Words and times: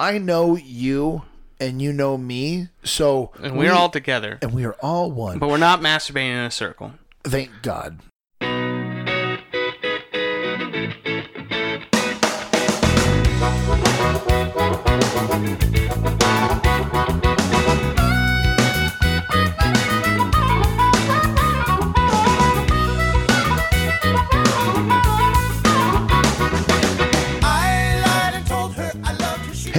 I 0.00 0.16
know 0.16 0.56
you 0.56 1.24
and 1.60 1.82
you 1.82 1.92
know 1.92 2.16
me, 2.16 2.68
so 2.82 3.32
And 3.42 3.54
we're 3.54 3.74
all 3.74 3.90
together. 3.90 4.38
and 4.40 4.54
we 4.54 4.64
are 4.64 4.72
all 4.80 5.12
one. 5.12 5.38
But 5.38 5.50
we're 5.50 5.58
not 5.58 5.82
masturbating 5.82 6.30
in 6.30 6.38
a 6.38 6.50
circle. 6.50 6.92
Thank 7.22 7.50
God. 7.60 7.98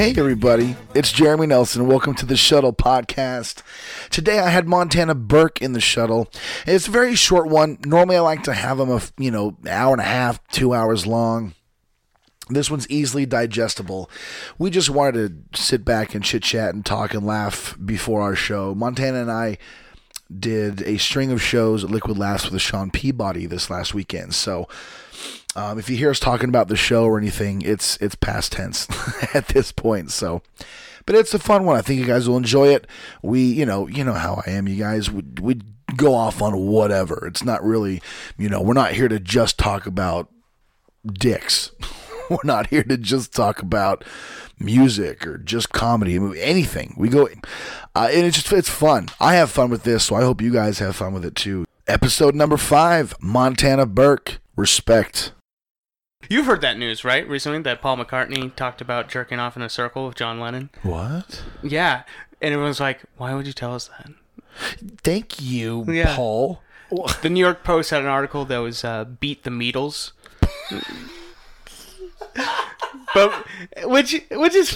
Hey 0.02 0.16
everybody, 0.18 0.76
it's 0.96 1.12
Jeremy 1.12 1.46
Nelson. 1.46 1.86
Welcome 1.86 2.16
to 2.16 2.26
the 2.26 2.36
Shuttle 2.36 2.73
Podcast. 2.73 3.62
Today 4.09 4.40
I 4.40 4.50
had 4.50 4.68
Montana 4.68 5.14
Burke 5.14 5.62
in 5.62 5.73
the 5.73 5.80
shuttle. 5.80 6.28
It's 6.66 6.88
a 6.88 6.92
very 6.92 7.14
short 7.14 7.50
one. 7.50 7.78
Normally 7.86 8.16
I 8.16 8.22
like 8.22 8.42
to 8.45 8.54
have 8.54 8.80
them 8.80 8.90
a 8.90 9.00
you 9.20 9.30
know 9.30 9.58
hour 9.70 9.94
and 9.94 10.02
a 10.02 10.06
half, 10.06 10.44
two 10.48 10.73
hours 10.73 11.06
long. 11.06 11.54
This 12.50 12.72
one's 12.72 12.90
easily 12.90 13.28
digestible. 13.28 14.09
We 14.58 14.72
just 14.72 14.90
wanted 14.90 15.54
to 15.54 15.62
sit 15.62 15.86
back 15.86 16.16
and 16.16 16.23
chit 16.23 16.42
chat 16.42 16.73
and 16.73 16.84
talk 16.84 17.14
and 17.14 17.23
laugh 17.23 17.78
before 17.86 18.23
our 18.23 18.36
show. 18.36 18.73
Montana 18.73 19.22
and 19.22 19.31
I 19.31 19.59
did 20.36 20.81
a 20.81 20.98
string 20.98 21.31
of 21.31 21.44
shows 21.44 21.84
at 21.84 21.92
Liquid 21.92 22.18
Laughs 22.18 22.50
with 22.50 22.59
Sean 22.59 22.90
Peabody 22.90 23.45
this 23.45 23.70
last 23.70 23.94
weekend. 23.94 24.34
So 24.34 24.68
um, 25.55 25.80
if 25.80 25.90
you 25.90 25.98
hear 25.98 26.10
us 26.10 26.20
talking 26.20 26.50
about 26.50 26.68
the 26.68 26.76
show 26.76 27.04
or 27.05 27.18
anything, 27.18 27.62
it's 27.62 27.98
it's 27.98 28.16
past 28.16 28.54
tense 28.54 28.88
at 29.34 29.50
this 29.50 29.72
point. 29.72 30.12
So, 30.12 30.42
but 31.05 31.16
it's 31.16 31.34
a 31.34 31.40
fun 31.40 31.66
one. 31.66 31.78
I 31.78 31.82
think 31.82 32.00
you 32.00 32.05
guys 32.05 32.28
will 32.28 32.38
enjoy 32.38 32.70
it. 32.70 32.88
We, 33.22 33.42
you 33.42 33.66
know, 33.66 33.88
you 33.88 34.03
know 34.03 34.14
how 34.14 34.42
I 34.45 34.52
am. 34.52 34.67
You 34.67 34.78
guys 34.78 35.12
we 35.12 35.23
we 35.42 35.62
go 35.95 36.16
off 36.16 36.42
on 36.42 36.67
whatever. 36.67 37.28
It's 37.28 37.44
not 37.44 37.64
really, 37.64 38.02
you 38.38 38.50
know, 38.50 38.62
we're 38.62 38.73
not 38.73 38.94
here 38.94 39.09
to 39.09 39.20
just 39.20 39.58
talk 39.58 39.86
about 39.86 40.30
dicks. 41.06 41.72
we're 42.30 42.38
not 42.44 42.68
here 42.68 42.84
to 42.84 42.97
just 42.97 43.34
talk 43.34 43.62
about 43.62 44.06
music 44.58 45.28
or 45.28 45.38
just 45.38 45.72
comedy, 45.72 46.16
anything. 46.40 46.95
We 46.97 47.09
go, 47.09 47.28
uh, 47.95 48.09
and 48.12 48.25
it's 48.25 48.38
just 48.38 48.53
it's 48.53 48.70
fun. 48.70 49.09
I 49.20 49.36
have 49.36 49.52
fun 49.52 49.70
with 49.70 49.84
this, 49.84 50.06
so 50.06 50.16
I 50.16 50.22
hope 50.22 50.42
you 50.42 50.52
guys 50.52 50.80
have 50.80 50.95
fun 50.95 51.14
with 51.14 51.25
it 51.25 51.36
too. 51.36 51.66
Episode 51.88 52.36
number 52.36 52.58
five, 52.58 53.16
Montana 53.20 53.86
Burke. 53.86 54.40
Respect. 54.56 55.31
You've 56.30 56.45
heard 56.45 56.61
that 56.61 56.77
news, 56.77 57.03
right? 57.03 57.27
Recently, 57.27 57.59
that 57.64 57.81
Paul 57.81 57.97
McCartney 57.97 58.55
talked 58.55 58.80
about 58.81 59.09
jerking 59.09 59.39
off 59.39 59.55
in 59.55 59.61
a 59.61 59.69
circle 59.69 60.08
with 60.08 60.16
John 60.16 60.39
Lennon. 60.39 60.69
What? 60.83 61.44
Yeah, 61.63 62.03
and 62.41 62.53
everyone's 62.53 62.80
like, 62.80 63.02
"Why 63.17 63.33
would 63.33 63.47
you 63.47 63.53
tell 63.53 63.73
us 63.75 63.89
that?" 63.97 64.11
Thank 65.03 65.41
you, 65.41 65.86
Yeah. 65.88 66.16
Paul. 66.16 66.61
The 67.22 67.30
New 67.30 67.39
York 67.39 67.63
Post 67.63 67.89
had 67.89 68.02
an 68.02 68.08
article 68.08 68.45
that 68.45 68.58
was 68.59 68.83
uh, 68.83 69.05
"Beat 69.05 69.44
the 69.44 69.50
Beatles," 69.50 70.11
but 73.14 73.34
which 73.84 74.22
which 74.31 74.56
is 74.56 74.73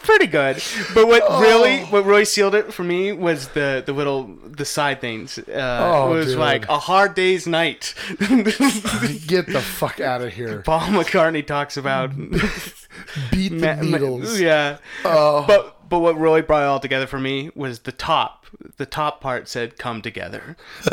pretty 0.00 0.26
good. 0.26 0.62
But 0.94 1.06
what 1.08 1.22
really 1.40 1.80
what 1.84 2.04
really 2.04 2.24
sealed 2.24 2.54
it 2.54 2.72
for 2.72 2.82
me 2.84 3.12
was 3.12 3.48
the 3.48 3.82
the 3.84 3.92
little 3.92 4.24
the 4.44 4.64
side 4.64 5.00
things. 5.00 5.38
Uh, 5.38 5.78
Oh, 5.80 6.12
it 6.14 6.16
was 6.18 6.26
dude. 6.28 6.38
like 6.38 6.68
a 6.68 6.78
hard 6.78 7.14
day's 7.14 7.46
night. 7.46 7.94
Get 8.18 9.46
the 9.46 9.60
fuck 9.64 10.00
out 10.00 10.20
of 10.22 10.32
here. 10.32 10.62
Paul 10.62 10.80
McCartney 10.80 11.46
talks 11.46 11.76
about 11.76 12.10
Beat 13.30 13.50
the 13.50 13.56
Ma- 13.60 13.76
ma- 13.76 13.98
Beatles. 13.98 14.38
Yeah. 14.40 14.78
Oh. 15.04 15.44
But 15.46 15.88
but 15.88 16.00
what 16.00 16.18
really 16.18 16.42
brought 16.42 16.62
it 16.62 16.66
all 16.66 16.80
together 16.80 17.06
for 17.06 17.18
me 17.20 17.50
was 17.54 17.80
the 17.80 17.92
top. 17.92 18.46
The 18.76 18.86
top 18.86 19.20
part 19.20 19.48
said 19.48 19.78
"come 19.78 20.02
together." 20.02 20.56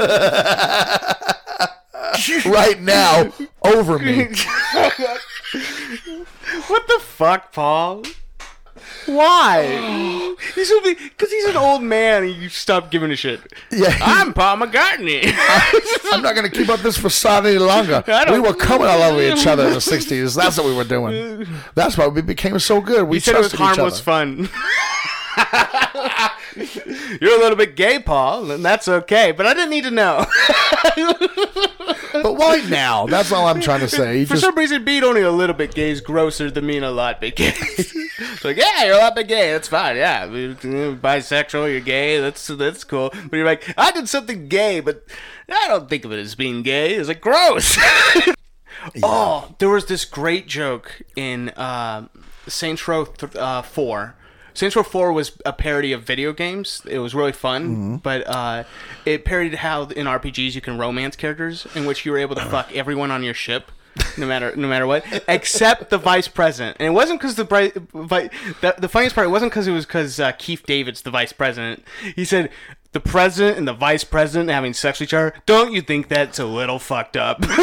right 2.46 2.80
now, 2.80 3.32
over 3.64 4.00
me. 4.00 4.28
What 6.68 6.88
the 6.88 7.00
fuck, 7.02 7.52
Paul? 7.54 8.04
Why? 9.06 10.36
he's 10.56 10.72
because 10.82 11.32
he's 11.32 11.46
an 11.46 11.58
old 11.58 11.82
man. 11.84 12.24
and 12.24 12.34
You 12.36 12.50
stop 12.50 12.92
giving 12.92 13.12
a 13.12 13.16
shit. 13.16 13.42
Yeah. 13.72 13.98
I'm 14.02 14.34
Paul 14.34 14.58
McCartney. 14.58 15.24
I'm 16.14 16.22
not 16.22 16.36
going 16.36 16.50
to 16.50 16.56
keep 16.56 16.70
up 16.70 16.80
this 16.82 16.98
facade 16.98 17.46
any 17.46 17.58
longer. 17.58 18.04
We 18.30 18.40
were 18.40 18.54
coming 18.54 18.88
all 18.88 19.02
over 19.02 19.22
each 19.22 19.46
other 19.48 19.68
in 19.68 19.74
the 19.74 19.80
60s. 19.80 20.36
That's 20.36 20.58
what 20.58 20.66
we 20.66 20.76
were 20.76 20.84
doing. 20.84 21.48
That's 21.76 21.98
why 21.98 22.08
we 22.08 22.22
became 22.22 22.58
so 22.60 22.82
good. 22.82 23.08
We 23.08 23.18
he 23.18 23.22
said 23.22 23.36
it 23.36 23.40
was 23.40 23.54
harmless 23.54 24.00
fun. 24.00 24.50
You're 27.22 27.36
a 27.36 27.40
little 27.40 27.58
bit 27.58 27.76
gay, 27.76 28.00
Paul, 28.00 28.52
and 28.52 28.64
that's 28.64 28.88
okay. 28.88 29.32
But 29.32 29.46
I 29.46 29.54
didn't 29.54 29.70
need 29.72 29.84
to 29.84 29.92
know. 29.92 30.26
But 32.24 32.36
why 32.36 32.58
now? 32.70 33.06
That's 33.08 33.32
all 33.32 33.48
I'm 33.48 33.62
trying 33.62 33.82
to 33.82 33.90
say. 33.90 34.26
For 34.26 34.34
just, 34.34 34.44
some 34.44 34.56
reason, 34.56 34.84
being 34.84 35.04
only 35.04 35.22
a 35.22 35.32
little 35.32 35.56
bit 35.56 35.74
gay 35.74 35.90
is 35.90 36.02
grosser 36.02 36.52
than 36.52 36.68
being 36.68 36.84
a 36.84 36.92
lot 36.92 37.22
bit 37.22 37.36
gay. 37.36 37.54
it's 37.58 38.44
like, 38.44 38.58
yeah, 38.58 38.86
you're 38.86 38.96
a 38.96 39.00
lot 39.00 39.16
bit 39.16 39.28
gay. 39.28 39.52
That's 39.52 39.68
fine. 39.68 39.96
Yeah, 39.96 40.28
bisexual. 40.28 41.72
You're 41.72 41.82
gay. 41.82 42.20
That's 42.20 42.48
that's 42.48 42.84
cool. 42.84 43.12
But 43.12 43.38
you're 43.38 43.46
like, 43.46 43.74
I 43.78 43.92
did 43.92 44.10
something 44.10 44.48
gay, 44.48 44.80
but 44.80 45.06
I 45.50 45.68
don't 45.68 45.90
think 45.90 46.06
of 46.06 46.12
it 46.12 46.20
as 46.20 46.36
being 46.36 46.64
gay. 46.64 46.96
It's 46.96 47.08
like 47.08 47.22
gross. 47.22 47.78
Oh, 49.02 49.56
there 49.60 49.70
was 49.70 49.86
this 49.86 50.06
great 50.06 50.48
joke 50.48 51.02
in 51.16 51.50
uh, 51.50 52.08
Saints 52.48 52.88
Row 52.88 53.06
th- 53.06 53.36
uh, 53.36 53.62
Four. 53.62 54.16
Saints 54.56 54.76
Row 54.76 54.84
4 54.84 55.12
was 55.14 55.34
a 55.46 55.54
parody 55.54 55.92
of 55.92 56.04
video 56.04 56.34
games. 56.34 56.82
It 56.90 57.00
was 57.00 57.14
really 57.14 57.32
fun, 57.34 57.98
but 57.98 58.26
uh, 58.28 58.64
it 59.06 59.26
parodied 59.26 59.56
how 59.56 59.84
in 59.84 60.08
RPGs 60.08 60.56
you 60.56 60.62
can 60.62 60.78
romance 60.78 61.16
characters, 61.16 61.68
in 61.76 61.86
which 61.86 62.06
you 62.06 62.12
were 62.12 62.18
able 62.18 62.36
to 62.36 62.46
fuck 62.46 62.74
everyone 62.74 63.12
on 63.12 63.22
your 63.24 63.34
ship, 63.34 63.72
no 64.18 64.26
matter 64.26 64.56
no 64.56 64.68
matter 64.68 64.88
what, 64.88 65.06
except 65.28 65.90
the 65.90 65.98
vice 65.98 66.28
president. 66.30 66.78
And 66.80 66.88
it 66.88 66.92
wasn't 66.92 67.20
because 67.20 67.36
the, 67.36 67.44
the 67.44 68.76
the 68.78 68.88
funniest 68.90 69.14
part. 69.16 69.28
It 69.28 69.32
wasn't 69.32 69.52
because 69.52 69.68
it 69.68 69.72
was 69.72 69.86
because 69.86 70.20
uh, 70.20 70.32
Keith 70.34 70.64
David's 70.66 71.02
the 71.02 71.12
vice 71.12 71.34
president. 71.34 71.84
He 72.16 72.26
said. 72.26 72.50
The 72.96 73.02
president 73.02 73.58
and 73.58 73.68
the 73.68 73.74
vice 73.74 74.06
president 74.06 74.50
having 74.50 74.72
sex 74.72 75.02
with 75.02 75.10
each 75.10 75.14
other. 75.14 75.34
Don't 75.46 75.74
you 75.74 75.82
think 75.82 76.08
that's 76.08 76.40
a 76.40 76.46
little 76.46 76.80
fucked 76.80 77.18
up? 77.18 77.40
I 77.42 77.58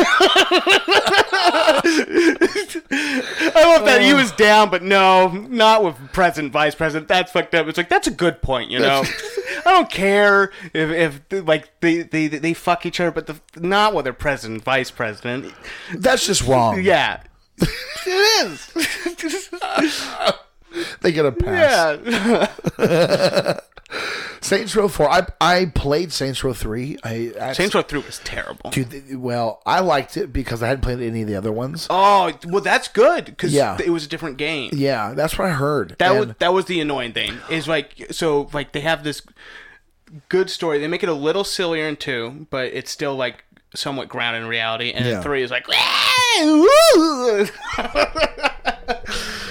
love 3.55 3.87
that 3.87 4.03
he 4.03 4.13
oh. 4.13 4.17
was 4.17 4.31
down, 4.33 4.69
but 4.69 4.83
no, 4.83 5.29
not 5.29 5.83
with 5.83 5.97
president, 6.13 6.53
vice 6.53 6.75
president. 6.75 7.09
That's 7.09 7.33
fucked 7.33 7.55
up. 7.55 7.67
It's 7.67 7.79
like 7.79 7.89
that's 7.89 8.07
a 8.07 8.11
good 8.11 8.43
point, 8.43 8.71
you 8.71 8.79
know. 8.79 9.05
I 9.65 9.71
don't 9.71 9.89
care 9.89 10.53
if, 10.75 11.23
if 11.31 11.47
like 11.47 11.81
they, 11.81 12.03
they 12.03 12.29
they 12.29 12.53
fuck 12.53 12.85
each 12.85 13.01
other, 13.01 13.11
but 13.11 13.27
the, 13.27 13.41
not 13.57 13.95
with 13.95 14.05
their 14.05 14.13
president, 14.13 14.63
vice 14.63 14.91
president. 14.91 15.51
that's 15.95 16.27
just 16.27 16.43
wrong. 16.43 16.83
Yeah, 16.83 17.23
it 17.59 18.45
is. 18.45 18.71
They 21.01 21.13
get 21.13 21.27
a 21.27 21.33
pass. 21.33 21.99
yeah. 22.79 23.61
Saints 24.41 24.75
Row 24.75 24.89
4. 24.89 25.11
I, 25.11 25.27
I 25.41 25.67
played 25.67 26.13
Saints 26.13 26.43
Row 26.43 26.53
3. 26.55 26.99
I, 27.05 27.33
I 27.41 27.53
Saints 27.53 27.75
Row 27.75 27.83
Three 27.83 28.01
was 28.01 28.21
terrible. 28.25 28.71
Dude, 28.71 29.17
well, 29.19 29.61
I 29.67 29.81
liked 29.81 30.17
it 30.17 30.33
because 30.33 30.63
I 30.63 30.69
hadn't 30.69 30.83
played 30.83 31.01
any 31.01 31.23
of 31.23 31.29
the 31.29 31.37
other 31.37 31.53
ones. 31.53 31.87
Oh 31.91 32.33
well, 32.47 32.63
that's 32.63 32.89
good 32.89 33.27
because 33.27 33.53
Yeah. 33.53 33.77
it 33.85 33.91
was 33.91 34.05
a 34.05 34.09
different 34.09 34.39
game. 34.39 34.71
Yeah, 34.73 35.13
that's 35.15 35.39
what 35.39 35.49
I 35.49 35.53
heard. 35.53 35.97
That 35.99 36.13
And- 36.13 36.19
was 36.29 36.37
that 36.39 36.53
was 36.55 36.65
the 36.65 36.81
annoying 36.81 37.13
thing. 37.13 37.35
Is 37.51 37.69
like 37.69 38.07
so 38.11 38.49
like 38.53 38.73
they 38.73 38.81
have 38.81 39.05
this 39.05 39.23
good 40.29 40.51
story. 40.51 40.79
They 40.79 40.89
make 40.89 41.03
it 41.03 41.09
a 41.09 41.15
little 41.15 41.45
sillier 41.45 41.87
in 41.87 41.97
two, 41.97 42.47
but 42.51 42.67
it's 42.73 42.91
still 42.91 43.15
like 43.15 43.45
somewhat 43.75 44.09
grounded 44.09 44.43
in 44.43 44.49
reality. 44.49 44.91
And 44.93 45.05
Yeah. 45.05 45.13
then 45.15 45.23
three 45.23 45.43
is 45.43 45.51
like! 45.51 45.67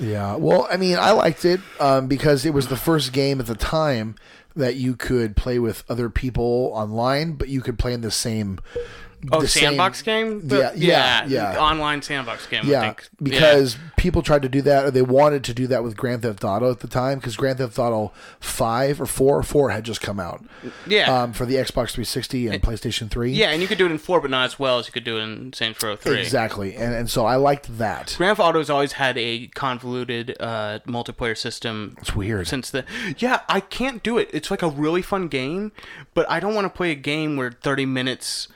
Yeah. 0.00 0.36
Well, 0.36 0.68
I 0.70 0.76
mean, 0.76 0.96
I 0.98 1.10
liked 1.12 1.44
it 1.44 1.60
um, 1.80 2.06
because 2.06 2.44
it 2.44 2.54
was 2.54 2.68
the 2.68 2.76
first 2.76 3.12
game 3.12 3.40
at 3.40 3.46
the 3.46 3.54
time 3.54 4.14
that 4.54 4.76
you 4.76 4.96
could 4.96 5.36
play 5.36 5.58
with 5.58 5.84
other 5.88 6.10
people 6.10 6.70
online, 6.74 7.32
but 7.32 7.48
you 7.48 7.60
could 7.60 7.78
play 7.78 7.92
in 7.92 8.00
the 8.00 8.10
same. 8.10 8.58
Oh, 9.32 9.44
sandbox 9.44 10.04
same- 10.04 10.40
game. 10.40 10.58
Yeah, 10.60 10.72
yeah, 10.74 11.26
yeah. 11.26 11.58
Online 11.58 12.02
sandbox 12.02 12.46
game. 12.46 12.64
I 12.64 12.68
Yeah, 12.68 12.80
think. 12.82 13.08
because 13.22 13.76
people 13.96 14.22
tried 14.22 14.42
to 14.42 14.48
do 14.48 14.62
that, 14.62 14.84
or 14.84 14.90
they 14.90 15.02
wanted 15.02 15.44
to 15.44 15.54
do 15.54 15.66
that 15.68 15.82
with 15.82 15.96
Grand 15.96 16.22
Theft 16.22 16.44
Auto 16.44 16.70
at 16.70 16.80
the 16.80 16.88
time, 16.88 17.18
because 17.18 17.36
Grand 17.36 17.58
Theft 17.58 17.78
Auto 17.78 18.12
Five 18.40 19.00
or 19.00 19.06
Four, 19.06 19.38
or 19.38 19.42
Four 19.42 19.70
had 19.70 19.84
just 19.84 20.00
come 20.00 20.20
out 20.20 20.44
yeah, 20.86 21.22
um, 21.22 21.32
for 21.32 21.46
the 21.46 21.54
Xbox 21.56 21.90
360 21.92 22.48
and 22.48 22.62
PlayStation 22.62 23.10
3. 23.10 23.32
yeah, 23.32 23.50
and 23.50 23.60
you 23.60 23.68
could 23.68 23.78
do 23.78 23.86
it 23.86 23.90
in 23.90 23.98
four, 23.98 24.20
but 24.20 24.30
not 24.30 24.44
as 24.46 24.58
well 24.58 24.78
as 24.78 24.86
you 24.86 24.92
could 24.92 25.04
do 25.04 25.16
it 25.18 25.22
in 25.22 25.52
Saints 25.52 25.82
Row 25.82 25.96
Three. 25.96 26.20
exactly, 26.20 26.74
and 26.76 26.94
and 26.94 27.10
so 27.10 27.26
I 27.26 27.36
liked 27.36 27.78
that. 27.78 28.14
Grand 28.16 28.36
Theft 28.36 28.46
Auto's 28.48 28.70
always 28.70 28.92
had 28.92 29.16
a 29.18 29.48
convoluted 29.48 30.36
uh, 30.40 30.78
multiplayer 30.86 31.36
system. 31.36 31.96
It's 32.00 32.14
weird. 32.14 32.46
Since 32.46 32.70
the 32.70 32.84
yeah, 33.18 33.40
I 33.48 33.60
can't 33.60 34.02
do 34.02 34.16
it. 34.18 34.30
It's 34.32 34.50
like 34.50 34.62
a 34.62 34.68
really 34.68 35.02
fun 35.02 35.28
game, 35.28 35.72
but 36.14 36.28
I 36.30 36.40
don't 36.40 36.54
want 36.54 36.64
to 36.66 36.70
play 36.76 36.90
a 36.90 36.94
game 36.94 37.36
where 37.36 37.50
thirty 37.52 37.86
minutes, 37.86 38.48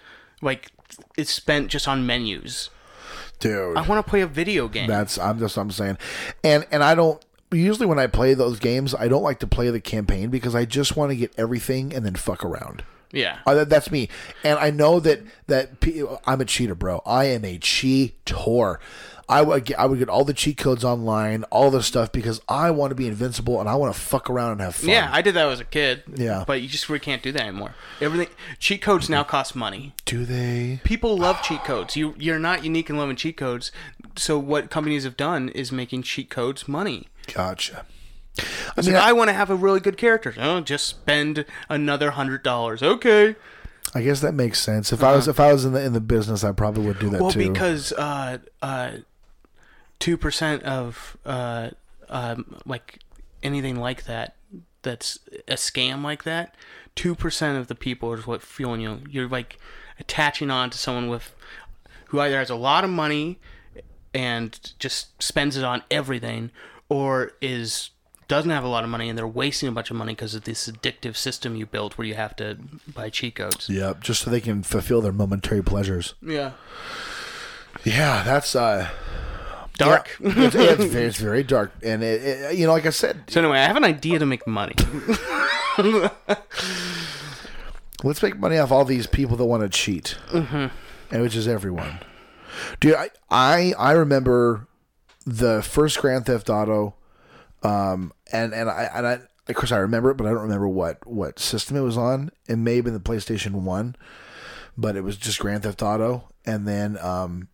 like, 0.43 0.71
is 1.17 1.31
spent 1.31 1.69
just 1.69 1.89
on 1.89 2.05
menus. 2.05 2.69
dude. 3.41 3.77
I 3.77 3.83
want 3.83 4.05
to 4.05 4.09
play 4.11 4.21
a 4.21 4.27
video 4.27 4.69
game. 4.69 4.89
That's 4.89 5.19
I'm 5.19 5.39
just 5.39 5.57
I'm 5.57 5.71
saying, 5.71 5.97
and 6.45 6.67
and 6.71 6.85
I 6.85 6.95
don't 6.95 7.25
usually 7.51 7.87
when 7.87 7.99
I 7.99 8.07
play 8.07 8.35
those 8.35 8.59
games 8.59 8.95
I 8.95 9.09
don't 9.09 9.23
like 9.23 9.39
to 9.41 9.47
play 9.47 9.69
the 9.71 9.81
campaign 9.81 10.31
because 10.31 10.55
I 10.55 10.65
just 10.65 10.97
want 10.97 11.11
to 11.11 11.17
get 11.17 11.33
everything 11.37 11.93
and 11.95 12.05
then 12.05 12.15
fuck 12.15 12.45
around. 12.45 12.83
yeah. 13.13 13.41
Uh, 13.47 13.55
that, 13.55 13.69
that's 13.69 13.91
me, 13.91 14.09
and 14.43 14.59
I 14.59 14.71
know 14.71 15.01
that 15.01 15.21
that 15.47 15.81
pe- 15.81 16.03
I'm 16.27 16.41
a 16.41 16.45
cheater, 16.45 16.75
bro. 16.75 17.03
I 17.05 17.25
am 17.27 17.45
a 17.45 17.59
cheater. 17.59 18.79
I 19.33 19.43
would 19.43 19.65
get, 19.65 19.79
I 19.79 19.87
would 19.87 19.99
get 19.99 20.09
all 20.09 20.25
the 20.25 20.35
cheat 20.35 20.57
codes 20.59 20.85
online, 20.85 21.45
all 21.45 21.71
this 21.71 21.87
stuff 21.87 22.13
because 22.13 22.41
I 22.49 22.71
want 22.71 22.91
to 22.91 22.95
be 22.95 23.07
invincible 23.09 23.59
and 23.61 23.69
I 23.69 23.75
want 23.75 23.95
to 23.95 24.01
fuck 24.01 24.29
around 24.31 24.53
and 24.53 24.61
have 24.61 24.75
fun. 24.75 24.91
Yeah, 24.91 25.09
I 25.13 25.23
did 25.23 25.35
that 25.35 25.49
as 25.49 25.61
a 25.61 25.65
kid. 25.65 26.03
Yeah. 26.15 26.45
But 26.47 26.63
you 26.63 26.69
just 26.69 26.89
really 26.89 27.01
can't 27.01 27.23
do 27.23 27.33
that 27.33 27.43
anymore. 27.43 27.75
Everything 28.01 28.29
cheat 28.59 28.83
codes 28.83 29.09
now 29.09 29.25
cost 29.25 29.57
money. 29.57 29.95
Do 30.05 30.25
they? 30.25 30.81
People 30.85 31.17
love 31.17 31.43
cheat 31.43 31.65
codes. 31.65 31.97
You 31.97 32.15
you're 32.19 32.39
not 32.39 32.65
unique 32.65 32.91
in 32.91 32.97
loving 32.97 33.17
cheat 33.17 33.37
codes. 33.37 33.73
So 34.17 34.39
what 34.39 34.71
companies 34.71 35.05
have 35.05 35.17
done 35.17 35.49
is 35.51 35.73
making 35.73 36.03
cheat 36.03 36.29
codes 36.31 36.69
money. 36.69 37.09
Gotcha. 37.33 37.87
I 38.77 38.81
mean, 38.83 38.95
like, 38.95 39.03
I, 39.03 39.11
I 39.11 39.13
want 39.13 39.29
to 39.29 39.35
have 39.35 39.51
a 39.51 39.55
really 39.55 39.81
good 39.81 39.97
character. 39.99 40.35
Oh, 40.39 40.61
just 40.61 40.87
spend 40.87 41.45
another 41.69 42.13
hundred 42.13 42.43
dollars. 42.43 42.83
Okay. 42.83 43.37
I 43.95 44.03
guess 44.03 44.21
that 44.21 44.33
makes 44.33 44.59
sense. 44.59 44.93
If 44.93 45.03
I 45.03 45.15
was 45.15 45.29
if 45.29 45.39
I 45.39 45.53
was 45.53 45.65
in 45.65 45.73
the 45.73 45.83
in 45.83 45.93
the 45.93 46.01
business, 46.01 46.43
I 46.45 46.53
probably 46.53 46.87
would 46.87 46.99
do 46.99 47.11
that 47.11 47.17
Uh-huh. 47.17 47.25
Well, 47.25 47.33
too. 47.33 47.51
because 47.53 47.93
uh 47.93 48.39
uh 48.63 48.93
two 50.03 50.17
percent 50.17 50.65
of 50.65 51.17
uh 51.25 51.71
um 52.09 52.57
like 52.67 52.99
anything 53.41 53.77
like 53.77 54.03
that 54.03 54.35
that's 54.83 55.21
a 55.47 55.55
scam 55.55 56.03
like 56.03 56.25
that, 56.25 56.57
two 56.97 57.15
percent 57.15 57.57
of 57.57 57.69
the 57.69 57.75
people 57.77 58.13
is 58.13 58.27
what 58.27 58.43
fueling 58.43 58.81
you. 58.81 59.01
You're 59.09 59.29
like 59.29 59.59
attaching 60.01 60.51
on 60.51 60.71
to 60.71 60.79
someone 60.79 61.09
with 61.09 61.33
who 62.07 62.19
either 62.19 62.37
has 62.37 62.51
a 62.51 62.57
lot 62.57 62.83
of 62.83 62.91
money 62.91 63.39
and 64.13 64.73
just 64.81 65.23
spends 65.23 65.57
it 65.57 65.63
on 65.63 65.85
everything, 65.89 66.51
or 66.89 67.31
is 67.41 67.91
doesn't 68.27 68.51
have 68.51 68.65
a 68.65 68.69
lot 68.69 68.83
of 68.83 68.91
money 68.91 69.09
and 69.09 69.17
they're 69.17 69.27
wasting 69.27 69.69
a 69.69 69.73
bunch 69.73 69.91
of 69.91 69.97
money 69.97 70.15
because 70.15 70.35
of 70.35 70.43
this 70.43 70.69
addictive 70.69 71.15
system 71.15 71.55
you 71.55 71.65
built 71.65 71.97
where 71.97 72.07
you 72.07 72.15
have 72.15 72.35
to 72.35 72.59
buy 72.93 73.09
cheat 73.09 73.37
codes. 73.37 73.69
Yep, 73.69 74.01
just 74.01 74.23
so 74.23 74.31
they 74.31 74.41
can 74.41 74.65
fulfill 74.65 75.01
their 75.01 75.13
momentary 75.13 75.63
pleasures. 75.63 76.15
Yeah. 76.21 76.53
Yeah, 77.85 78.25
that's 78.25 78.57
uh 78.57 78.91
Dark. 79.75 80.17
yeah, 80.21 80.31
it's, 80.37 80.55
it's, 80.55 80.85
very, 80.85 81.07
it's 81.07 81.17
very 81.19 81.43
dark, 81.43 81.73
and 81.83 82.03
it, 82.03 82.23
it, 82.23 82.59
you 82.59 82.67
know, 82.67 82.73
like 82.73 82.87
I 82.87 82.91
said, 82.91 83.25
So 83.29 83.41
anyway, 83.41 83.59
I 83.59 83.65
have 83.65 83.77
an 83.77 83.85
idea 83.85 84.19
to 84.19 84.27
make 84.27 84.47
money. 84.47 84.75
let's 88.05 88.23
make 88.23 88.39
money 88.39 88.59
off 88.59 88.71
all 88.71 88.85
these 88.85 89.07
people 89.07 89.37
that 89.37 89.45
want 89.45 89.63
to 89.63 89.69
cheat, 89.69 90.19
mm-hmm. 90.31 90.67
and 91.11 91.23
which 91.23 91.35
is 91.35 91.49
everyone. 91.49 92.01
Dude, 92.81 92.95
I, 92.95 93.11
I 93.31 93.73
I 93.79 93.93
remember 93.93 94.69
the 95.25 95.63
first 95.63 95.99
Grand 95.99 96.27
Theft 96.27 96.51
Auto, 96.51 96.95
um, 97.63 98.13
and 98.31 98.53
and 98.53 98.69
I 98.69 98.91
and 98.95 99.07
I 99.07 99.21
of 99.49 99.55
course 99.55 99.73
I 99.73 99.79
remember 99.79 100.11
it, 100.11 100.17
but 100.17 100.27
I 100.27 100.31
don't 100.31 100.43
remember 100.43 100.69
what 100.69 101.07
what 101.07 101.39
system 101.39 101.77
it 101.77 101.81
was 101.81 101.97
on. 101.97 102.31
It 102.47 102.57
may 102.57 102.77
have 102.77 102.85
been 102.85 102.95
the 102.95 103.01
PlayStation 103.01 103.63
One, 103.63 103.97
but 104.77 104.97
it 104.97 105.03
was 105.03 105.17
just 105.17 105.39
Grand 105.39 105.63
Theft 105.63 105.83
Auto, 105.83 106.29
and 106.45 106.67
then 106.69 106.99
um, 106.99 107.49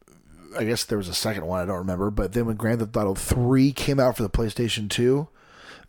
I 0.57 0.65
guess 0.65 0.85
there 0.85 0.99
was 0.99 1.09
a 1.09 1.15
second 1.15 1.47
one 1.47 1.61
I 1.61 1.67
don't 1.67 1.79
remember. 1.79 2.11
But 2.11 2.33
then 2.33 2.47
when 2.47 2.57
Grand 2.57 2.81
Theft 2.81 2.97
Auto 2.97 3.15
Three 3.15 3.73
came 3.73 4.01
out 4.01 4.17
for 4.17 4.23
the 4.23 4.31
PlayStation 4.31 4.89
Two, 4.89 5.29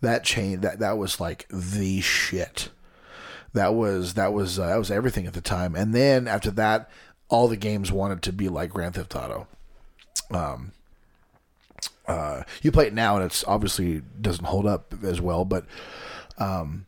that 0.01 0.23
chain 0.23 0.61
that 0.61 0.79
that 0.79 0.97
was 0.97 1.19
like 1.19 1.47
the 1.49 2.01
shit. 2.01 2.69
That 3.53 3.73
was 3.73 4.13
that 4.13 4.33
was 4.33 4.59
uh, 4.59 4.67
that 4.67 4.77
was 4.77 4.91
everything 4.91 5.25
at 5.25 5.33
the 5.33 5.41
time. 5.41 5.75
And 5.75 5.93
then 5.93 6.27
after 6.27 6.51
that, 6.51 6.89
all 7.29 7.47
the 7.47 7.57
games 7.57 7.91
wanted 7.91 8.21
to 8.23 8.33
be 8.33 8.49
like 8.49 8.71
Grand 8.71 8.95
Theft 8.95 9.15
Auto. 9.15 9.47
Um, 10.31 10.71
uh, 12.07 12.43
you 12.61 12.71
play 12.71 12.87
it 12.87 12.93
now, 12.93 13.15
and 13.15 13.25
it's 13.25 13.43
obviously 13.47 14.01
doesn't 14.19 14.45
hold 14.45 14.65
up 14.65 14.93
as 15.03 15.21
well. 15.21 15.45
But 15.45 15.65
um, 16.37 16.85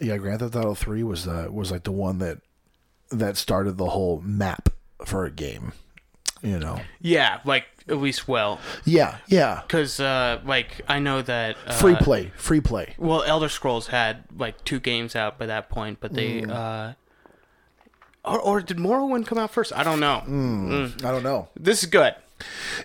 yeah, 0.00 0.16
Grand 0.16 0.40
Theft 0.40 0.56
Auto 0.56 0.74
Three 0.74 1.02
was 1.02 1.24
the 1.24 1.50
was 1.50 1.70
like 1.70 1.84
the 1.84 1.92
one 1.92 2.18
that 2.18 2.38
that 3.10 3.36
started 3.36 3.76
the 3.76 3.90
whole 3.90 4.20
map 4.24 4.68
for 5.04 5.24
a 5.24 5.30
game. 5.30 5.72
You 6.42 6.58
know, 6.58 6.80
yeah, 7.00 7.40
like 7.44 7.66
at 7.88 7.98
least 7.98 8.26
well, 8.26 8.60
yeah, 8.84 9.18
yeah, 9.26 9.60
because 9.66 10.00
uh, 10.00 10.40
like 10.44 10.80
I 10.88 10.98
know 10.98 11.20
that 11.22 11.56
uh, 11.66 11.72
free 11.74 11.96
play, 11.96 12.32
free 12.36 12.60
play. 12.60 12.94
Well, 12.96 13.22
Elder 13.22 13.48
Scrolls 13.48 13.88
had 13.88 14.24
like 14.36 14.64
two 14.64 14.80
games 14.80 15.14
out 15.14 15.38
by 15.38 15.46
that 15.46 15.68
point, 15.68 15.98
but 16.00 16.14
they 16.14 16.44
uh, 16.44 16.92
or 18.24 18.40
or 18.40 18.60
did 18.62 18.78
Morrowind 18.78 19.26
come 19.26 19.38
out 19.38 19.50
first? 19.50 19.72
I 19.74 19.82
don't 19.82 20.00
know. 20.00 20.22
I 21.06 21.10
don't 21.10 21.22
know. 21.22 21.48
This 21.56 21.82
is 21.82 21.90
good. 21.90 22.14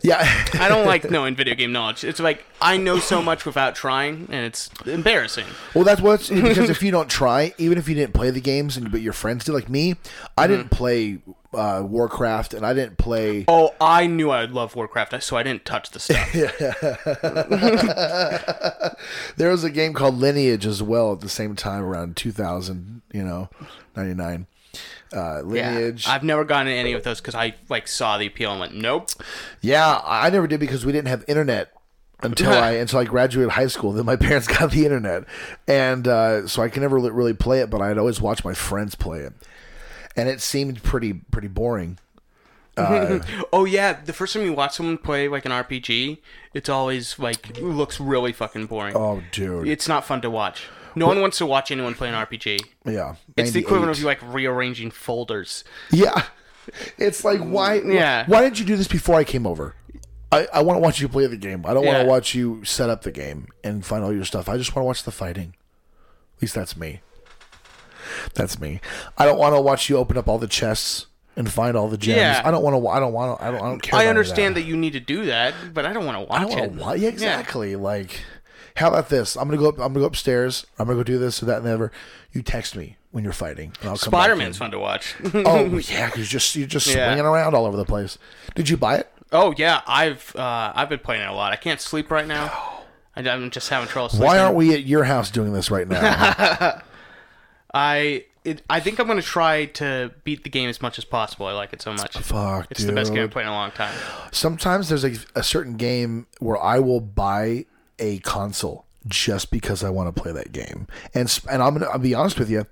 Yeah, 0.02 0.20
I 0.54 0.68
don't 0.68 0.86
like 0.86 1.10
knowing 1.10 1.36
video 1.36 1.56
game 1.56 1.72
knowledge. 1.72 2.04
It's 2.04 2.20
like 2.20 2.46
I 2.62 2.78
know 2.78 3.00
so 3.00 3.22
much 3.22 3.46
without 3.46 3.76
trying, 3.76 4.28
and 4.32 4.46
it's 4.46 4.70
embarrassing. 4.86 5.46
Well, 5.74 5.84
that's 5.84 6.02
what's 6.02 6.30
because 6.30 6.70
if 6.70 6.84
you 6.84 6.92
don't 6.92 7.10
try, 7.10 7.54
even 7.58 7.78
if 7.78 7.88
you 7.88 7.96
didn't 7.96 8.14
play 8.14 8.32
the 8.32 8.42
games, 8.42 8.78
and 8.78 8.92
but 8.92 9.02
your 9.02 9.14
friends 9.14 9.46
did, 9.46 9.54
like 9.54 9.70
me, 9.70 9.96
I 10.38 10.48
didn't 10.48 10.70
play 10.70 11.20
uh, 11.56 11.82
Warcraft, 11.84 12.54
and 12.54 12.66
I 12.66 12.74
didn't 12.74 12.98
play. 12.98 13.46
Oh, 13.48 13.74
I 13.80 14.08
knew 14.08 14.30
I 14.30 14.42
would 14.42 14.52
love 14.52 14.76
Warcraft, 14.76 15.24
so 15.24 15.38
I 15.38 15.44
didn't 15.44 15.66
touch 15.66 15.92
the 15.92 16.00
stuff. 16.00 16.36
There 19.38 19.50
was 19.50 19.64
a 19.64 19.70
game 19.70 19.94
called 19.94 20.18
Lineage 20.18 20.66
as 20.66 20.82
well 20.82 21.14
at 21.14 21.22
the 21.22 21.30
same 21.30 21.56
time 21.56 21.84
around 21.84 22.16
2000, 22.16 23.02
you 23.14 23.24
know, 23.24 23.50
99. 23.96 24.48
Uh, 25.14 25.44
Yeah, 25.48 25.72
Lineage. 25.74 26.08
I've 26.08 26.24
never 26.24 26.44
gotten 26.44 26.72
any 26.72 26.94
of 26.94 27.04
those 27.04 27.22
because 27.22 27.36
I 27.36 27.56
like 27.70 27.88
saw 27.88 28.18
the 28.18 28.28
appeal 28.28 28.52
and 28.52 28.60
went, 28.60 28.76
nope. 28.76 29.10
Yeah, 29.62 30.02
I 30.04 30.30
never 30.30 30.48
did 30.48 30.60
because 30.60 30.86
we 30.86 30.92
didn't 30.92 31.08
have 31.08 31.24
internet 31.28 31.72
until 32.22 32.52
I 32.52 32.72
until 32.82 33.00
I 33.00 33.06
graduated 33.06 33.52
high 33.52 33.68
school. 33.68 33.92
Then 33.92 34.06
my 34.06 34.16
parents 34.16 34.48
got 34.48 34.72
the 34.72 34.86
internet, 34.86 35.26
and 35.68 36.08
uh, 36.08 36.48
so 36.48 36.62
I 36.62 36.70
can 36.70 36.82
never 36.82 36.98
really 36.98 37.34
play 37.34 37.62
it. 37.62 37.70
But 37.70 37.82
I'd 37.82 37.98
always 37.98 38.22
watch 38.22 38.44
my 38.44 38.54
friends 38.54 38.96
play 38.96 39.20
it, 39.20 39.34
and 40.16 40.30
it 40.30 40.42
seemed 40.42 40.84
pretty 40.84 41.14
pretty 41.14 41.48
boring. 41.48 42.00
Oh 43.54 43.64
yeah, 43.66 43.94
the 44.04 44.12
first 44.12 44.34
time 44.34 44.44
you 44.44 44.52
watch 44.54 44.76
someone 44.76 44.98
play 44.98 45.28
like 45.30 45.46
an 45.46 45.52
RPG, 45.54 46.18
it's 46.54 46.68
always 46.68 47.18
like 47.18 47.58
looks 47.60 48.00
really 48.02 48.34
fucking 48.34 48.66
boring. 48.66 48.96
Oh, 48.98 49.22
dude, 49.32 49.68
It's 49.68 49.88
not 49.88 50.04
fun 50.06 50.22
to 50.22 50.30
watch. 50.30 50.64
No 50.94 51.08
one 51.08 51.22
wants 51.22 51.38
to 51.40 51.46
watch 51.46 51.72
anyone 51.72 51.94
play 51.94 52.10
an 52.10 52.16
RPG. 52.16 52.60
yeah, 52.86 53.16
It's 53.38 53.52
the 53.52 53.60
equivalent 53.60 53.92
of 53.92 54.00
you 54.00 54.06
like 54.06 54.20
rearranging 54.22 54.92
folders. 54.92 55.64
Yeah. 55.92 56.24
It's 56.98 57.24
like 57.24 57.40
mm, 57.40 57.50
why 57.52 57.76
Yeah. 57.82 58.26
why 58.28 58.42
didn't 58.42 58.60
you 58.60 58.66
do 58.66 58.76
this 58.76 58.88
before 58.88 59.16
I 59.16 59.24
came 59.24 59.46
over? 59.48 59.76
I, 60.32 60.48
I 60.54 60.62
want 60.62 60.78
to 60.78 60.82
watch 60.82 61.00
you 61.00 61.08
play 61.08 61.28
the 61.28 61.38
game. 61.38 61.64
I 61.66 61.74
don't 61.74 61.86
want 61.86 62.00
to 62.00 62.06
watch 62.06 62.34
you 62.36 62.66
set 62.66 62.90
up 62.90 63.04
the 63.04 63.12
game 63.12 63.48
and 63.64 63.86
find 63.86 64.04
all 64.04 64.12
your 64.12 64.26
stuff. 64.26 64.50
I 64.50 64.58
just 64.58 64.76
want 64.76 64.84
to 64.84 64.88
watch 64.88 65.04
the 65.04 65.12
fighting. 65.12 65.56
At 66.38 66.42
least 66.42 66.56
that's 66.56 66.76
me. 66.76 67.02
That's 68.34 68.60
me. 68.60 68.82
I 69.18 69.26
don't 69.26 69.38
want 69.40 69.56
to 69.56 69.62
watch 69.62 69.90
you 69.90 69.98
open 69.98 70.18
up 70.18 70.28
all 70.28 70.38
the 70.40 70.48
chests 70.48 71.08
and 71.36 71.52
find 71.52 71.76
all 71.76 71.88
the 71.90 71.98
gems. 71.98 72.18
Yeah. 72.18 72.42
I 72.46 72.52
don't 72.52 72.64
want 72.64 72.82
to. 72.82 72.88
I 72.88 73.00
don't 73.00 73.14
want 73.14 73.40
to. 73.40 73.46
I 73.46 73.52
don't. 73.52 73.62
I 73.62 73.66
don't 73.70 73.82
care. 73.82 74.00
I 74.00 74.08
understand 74.08 74.56
that. 74.56 74.64
you 74.64 74.78
need 74.78 74.94
to 74.94 75.00
do 75.00 75.26
that, 75.26 75.54
but 75.74 75.86
I 75.86 75.94
don't 75.94 76.06
want 76.06 76.18
to 76.18 76.34
I 76.34 76.44
watch 76.44 76.50
don't 76.52 76.58
it. 76.58 76.62
want 76.70 76.74
to 76.80 76.82
watch. 76.86 77.00
Yeah, 77.00 77.10
exactly. 77.10 77.76
Like, 77.76 78.22
how 78.76 78.88
about 78.90 79.10
this? 79.10 79.36
I'm 79.36 79.48
gonna 79.50 79.58
go. 79.58 79.70
Up, 79.70 79.76
I'm 79.76 79.94
gonna 79.94 80.00
go 80.00 80.06
upstairs. 80.06 80.66
I'm 80.80 80.88
gonna 80.88 80.98
go 81.00 81.04
do 81.04 81.18
this 81.20 81.42
or 81.44 81.46
that 81.48 81.62
and 81.62 81.66
the. 81.66 81.92
You 82.32 82.42
text 82.42 82.76
me 82.76 82.98
when 83.12 83.24
you're 83.24 83.32
fighting, 83.34 83.72
and 83.82 83.90
I'll 83.90 83.98
come 83.98 84.12
Spider. 84.12 84.36
Man's 84.36 84.58
fun 84.58 84.72
to 84.72 84.80
watch. 84.80 85.16
Oh 85.34 85.66
yeah, 85.90 86.12
you're 86.16 86.26
just 86.26 86.56
you're 86.56 86.68
just 86.68 86.88
Yeah. 86.88 87.08
swinging 87.08 87.26
around 87.26 87.56
all 87.56 87.66
over 87.66 87.78
the 87.78 87.86
place. 87.86 88.18
Did 88.56 88.70
you 88.70 88.78
buy 88.78 88.98
it? 88.98 89.12
oh 89.32 89.54
yeah, 89.58 89.82
I've 89.88 90.34
uh, 90.36 90.72
I've 90.76 90.88
been 90.90 91.00
playing 91.00 91.24
it 91.24 91.30
a 91.30 91.34
lot. 91.34 91.52
I 91.52 91.56
can't 91.58 91.82
sleep 91.82 92.12
right 92.12 92.28
now. 92.28 92.84
I, 93.16 93.22
I'm 93.30 93.50
just 93.52 93.70
having 93.70 93.88
trouble 93.88 94.10
sleeping. 94.10 94.28
Why 94.28 94.40
aren't 94.40 94.56
we 94.56 94.74
at 94.74 94.84
your 94.84 95.06
house 95.06 95.32
doing 95.32 95.54
this 95.54 95.72
right 95.72 95.88
now? 95.88 96.82
I 97.76 98.24
it, 98.46 98.62
I 98.70 98.80
think 98.80 99.00
I'm 99.00 99.08
gonna 99.08 99.22
try 99.22 99.66
to 99.66 100.12
beat 100.24 100.44
the 100.44 100.50
game 100.50 100.70
as 100.70 100.82
much 100.82 100.98
as 100.98 101.06
possible. 101.06 101.46
I 101.48 101.52
like 101.52 101.74
it 101.74 101.82
so 101.82 101.92
much. 101.92 102.18
Fuck, 102.18 102.68
It's 102.72 102.84
the 102.84 102.94
best 102.94 103.14
game 103.14 103.24
I've 103.24 103.32
played 103.32 103.44
in 103.44 103.50
a 103.50 103.52
long 103.52 103.72
time. 103.72 103.94
Sometimes 104.32 104.90
there's 104.90 105.04
a, 105.04 105.16
a 105.36 105.44
certain 105.44 105.76
game 105.78 106.28
where 106.40 106.58
I 106.58 106.80
will 106.80 107.02
buy 107.02 107.66
a 108.00 108.20
console 108.20 108.86
just 109.08 109.52
because 109.52 109.84
I 109.84 109.90
want 109.90 110.16
to 110.16 110.22
play 110.22 110.32
that 110.32 110.52
game. 110.52 110.88
And 111.14 111.28
and 111.52 111.62
I'm 111.62 111.74
gonna 111.74 111.88
I'll 111.88 112.00
be 112.00 112.14
honest 112.14 112.40
with 112.40 112.50
you, 112.50 112.66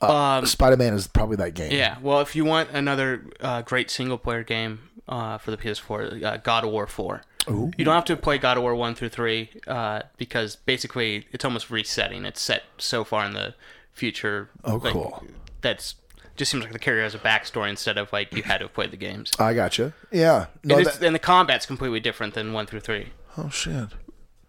Um, 0.00 0.44
Spider 0.46 0.76
Man 0.76 0.94
is 0.94 1.06
probably 1.06 1.36
that 1.36 1.54
game. 1.54 1.72
yeah. 1.72 1.96
Well, 2.02 2.20
if 2.20 2.34
you 2.34 2.44
want 2.44 2.70
another 2.70 3.24
uh, 3.40 3.62
great 3.62 3.90
single 3.90 4.18
player 4.18 4.42
game 4.42 4.80
uh, 5.08 5.38
for 5.38 5.50
the 5.50 5.56
PS4, 5.56 6.22
uh, 6.24 6.36
God 6.38 6.64
of 6.64 6.70
War 6.70 6.86
4. 6.86 7.22
You 7.46 7.84
don't 7.84 7.94
have 7.94 8.06
to 8.06 8.16
play 8.16 8.38
God 8.38 8.56
of 8.56 8.62
War 8.62 8.74
1 8.74 8.94
through 8.94 9.10
3 9.10 9.50
uh, 9.66 10.00
because 10.16 10.56
basically 10.56 11.26
it's 11.30 11.44
almost 11.44 11.70
resetting. 11.70 12.24
It's 12.24 12.40
set 12.40 12.62
so 12.78 13.04
far 13.04 13.26
in 13.26 13.34
the 13.34 13.54
future. 13.94 14.50
Oh, 14.64 14.76
like, 14.76 14.92
cool. 14.92 15.24
That's 15.62 15.94
just 16.36 16.50
seems 16.50 16.64
like 16.64 16.72
the 16.72 16.78
character 16.78 17.02
has 17.04 17.14
a 17.14 17.18
backstory 17.18 17.70
instead 17.70 17.96
of 17.96 18.12
like 18.12 18.32
you 18.34 18.42
had 18.42 18.58
to 18.58 18.64
have 18.64 18.74
played 18.74 18.90
the 18.90 18.96
games. 18.96 19.30
I 19.38 19.54
gotcha. 19.54 19.92
Yeah. 20.10 20.46
No, 20.64 20.78
and, 20.78 20.86
that- 20.86 21.02
and 21.02 21.14
the 21.14 21.18
combat's 21.20 21.64
completely 21.66 22.00
different 22.00 22.34
than 22.34 22.52
1 22.52 22.66
through 22.66 22.80
3. 22.80 23.08
oh 23.38 23.48
shit. 23.50 23.88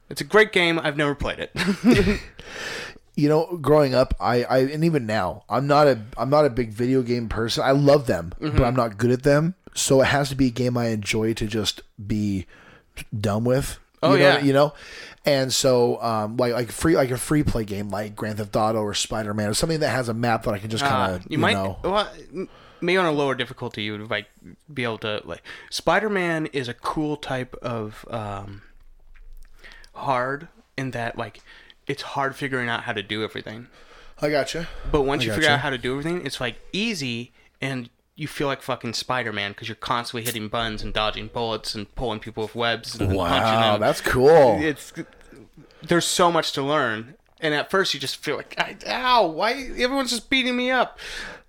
It's 0.09 0.21
a 0.21 0.25
great 0.25 0.51
game. 0.51 0.77
I've 0.79 0.97
never 0.97 1.15
played 1.15 1.39
it. 1.39 1.51
You 3.17 3.29
know, 3.29 3.57
growing 3.61 3.95
up, 3.95 4.13
I, 4.19 4.43
I 4.43 4.57
and 4.57 4.83
even 4.83 5.05
now, 5.05 5.45
I'm 5.47 5.67
not 5.67 5.87
a 5.87 6.01
I'm 6.17 6.29
not 6.29 6.43
a 6.43 6.49
big 6.49 6.71
video 6.73 7.01
game 7.01 7.29
person. 7.29 7.63
I 7.63 7.71
love 7.71 8.07
them, 8.07 8.33
Mm-hmm. 8.41 8.57
but 8.57 8.65
I'm 8.65 8.75
not 8.75 8.97
good 8.97 9.09
at 9.11 9.23
them 9.23 9.55
so 9.73 10.01
it 10.01 10.05
has 10.07 10.27
to 10.29 10.35
be 10.35 10.47
a 10.47 10.51
game 10.51 10.77
I 10.77 10.87
enjoy 10.87 11.33
to 11.35 11.47
just 11.47 11.81
be 12.07 12.45
done 13.17 13.45
with. 13.45 13.79
Oh, 14.05 14.13
you 14.13 14.19
know, 14.19 14.25
yeah. 14.29 14.39
you 14.43 14.53
know, 14.53 14.73
and 15.25 15.51
so 15.53 16.01
um, 16.01 16.37
like 16.37 16.53
like 16.53 16.71
free 16.71 16.95
like 16.95 17.11
a 17.11 17.17
free 17.17 17.43
play 17.43 17.65
game 17.65 17.89
like 17.89 18.15
Grand 18.15 18.37
Theft 18.37 18.55
Auto 18.55 18.79
or 18.79 18.93
Spider 18.93 19.33
Man 19.33 19.49
or 19.49 19.53
something 19.53 19.79
that 19.81 19.89
has 19.89 20.09
a 20.09 20.13
map 20.13 20.43
that 20.43 20.53
I 20.53 20.59
can 20.59 20.69
just 20.69 20.83
kind 20.83 21.11
Uh, 21.11 21.15
of 21.15 21.21
you, 21.23 21.27
you, 21.31 21.37
might 21.39 21.53
know. 21.53 21.77
well, 21.83 22.09
maybe 22.81 22.97
on 22.97 23.05
a 23.05 23.11
lower 23.11 23.33
difficulty 23.35 23.83
you 23.83 23.93
would 23.93 24.09
like 24.09 24.27
be 24.71 24.83
able 24.83 24.97
to 24.99 25.21
like 25.25 25.41
spider-man 25.71 26.45
is 26.47 26.67
a 26.67 26.73
cool 26.73 27.15
type 27.17 27.55
of 27.61 28.05
um 28.11 28.61
hard 29.93 30.47
in 30.77 30.91
that 30.91 31.17
like 31.17 31.39
it's 31.87 32.01
hard 32.01 32.35
figuring 32.35 32.67
out 32.69 32.83
how 32.83 32.93
to 32.93 33.01
do 33.01 33.23
everything 33.23 33.67
I 34.21 34.29
gotcha. 34.29 34.67
but 34.91 35.01
once 35.03 35.23
you 35.23 35.33
figure 35.33 35.49
out 35.49 35.59
how 35.61 35.69
to 35.69 35.77
do 35.77 35.91
everything 35.97 36.25
it's 36.25 36.39
like 36.41 36.57
easy 36.73 37.31
and 37.61 37.89
you 38.15 38.27
feel 38.27 38.47
like 38.47 38.61
fucking 38.61 38.93
spider-man 38.93 39.51
because 39.51 39.67
you're 39.67 39.75
constantly 39.75 40.23
hitting 40.25 40.47
buttons 40.47 40.81
and 40.81 40.93
dodging 40.93 41.27
bullets 41.27 41.75
and 41.75 41.93
pulling 41.95 42.19
people 42.19 42.43
with 42.43 42.55
webs 42.55 42.93
and 42.97 43.09
then 43.09 43.17
punching 43.17 43.41
Wow, 43.59 43.71
them. 43.73 43.81
that's 43.81 44.01
cool. 44.01 44.57
it's 44.61 44.93
there's 45.83 46.05
so 46.05 46.31
much 46.31 46.51
to 46.53 46.61
learn. 46.61 47.15
And 47.41 47.53
at 47.53 47.69
first 47.69 47.93
you 47.93 47.99
just 47.99 48.15
feel 48.17 48.37
like 48.37 48.55
I, 48.57 48.77
ow 48.87 49.27
why 49.27 49.51
everyone's 49.53 50.11
just 50.11 50.29
beating 50.29 50.55
me 50.55 50.71
up. 50.71 50.97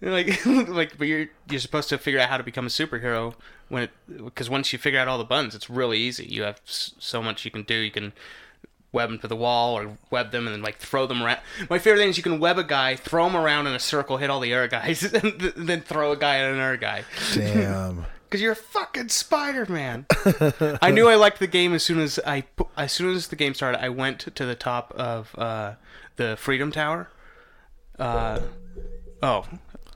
And 0.02 0.12
like 0.18 0.44
like 0.68 0.98
but 0.98 1.06
you're 1.06 1.28
you're 1.48 1.60
supposed 1.60 1.88
to 1.90 1.98
figure 1.98 2.18
out 2.20 2.28
how 2.28 2.36
to 2.36 2.42
become 2.42 2.66
a 2.66 2.70
superhero 2.70 3.34
when 3.68 3.84
it 3.84 3.90
because 4.24 4.50
once 4.50 4.72
you 4.72 4.78
figure 4.78 4.98
out 4.98 5.06
all 5.08 5.18
the 5.18 5.24
buttons 5.24 5.54
it's 5.54 5.70
really 5.70 5.98
easy. 5.98 6.26
You 6.26 6.42
have 6.42 6.60
so 6.64 7.22
much 7.22 7.44
you 7.44 7.50
can 7.52 7.62
do. 7.62 7.74
You 7.76 7.90
can 7.92 8.12
web 8.96 9.08
them 9.10 9.18
to 9.18 9.28
the 9.28 9.36
wall 9.36 9.78
or 9.78 9.96
web 10.10 10.30
them 10.32 10.46
and 10.46 10.54
then 10.54 10.62
like 10.62 10.78
throw 10.78 11.06
them 11.06 11.22
around 11.22 11.38
my 11.70 11.78
favorite 11.78 12.00
thing 12.00 12.08
is 12.08 12.16
you 12.16 12.22
can 12.22 12.40
web 12.40 12.58
a 12.58 12.64
guy 12.64 12.96
throw 12.96 13.26
him 13.26 13.36
around 13.36 13.66
in 13.66 13.74
a 13.74 13.78
circle 13.78 14.16
hit 14.16 14.30
all 14.30 14.40
the 14.40 14.52
other 14.54 14.68
guys 14.68 15.02
and 15.18 15.38
th- 15.40 15.54
then 15.56 15.80
throw 15.80 16.12
a 16.12 16.16
guy 16.16 16.38
at 16.38 16.52
another 16.52 16.76
guy 16.76 17.04
Damn. 17.34 18.06
because 18.26 18.40
you're 18.42 18.52
a 18.52 18.56
fucking 18.56 19.08
Spider-Man. 19.08 20.06
I 20.82 20.90
knew 20.90 21.08
I 21.08 21.14
liked 21.14 21.38
the 21.38 21.46
game 21.46 21.72
as 21.72 21.84
soon 21.84 22.00
as 22.00 22.18
I 22.26 22.42
as 22.76 22.90
soon 22.90 23.14
as 23.14 23.28
the 23.28 23.36
game 23.36 23.54
started. 23.54 23.80
I 23.82 23.88
went 23.88 24.18
to 24.34 24.44
the 24.44 24.56
top 24.56 24.92
of 24.96 25.32
uh, 25.38 25.74
the 26.16 26.36
Freedom 26.36 26.72
Tower. 26.72 27.08
Uh, 28.00 28.40
oh, 29.22 29.46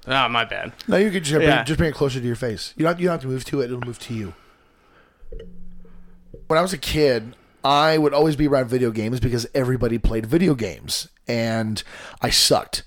ah, 0.07 0.29
my 0.29 0.45
bad. 0.45 0.73
no, 0.87 0.97
you 0.97 1.11
could 1.11 1.25
just 1.25 1.35
bring, 1.35 1.49
Yeah. 1.49 1.65
just 1.65 1.79
bring 1.79 1.91
it 1.91 1.95
closer 1.97 2.21
to 2.21 2.27
your 2.27 2.37
face. 2.37 2.73
You 2.77 2.85
don't 2.85 3.01
you 3.01 3.07
don't 3.07 3.15
have 3.15 3.23
to 3.23 3.27
move 3.27 3.45
to 3.47 3.61
it; 3.63 3.65
it'll 3.65 3.81
move 3.81 3.99
to 3.99 4.15
you. 4.15 4.33
When 6.47 6.57
I 6.59 6.63
was 6.63 6.73
a 6.73 6.79
kid, 6.79 7.35
I 7.65 7.99
would 7.99 8.15
always 8.15 8.37
be 8.37 8.49
around 8.49 8.69
video 8.69 8.91
games 8.91 9.21
because 9.21 9.47
everybody 9.55 9.99
played 9.99 10.27
video 10.27 10.55
games, 10.55 11.09
and 11.29 11.83
I 12.21 12.31
sucked. 12.31 12.85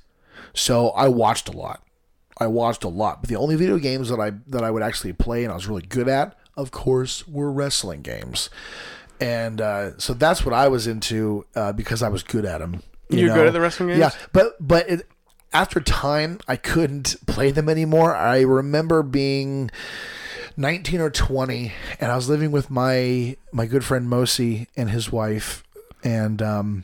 So 0.53 0.89
I 0.89 1.07
watched 1.07 1.49
a 1.49 1.51
lot. 1.51 1.83
I 2.39 2.47
watched 2.47 2.83
a 2.83 2.89
lot, 2.89 3.21
but 3.21 3.29
the 3.29 3.35
only 3.35 3.55
video 3.55 3.77
games 3.77 4.09
that 4.09 4.19
I 4.19 4.31
that 4.47 4.63
I 4.63 4.71
would 4.71 4.83
actually 4.83 5.13
play 5.13 5.43
and 5.43 5.51
I 5.51 5.55
was 5.55 5.67
really 5.67 5.83
good 5.83 6.07
at, 6.07 6.37
of 6.57 6.71
course, 6.71 7.27
were 7.27 7.51
wrestling 7.51 8.01
games. 8.01 8.49
And 9.19 9.61
uh, 9.61 9.97
so 9.99 10.13
that's 10.13 10.43
what 10.43 10.53
I 10.53 10.67
was 10.67 10.87
into 10.87 11.45
uh, 11.55 11.73
because 11.73 12.01
I 12.01 12.09
was 12.09 12.23
good 12.23 12.45
at 12.45 12.59
them. 12.59 12.81
You're 13.09 13.33
good 13.33 13.47
at 13.47 13.53
the 13.53 13.61
wrestling 13.61 13.89
games? 13.89 13.99
Yeah, 13.99 14.11
but 14.31 14.55
but 14.59 14.89
it, 14.89 15.07
after 15.53 15.79
time, 15.79 16.39
I 16.47 16.55
couldn't 16.55 17.15
play 17.27 17.51
them 17.51 17.69
anymore. 17.69 18.15
I 18.15 18.41
remember 18.41 19.03
being 19.03 19.69
19 20.55 21.01
or 21.01 21.09
20, 21.09 21.71
and 21.99 22.11
I 22.11 22.15
was 22.15 22.29
living 22.29 22.51
with 22.51 22.69
my 22.69 23.37
my 23.51 23.65
good 23.65 23.83
friend 23.83 24.07
Mosi 24.07 24.67
and 24.75 24.89
his 24.89 25.11
wife, 25.11 25.63
and 26.03 26.41
um, 26.41 26.83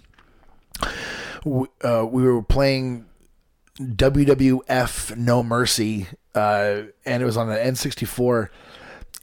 we, 1.45 1.67
uh, 1.83 2.05
we 2.09 2.23
were 2.23 2.41
playing 2.41 3.05
WWF 3.79 5.15
No 5.17 5.43
Mercy, 5.43 6.07
uh, 6.35 6.81
and 7.05 7.23
it 7.23 7.25
was 7.25 7.37
on 7.37 7.49
an 7.49 7.57
N64. 7.57 8.49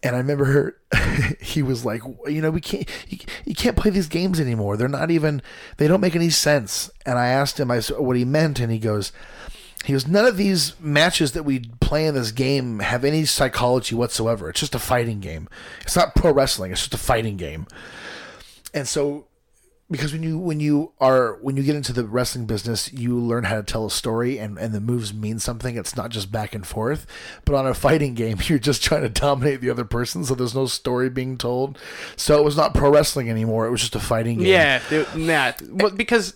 And 0.03 0.15
I 0.15 0.19
remember 0.19 0.45
her, 0.45 1.37
he 1.41 1.63
was 1.63 1.85
like, 1.85 2.03
you 2.27 2.41
know, 2.41 2.51
we 2.51 2.61
can't, 2.61 2.89
you, 3.09 3.19
you 3.45 3.55
can't 3.55 3.77
play 3.77 3.91
these 3.91 4.09
games 4.09 4.39
anymore. 4.39 4.77
They're 4.77 4.89
not 4.89 5.11
even, 5.11 5.43
they 5.79 5.89
don't 5.89 6.01
make 6.01 6.15
any 6.15 6.31
sense. 6.31 6.91
And 7.05 7.19
I 7.19 7.29
asked 7.29 7.59
him, 7.59 7.71
I 7.71 7.81
said, 7.81 7.99
what 7.99 8.17
he 8.17 8.25
meant, 8.25 8.61
and 8.61 8.71
he 8.71 8.79
goes, 8.79 9.11
he 9.87 9.93
goes, 9.93 10.09
none 10.09 10.27
of 10.27 10.37
these 10.37 10.79
matches 10.81 11.31
that 11.33 11.45
we 11.45 11.61
play 11.81 12.07
in 12.07 12.15
this 12.17 12.33
game 12.33 12.81
have 12.81 13.05
any 13.05 13.25
psychology 13.25 13.95
whatsoever. 13.95 14.51
It's 14.51 14.59
just 14.59 14.75
a 14.75 14.81
fighting 14.81 15.21
game. 15.21 15.49
It's 15.83 15.95
not 15.95 16.17
pro 16.17 16.33
wrestling. 16.33 16.73
It's 16.73 16.81
just 16.81 16.95
a 16.95 16.99
fighting 16.99 17.37
game. 17.37 17.69
And 18.75 18.89
so, 18.89 19.29
because 19.89 20.13
when 20.13 20.25
you 20.25 20.39
when 20.39 20.59
you 20.59 20.93
are 21.01 21.39
when 21.41 21.57
you 21.57 21.63
get 21.63 21.77
into 21.77 21.93
the 21.93 22.05
wrestling 22.05 22.47
business, 22.47 22.93
you 22.93 23.17
learn 23.17 23.45
how 23.45 23.55
to 23.55 23.63
tell 23.63 23.87
a 23.87 23.91
story, 23.91 24.39
and 24.39 24.59
and 24.59 24.75
the 24.75 24.81
moves 24.81 25.15
mean 25.15 25.39
something. 25.39 25.77
It's 25.77 25.97
not 25.97 26.11
just 26.11 26.33
back 26.33 26.53
and 26.53 26.67
forth. 26.67 27.07
But 27.45 27.55
on 27.55 27.69
a 27.69 27.73
fighting 27.73 28.15
game, 28.15 28.39
you're 28.47 28.59
just 28.59 28.83
trying 28.83 29.03
to 29.03 29.09
dominate 29.09 29.61
the 29.61 29.71
other 29.71 29.85
person, 29.85 30.25
so 30.25 30.35
there's 30.35 30.57
no 30.57 30.67
story 30.67 31.09
being 31.09 31.39
told. 31.39 31.79
So 32.17 32.37
it 32.41 32.45
was 32.45 32.57
not 32.57 32.75
pro 32.75 32.91
wrestling 32.91 33.31
anymore. 33.31 33.69
It 33.69 33.71
was 33.71 33.83
just 33.83 33.95
a 33.95 34.01
fighting 34.01 34.39
game. 34.39 34.49
Yeah, 34.49 35.05
nah. 35.15 35.53
Well, 35.71 35.93
because 35.93 36.35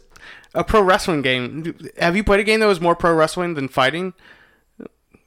a 0.54 0.64
pro 0.64 0.83
wrestling 0.83 1.23
game. 1.23 1.75
Have 1.99 2.16
you 2.16 2.25
played 2.25 2.40
a 2.40 2.45
game 2.45 2.61
that 2.61 2.66
was 2.66 2.80
more 2.80 2.95
pro 2.97 3.14
wrestling 3.14 3.54
than 3.54 3.69
fighting? 3.69 4.14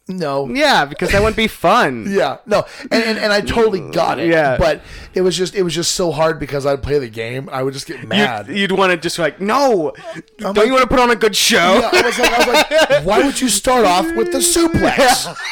No. 0.10 0.50
Yeah, 0.50 0.84
because 0.84 1.14
that 1.14 1.20
wouldn't 1.22 1.38
be 1.38 1.48
fun. 1.68 2.08
Yeah, 2.10 2.40
no, 2.46 2.66
and, 2.92 3.04
and, 3.04 3.18
and 3.18 3.32
I 3.32 3.40
totally 3.40 3.80
got 3.92 4.20
it. 4.20 4.28
Yeah. 4.30 4.58
but 4.58 4.82
it 5.14 5.22
was 5.22 5.38
just 5.38 5.56
it 5.56 5.64
was 5.64 5.74
just 5.74 5.94
so 5.94 6.12
hard 6.12 6.40
because 6.42 6.66
I'd 6.66 6.84
play 6.84 7.00
the 7.00 7.08
game, 7.08 7.48
I 7.50 7.64
would 7.64 7.74
just 7.74 7.88
get 7.88 8.06
mad. 8.06 8.48
You'd, 8.50 8.58
you'd 8.58 8.72
want 8.74 8.92
to 8.92 8.98
just 8.98 9.18
like, 9.18 9.40
no, 9.40 9.94
don't 10.40 10.58
like- 10.58 10.66
you 10.68 10.74
want 10.74 10.82
to 10.84 10.90
put 10.90 11.00
on 11.00 11.10
a 11.10 11.16
good 11.16 11.38
show? 11.38 11.80
Yeah, 11.80 11.90
I 11.94 12.02
was 12.02 12.20
like, 12.20 12.32
I 12.34 12.38
was 12.40 12.48
like, 12.90 13.06
why 13.06 13.24
would 13.24 13.40
you 13.40 13.48
start 13.48 13.86
off 13.86 14.06
with 14.18 14.34
the 14.34 14.40
suplex? 14.40 15.34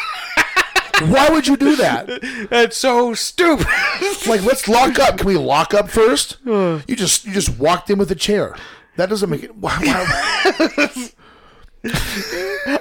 Why 1.07 1.29
would 1.29 1.47
you 1.47 1.57
do 1.57 1.75
that? 1.77 2.47
That's 2.51 2.77
so 2.77 3.15
stupid. 3.15 3.65
Like, 4.27 4.43
let's 4.43 4.67
lock 4.67 4.99
up. 4.99 5.17
Can 5.17 5.25
we 5.25 5.35
lock 5.35 5.73
up 5.73 5.89
first? 5.89 6.37
You 6.45 6.95
just 6.95 7.25
you 7.25 7.33
just 7.33 7.57
walked 7.57 7.89
in 7.89 7.97
with 7.97 8.11
a 8.11 8.15
chair. 8.15 8.55
That 8.97 9.09
doesn't 9.09 9.29
make 9.29 9.43
it. 9.43 9.51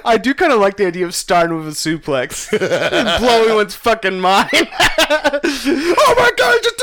I 0.05 0.17
do 0.21 0.33
kind 0.35 0.51
of 0.51 0.59
like 0.59 0.77
the 0.77 0.85
idea 0.85 1.05
of 1.05 1.15
starting 1.15 1.57
with 1.57 1.67
a 1.67 1.71
suplex 1.71 2.51
and 2.51 3.19
blowing 3.19 3.55
one's 3.55 3.73
fucking 3.73 4.19
mind. 4.19 4.47
oh 4.53 6.15
my 6.17 6.31
god! 6.37 6.59
Just 6.61 6.75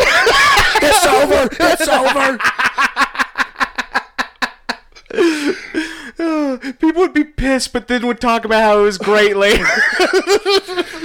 it's 0.80 1.06
over. 1.06 1.48
It's 1.60 1.88
over. 1.88 2.38
People 6.78 7.02
would 7.02 7.14
be 7.14 7.24
pissed, 7.24 7.72
but 7.72 7.86
then 7.86 8.06
would 8.06 8.20
talk 8.20 8.44
about 8.44 8.62
how 8.62 8.80
it 8.80 8.82
was 8.82 8.98
great 8.98 9.36
later. 9.36 9.66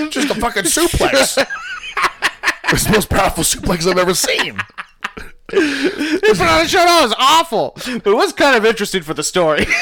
Just 0.10 0.32
a 0.32 0.36
fucking 0.36 0.64
suplex. 0.64 1.46
It's 2.70 2.86
the 2.86 2.92
most 2.92 3.10
powerful 3.10 3.44
suplex 3.44 3.86
I've 3.88 4.00
ever 4.00 4.16
seen. 4.16 4.60
They 5.54 6.20
put 6.20 6.42
on 6.42 6.62
a 6.62 6.68
show 6.68 6.80
that 6.80 7.02
was 7.04 7.16
awful, 7.18 7.74
but 7.76 8.08
it 8.08 8.16
was 8.16 8.34
kind 8.34 8.56
of 8.56 8.66
interesting 8.66 9.04
for 9.04 9.14
the 9.14 9.24
story. 9.24 9.66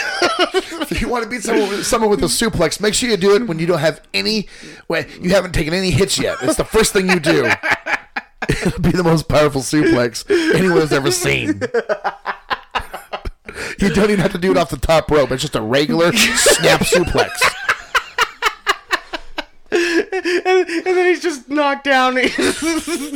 If 0.91 0.99
you 0.99 1.07
want 1.07 1.23
to 1.23 1.29
beat 1.29 1.43
someone 1.43 1.69
with, 1.69 1.85
someone 1.85 2.09
with 2.09 2.21
a 2.21 2.25
suplex, 2.25 2.81
make 2.81 2.93
sure 2.93 3.09
you 3.09 3.15
do 3.15 3.35
it 3.35 3.47
when 3.47 3.59
you 3.59 3.65
don't 3.65 3.79
have 3.79 4.01
any, 4.13 4.47
when 4.87 5.07
you 5.21 5.29
haven't 5.29 5.53
taken 5.53 5.73
any 5.73 5.89
hits 5.89 6.19
yet. 6.19 6.37
It's 6.41 6.57
the 6.57 6.65
first 6.65 6.91
thing 6.91 7.07
you 7.09 7.19
do. 7.19 7.49
It'll 8.49 8.81
be 8.81 8.91
the 8.91 9.03
most 9.03 9.29
powerful 9.29 9.61
suplex 9.61 10.29
anyone 10.53 10.79
has 10.81 10.91
ever 10.91 11.11
seen. 11.11 11.61
You 13.79 13.89
don't 13.89 14.09
even 14.09 14.19
have 14.19 14.31
to 14.33 14.37
do 14.37 14.51
it 14.51 14.57
off 14.57 14.69
the 14.69 14.77
top 14.77 15.09
rope. 15.09 15.31
It's 15.31 15.41
just 15.41 15.55
a 15.55 15.61
regular 15.61 16.11
snap 16.13 16.81
suplex. 16.81 17.29
And, 20.25 20.69
and 20.69 20.85
then 20.85 21.05
he's 21.07 21.21
just 21.21 21.49
knocked 21.49 21.83
down 21.83 22.17
and 22.17 22.25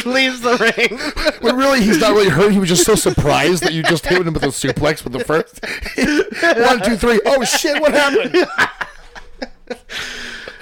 leaves 0.05 0.41
the 0.41 0.57
ring. 0.59 0.99
When 1.41 1.57
really 1.57 1.81
he's 1.81 1.99
not 1.99 2.11
really 2.11 2.29
hurt. 2.29 2.51
He 2.51 2.59
was 2.59 2.69
just 2.69 2.85
so 2.85 2.95
surprised 2.95 3.63
that 3.63 3.73
you 3.73 3.83
just 3.83 4.05
hit 4.05 4.25
him 4.25 4.33
with 4.33 4.43
a 4.43 4.47
suplex 4.47 5.03
with 5.03 5.13
the 5.13 5.23
first 5.23 5.63
one, 6.67 6.81
two, 6.81 6.97
three. 6.97 7.19
Oh 7.25 7.43
shit! 7.43 7.81
What 7.81 7.93
happened? 7.93 8.47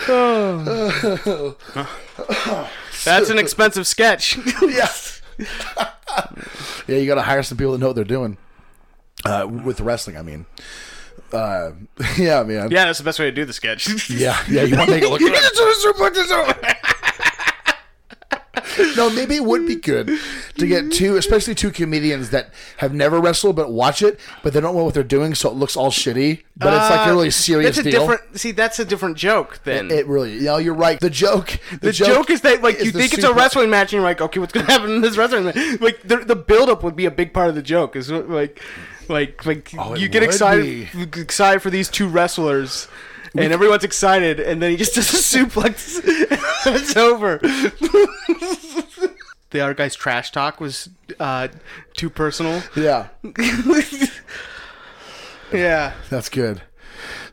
That's 3.06 3.30
an 3.30 3.40
expensive 3.40 3.88
sketch. 3.88 4.38
yeah. 4.62 4.90
yeah, 6.88 6.98
you 6.98 7.06
got 7.06 7.16
to 7.16 7.22
hire 7.22 7.44
some 7.44 7.58
people 7.58 7.74
that 7.74 7.80
know 7.80 7.88
what 7.88 7.96
they're 7.96 8.04
doing. 8.04 8.38
Uh, 9.26 9.48
with 9.48 9.80
wrestling, 9.80 10.18
I 10.18 10.22
mean. 10.22 10.46
Uh, 11.34 11.72
yeah, 12.18 12.44
man. 12.44 12.70
yeah, 12.72 12.86
that's 12.86 13.00
the 13.00 13.04
best 13.04 13.20
way 13.20 13.26
to 13.26 13.32
do 13.32 13.44
the 13.46 13.54
sketch. 13.54 13.88
Yeah, 14.10 14.42
yeah, 14.50 14.64
you 14.64 14.78
want 14.78 14.90
to 14.90 14.96
make 14.96 15.04
it 15.04 15.10
look 15.10 15.20
good. 15.34 15.34
no, 18.96 19.10
maybe 19.10 19.36
it 19.36 19.44
would 19.44 19.66
be 19.68 19.76
good 19.76 20.12
to 20.58 20.68
get 20.68 20.92
two, 20.92 21.16
especially 21.18 21.56
two 21.56 21.72
comedians 21.72 22.30
that 22.32 22.52
have 22.78 22.94
never 22.94 23.20
wrestled 23.20 23.56
but 23.56 23.72
watch 23.72 24.02
it, 24.02 24.20
but 24.44 24.54
they 24.54 24.62
don't 24.62 24.76
know 24.76 24.84
what 24.84 24.94
they're 24.94 25.04
doing, 25.04 25.36
so 25.36 25.50
it 25.50 25.56
looks 25.56 25.76
all 25.76 25.90
shitty. 25.92 26.44
But 26.56 26.74
it's 26.74 26.90
like 26.90 27.08
a 27.08 27.12
really 27.12 27.32
serious 27.32 27.76
that's 27.76 27.88
a 27.88 27.92
deal. 27.92 28.08
different. 28.08 28.40
See, 28.40 28.52
that's 28.52 28.80
a 28.80 28.86
different 28.86 29.18
joke. 29.18 29.60
Then 29.64 29.90
It 29.92 30.08
really, 30.08 30.34
you 30.34 30.44
know, 30.44 30.58
you're 30.58 30.74
right. 30.76 31.00
The 31.00 31.10
joke, 31.10 31.60
the, 31.72 31.78
the 31.78 31.92
joke, 31.92 32.30
is 32.30 32.42
that 32.42 32.62
like 32.62 32.76
is 32.76 32.86
you 32.86 32.92
the 32.92 33.00
think 33.00 33.14
it's 33.16 33.24
a 33.24 33.34
wrestling 33.34 33.70
match, 33.70 33.88
and 33.92 33.94
you're 33.94 34.04
like, 34.04 34.22
okay, 34.22 34.40
what's 34.40 34.54
gonna 34.54 34.68
happen 34.72 34.92
in 34.92 35.02
this 35.02 35.18
wrestling 35.18 35.46
match? 35.46 35.82
Like 35.82 36.02
the 36.04 36.18
the 36.18 36.36
build 36.36 36.70
up 36.70 36.84
would 36.84 36.96
be 36.96 37.06
a 37.06 37.12
big 37.12 37.34
part 37.34 37.50
of 37.50 37.56
the 37.56 37.64
joke. 37.64 37.96
Is 37.96 38.12
like, 38.12 38.62
like, 39.10 39.46
like 39.46 39.72
Oh, 39.78 39.96
you 39.96 40.08
get 40.10 40.24
excited 40.24 40.88
excited 41.18 41.62
for 41.62 41.70
these 41.70 41.90
two 41.90 42.08
wrestlers. 42.08 42.88
and 43.36 43.52
everyone's 43.52 43.84
excited, 43.84 44.40
and 44.40 44.62
then 44.62 44.72
he 44.72 44.78
just 44.78 44.96
does 44.96 45.12
a 45.14 45.18
suplex. 45.40 45.98
and 46.68 46.76
it's 46.82 46.96
over. 46.96 47.38
the 49.50 49.60
other 49.60 49.74
guy's 49.74 49.96
trash 49.96 50.32
talk 50.32 50.60
was 50.60 50.90
uh, 51.20 51.48
too 51.96 52.10
personal. 52.10 52.62
Yeah, 52.76 53.08
Yeah. 55.52 55.94
that's 56.10 56.30
good. 56.30 56.62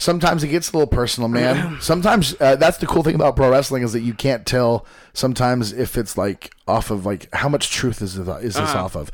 Sometimes 0.00 0.42
it 0.42 0.49
gets 0.49 0.73
a 0.73 0.76
little 0.76 0.87
personal, 0.87 1.28
man. 1.28 1.78
Sometimes 1.80 2.35
uh, 2.40 2.57
that's 2.57 2.78
the 2.78 2.87
cool 2.87 3.02
thing 3.02 3.14
about 3.14 3.37
pro 3.37 3.50
wrestling 3.50 3.83
is 3.83 3.92
that 3.92 4.00
you 4.00 4.14
can't 4.14 4.47
tell 4.47 4.87
sometimes 5.12 5.73
if 5.73 5.99
it's 5.99 6.16
like 6.16 6.54
off 6.66 6.90
of 6.90 7.04
like 7.04 7.28
how 7.35 7.50
much 7.50 7.71
truth 7.71 8.00
is 8.00 8.16
it, 8.16 8.26
is 8.42 8.54
this 8.54 8.75
off 8.75 8.97
of. 8.97 9.11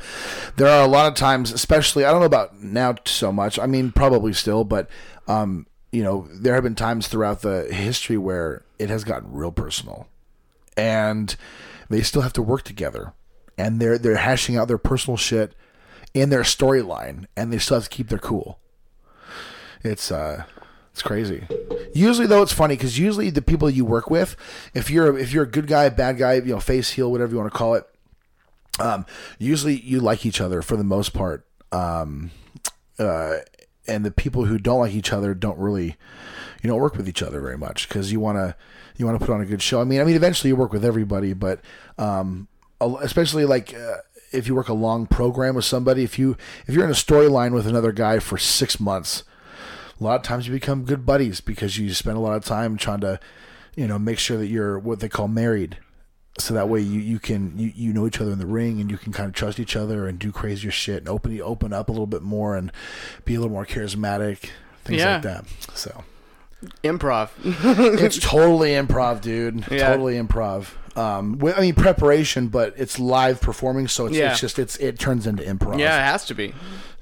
There 0.55 0.69
are 0.69 0.85
a 0.85 0.87
lot 0.87 1.07
of 1.07 1.15
times, 1.15 1.51
especially 1.51 2.05
I 2.05 2.11
don't 2.11 2.21
know 2.21 2.25
about 2.25 2.61
now 2.63 2.95
so 3.03 3.33
much. 3.33 3.59
I 3.59 3.65
mean, 3.65 3.91
probably 3.91 4.31
still, 4.31 4.63
but 4.63 4.89
um, 5.27 5.67
you 5.91 6.03
know, 6.03 6.29
there 6.31 6.53
have 6.53 6.63
been 6.63 6.75
times 6.75 7.09
throughout 7.09 7.41
the 7.41 7.67
history 7.69 8.17
where 8.17 8.63
it 8.79 8.89
has 8.89 9.03
gotten 9.03 9.33
real 9.33 9.51
personal, 9.51 10.07
and 10.77 11.35
they 11.89 12.01
still 12.01 12.21
have 12.21 12.33
to 12.33 12.41
work 12.41 12.63
together, 12.63 13.11
and 13.57 13.81
they're 13.81 13.97
they're 13.97 14.15
hashing 14.15 14.55
out 14.55 14.69
their 14.69 14.77
personal 14.77 15.17
shit 15.17 15.53
in 16.13 16.29
their 16.29 16.43
storyline, 16.43 17.25
and 17.35 17.51
they 17.51 17.57
still 17.57 17.75
have 17.75 17.89
to 17.89 17.89
keep 17.89 18.07
their 18.07 18.19
cool. 18.19 18.59
It's 19.83 20.11
uh, 20.11 20.45
it's 20.97 21.03
crazy. 21.03 21.43
Usually 21.93 22.25
though, 22.25 22.41
it's 22.41 22.51
funny 22.51 22.75
because 22.75 22.97
usually 22.97 23.29
the 23.29 23.43
people 23.43 23.69
you 23.69 23.85
work 23.85 24.09
with, 24.09 24.35
if 24.73 24.89
you're 24.89 25.15
if 25.15 25.31
you're 25.31 25.43
a 25.43 25.47
good 25.47 25.67
guy, 25.67 25.87
bad 25.89 26.17
guy, 26.17 26.33
you 26.33 26.45
know, 26.45 26.59
face 26.59 26.89
heel, 26.89 27.11
whatever 27.11 27.33
you 27.33 27.37
want 27.37 27.53
to 27.53 27.55
call 27.55 27.75
it, 27.75 27.85
um, 28.79 29.05
usually 29.37 29.79
you 29.79 29.99
like 29.99 30.25
each 30.25 30.41
other 30.41 30.63
for 30.63 30.75
the 30.75 30.83
most 30.83 31.13
part. 31.13 31.45
Um, 31.71 32.31
uh, 32.97 33.35
and 33.87 34.03
the 34.03 34.09
people 34.09 34.45
who 34.45 34.57
don't 34.57 34.79
like 34.79 34.93
each 34.93 35.13
other 35.13 35.35
don't 35.35 35.59
really, 35.59 35.97
you 36.63 36.67
know, 36.67 36.77
work 36.77 36.95
with 36.95 37.07
each 37.07 37.21
other 37.21 37.41
very 37.41 37.59
much 37.59 37.87
because 37.87 38.11
you 38.11 38.19
want 38.19 38.39
to 38.39 38.55
you 38.95 39.05
want 39.05 39.19
to 39.19 39.23
put 39.23 39.31
on 39.31 39.41
a 39.41 39.45
good 39.45 39.61
show. 39.61 39.79
I 39.79 39.83
mean, 39.83 40.01
I 40.01 40.03
mean, 40.03 40.15
eventually 40.15 40.49
you 40.49 40.55
work 40.55 40.73
with 40.73 40.83
everybody, 40.83 41.33
but 41.33 41.61
um, 41.99 42.47
especially 42.81 43.45
like. 43.45 43.75
Uh, 43.75 43.97
if 44.33 44.45
you 44.45 44.53
work 44.53 44.67
a 44.67 44.73
long 44.73 45.07
program 45.07 45.55
with 45.55 45.63
somebody, 45.63 46.03
if 46.03 46.19
you 46.19 46.35
if 46.67 46.75
you're 46.75 46.83
in 46.83 46.91
a 46.91 46.93
storyline 46.93 47.53
with 47.53 47.65
another 47.65 47.93
guy 47.93 48.19
for 48.19 48.37
six 48.37 48.77
months, 48.77 49.23
a 49.99 50.03
lot 50.03 50.15
of 50.15 50.23
times 50.23 50.47
you 50.47 50.53
become 50.53 50.83
good 50.85 51.05
buddies 51.05 51.41
because 51.41 51.77
you 51.77 51.93
spend 51.93 52.17
a 52.17 52.19
lot 52.19 52.35
of 52.35 52.45
time 52.45 52.77
trying 52.77 52.99
to, 53.01 53.19
you 53.75 53.87
know, 53.87 53.97
make 53.99 54.19
sure 54.19 54.37
that 54.37 54.47
you're 54.47 54.77
what 54.79 54.99
they 54.99 55.09
call 55.09 55.27
married. 55.27 55.77
So 56.39 56.53
that 56.53 56.69
way 56.69 56.81
you, 56.81 56.99
you 56.99 57.17
can 57.19 57.57
you, 57.57 57.71
you 57.75 57.93
know 57.93 58.05
each 58.05 58.21
other 58.21 58.31
in 58.31 58.37
the 58.37 58.45
ring 58.45 58.79
and 58.79 58.91
you 58.91 58.97
can 58.97 59.11
kind 59.11 59.27
of 59.27 59.33
trust 59.33 59.59
each 59.59 59.75
other 59.75 60.07
and 60.07 60.19
do 60.19 60.31
crazier 60.31 60.69
shit 60.69 60.97
and 60.99 61.09
open 61.09 61.41
open 61.41 61.73
up 61.73 61.89
a 61.89 61.91
little 61.91 62.05
bit 62.05 62.21
more 62.21 62.55
and 62.55 62.71
be 63.25 63.33
a 63.33 63.39
little 63.39 63.51
more 63.53 63.65
charismatic, 63.65 64.49
things 64.83 64.99
Yeah. 65.01 65.13
like 65.13 65.23
that. 65.23 65.45
So 65.73 66.03
Improv. 66.83 67.29
it's 68.01 68.19
totally 68.19 68.71
improv, 68.71 69.21
dude. 69.21 69.65
Yeah. 69.71 69.89
Totally 69.89 70.15
improv. 70.15 70.69
Um, 70.97 71.39
I 71.55 71.61
mean 71.61 71.75
preparation, 71.75 72.47
but 72.47 72.73
it's 72.77 72.97
live 72.99 73.39
performing, 73.39 73.87
so 73.87 74.07
it's, 74.07 74.15
Yeah. 74.17 74.31
it's 74.31 74.39
just 74.41 74.57
it's 74.59 74.75
it 74.77 74.97
turns 74.99 75.27
into 75.27 75.43
improv. 75.43 75.79
yeah, 75.79 75.97
it 75.99 76.03
has 76.11 76.25
to 76.25 76.33
be. 76.33 76.53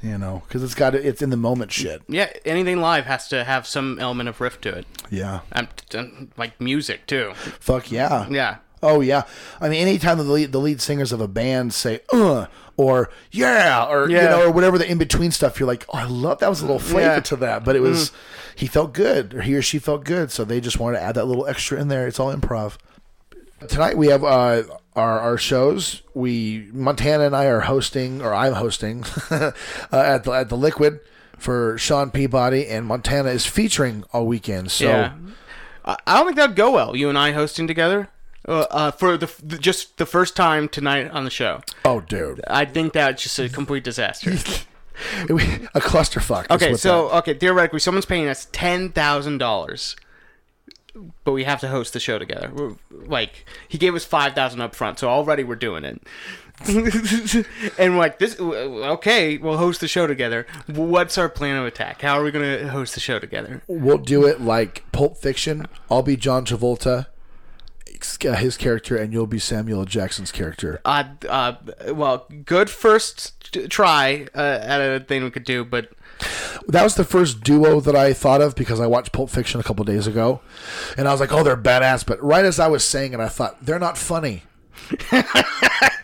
you 0.02 0.18
know, 0.18 0.44
because 0.48 0.62
it's 0.64 0.76
got 0.76 0.94
it's 0.94 1.22
in 1.22 1.30
the 1.30 1.38
moment 1.38 1.72
shit. 1.72 2.02
Yeah, 2.08 2.30
anything 2.46 2.82
live 2.82 3.06
has 3.06 3.28
to 3.30 3.44
have 3.44 3.66
some 3.66 3.98
element 4.00 4.28
of 4.30 4.40
riff 4.42 4.60
to 4.62 4.70
it. 4.70 4.86
Yeah, 5.10 5.40
Um, 5.54 5.68
t- 5.90 6.28
like 6.38 6.60
music 6.60 7.08
too. 7.08 7.34
fuck 7.36 7.92
yeah. 7.92 8.28
Yeah. 8.30 8.58
Oh 8.84 9.00
yeah, 9.02 9.24
I 9.62 9.70
mean, 9.70 9.82
anytime 9.82 10.18
the 10.20 10.24
lead, 10.26 10.52
the 10.52 10.60
lead 10.60 10.80
singers 10.82 11.12
of 11.12 11.20
a 11.22 11.28
band 11.28 11.74
say 11.74 12.02
"uh" 12.14 12.46
or 12.78 13.10
"yeah" 13.32 13.84
or 13.90 14.08
you 14.10 14.18
know 14.18 14.44
or 14.44 14.52
whatever 14.52 14.78
the 14.78 14.88
in 14.92 14.98
between 15.00 15.32
stuff, 15.32 15.60
you're 15.60 15.66
like, 15.68 15.86
oh, 15.90 15.98
I 15.98 16.04
love 16.04 16.38
that 16.40 16.50
was 16.50 16.60
a 16.62 16.66
little 16.66 16.78
flavor 16.80 17.16
Yeah. 17.16 17.20
to 17.22 17.36
that. 17.38 17.64
But 17.64 17.76
it 17.76 17.80
was 17.80 18.12
he 18.56 18.68
felt 18.68 18.94
good 18.94 19.34
or 19.34 19.42
he 19.42 19.56
or 19.56 19.62
she 19.64 19.80
felt 19.80 20.04
good, 20.04 20.30
so 20.32 20.44
they 20.44 20.60
just 20.60 20.80
wanted 20.80 20.98
to 20.98 21.04
add 21.04 21.16
that 21.16 21.26
little 21.26 21.48
extra 21.48 21.80
in 21.80 21.88
there. 21.88 22.06
It's 22.08 22.20
all 22.20 22.36
improv. 22.36 22.74
Tonight 23.66 23.98
we 23.98 24.08
have 24.08 24.24
uh, 24.24 24.64
our 24.96 25.20
our 25.20 25.38
shows. 25.38 26.02
We 26.14 26.70
Montana 26.72 27.26
and 27.26 27.36
I 27.36 27.46
are 27.46 27.62
hosting, 27.62 28.22
or 28.22 28.34
I'm 28.34 28.54
hosting 28.54 29.04
uh, 29.30 29.52
at 29.92 30.24
the 30.24 30.32
at 30.32 30.50
the 30.50 30.58
Liquid 30.58 31.00
for 31.38 31.78
Sean 31.78 32.12
Peabody, 32.12 32.68
and 32.68 32.86
Montana 32.86 33.30
is 33.30 33.46
featuring 33.46 34.04
all 34.12 34.26
weekend. 34.26 34.72
So 34.72 34.86
yeah. 34.86 35.14
I 35.86 36.18
don't 36.18 36.26
think 36.26 36.38
that'd 36.38 36.56
go 36.56 36.72
well. 36.72 36.96
You 36.96 37.10
and 37.10 37.18
I 37.18 37.32
hosting 37.32 37.68
together. 37.68 38.10
Uh, 38.48 38.66
uh, 38.70 38.92
for 38.92 39.18
the, 39.18 39.32
the 39.44 39.58
just 39.58 39.98
the 39.98 40.06
first 40.06 40.36
time 40.36 40.70
tonight 40.70 41.10
on 41.10 41.24
the 41.24 41.32
show, 41.32 41.62
oh 41.84 42.00
dude, 42.00 42.42
I 42.48 42.66
think 42.66 42.94
that's 42.94 43.24
just 43.24 43.40
a 43.40 43.50
complete 43.50 43.84
disaster. 43.84 44.30
a 45.30 45.80
clusterfuck. 45.80 46.52
Okay, 46.52 46.76
so 46.76 47.10
okay, 47.10 47.34
theoretically, 47.34 47.80
someone's 47.80 48.06
paying 48.06 48.28
us 48.28 48.48
ten 48.52 48.92
thousand 48.92 49.40
dollars, 49.40 49.96
but 51.24 51.32
we 51.32 51.44
have 51.44 51.60
to 51.62 51.68
host 51.68 51.94
the 51.94 52.00
show 52.00 52.20
together. 52.20 52.52
We're, 52.54 52.76
like 52.92 53.46
he 53.68 53.78
gave 53.78 53.96
us 53.96 54.06
five 54.06 54.34
thousand 54.34 54.62
up 54.62 54.76
front, 54.76 55.00
so 55.00 55.10
already 55.10 55.44
we're 55.44 55.56
doing 55.56 55.84
it. 55.84 56.02
and 57.78 57.98
like 57.98 58.18
this, 58.18 58.40
okay, 58.40 59.38
we'll 59.38 59.58
host 59.58 59.82
the 59.82 59.90
show 59.90 60.08
together. 60.08 60.48
What's 60.68 61.18
our 61.18 61.28
plan 61.28 61.58
of 61.58 61.66
attack? 61.66 62.02
How 62.02 62.18
are 62.18 62.24
we 62.24 62.32
going 62.32 62.60
to 62.60 62.70
host 62.70 62.94
the 62.94 63.02
show 63.02 63.20
together? 63.20 63.62
We'll 63.68 63.98
do 63.98 64.26
it 64.26 64.40
like 64.40 64.90
Pulp 64.94 65.18
Fiction. 65.18 65.68
I'll 65.92 66.02
be 66.02 66.16
John 66.16 66.46
Travolta, 66.46 67.08
uh, 68.26 68.36
his 68.36 68.56
character, 68.56 68.96
and 68.96 69.12
you'll 69.12 69.28
be 69.28 69.38
Samuel 69.38 69.84
Jackson's 69.84 70.32
character. 70.32 70.80
Uh, 70.86 71.04
uh, 71.28 71.56
well, 71.90 72.26
good 72.46 72.70
first 72.70 73.60
try 73.70 74.28
uh, 74.34 74.60
at 74.62 74.80
a 74.80 75.02
thing 75.02 75.26
we 75.26 75.32
could 75.32 75.44
do, 75.44 75.66
but 75.66 75.92
That 76.68 76.84
was 76.84 76.96
the 76.96 77.04
first 77.04 77.42
duo 77.42 77.80
that 77.82 77.96
I 77.96 78.14
thought 78.14 78.42
of 78.42 78.56
because 78.56 78.80
I 78.80 78.88
watched 78.88 79.12
Pulp 79.12 79.30
Fiction 79.30 79.60
a 79.60 79.64
couple 79.64 79.86
days 79.86 80.08
ago, 80.08 80.42
and 80.98 81.08
I 81.08 81.12
was 81.12 81.20
like, 81.20 81.32
"Oh, 81.32 81.44
they're 81.44 81.56
badass." 81.58 82.06
But 82.06 82.22
right 82.24 82.44
as 82.46 82.60
I 82.60 82.68
was 82.68 82.84
saying 82.84 83.14
it, 83.14 83.20
I 83.20 83.28
thought 83.28 83.64
they're 83.64 83.80
not 83.80 83.98
funny. 83.98 84.44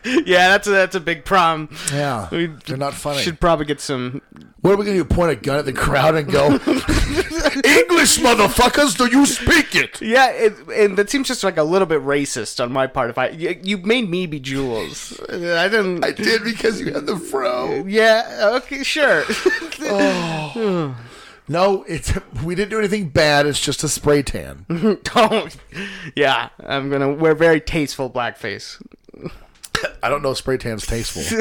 yeah, 0.25 0.49
that's 0.49 0.67
a, 0.67 0.71
that's 0.71 0.95
a 0.95 0.99
big 0.99 1.25
problem. 1.25 1.69
Yeah, 1.91 2.27
We 2.31 2.47
they're 2.47 2.77
not 2.77 2.93
funny. 2.93 3.21
Should 3.21 3.39
probably 3.39 3.65
get 3.65 3.79
some. 3.79 4.21
What 4.61 4.73
are 4.73 4.77
we 4.77 4.85
gonna 4.85 4.97
do? 4.97 5.05
Point 5.05 5.31
a 5.31 5.35
gun 5.35 5.57
at 5.57 5.65
the 5.65 5.73
crowd 5.73 6.15
and 6.15 6.31
go, 6.31 6.45
"English, 6.51 8.19
motherfuckers, 8.19 8.95
do 8.97 9.07
you 9.07 9.25
speak 9.25 9.75
it?" 9.75 10.01
Yeah, 10.01 10.29
it, 10.29 10.53
and 10.69 10.97
that 10.97 11.09
seems 11.09 11.27
just 11.27 11.43
like 11.43 11.57
a 11.57 11.63
little 11.63 11.87
bit 11.87 12.01
racist 12.01 12.63
on 12.63 12.71
my 12.71 12.85
part. 12.87 13.09
If 13.09 13.17
I 13.17 13.29
you, 13.29 13.59
you 13.63 13.77
made 13.79 14.09
me 14.09 14.27
be 14.27 14.39
Jules, 14.39 15.19
I 15.29 15.67
didn't. 15.67 16.03
I 16.05 16.11
did 16.11 16.43
because 16.43 16.79
you 16.79 16.93
had 16.93 17.05
the 17.07 17.17
fro. 17.17 17.85
yeah, 17.87 18.51
okay, 18.57 18.83
sure. 18.83 19.23
Oh. 19.83 20.95
No, 21.47 21.83
it's 21.83 22.13
we 22.43 22.53
didn't 22.55 22.69
do 22.69 22.77
anything 22.79 23.09
bad. 23.09 23.45
It's 23.45 23.59
just 23.59 23.83
a 23.83 23.89
spray 23.89 24.21
tan. 24.21 24.65
Don't. 25.03 25.57
Yeah, 26.15 26.49
I'm 26.63 26.89
gonna 26.89 27.11
wear 27.11 27.33
very 27.35 27.59
tasteful 27.59 28.09
blackface. 28.09 28.81
I 30.03 30.09
don't 30.09 30.21
know. 30.21 30.31
if 30.31 30.37
Spray 30.37 30.57
tan's 30.57 30.85
tasteful. 30.85 31.23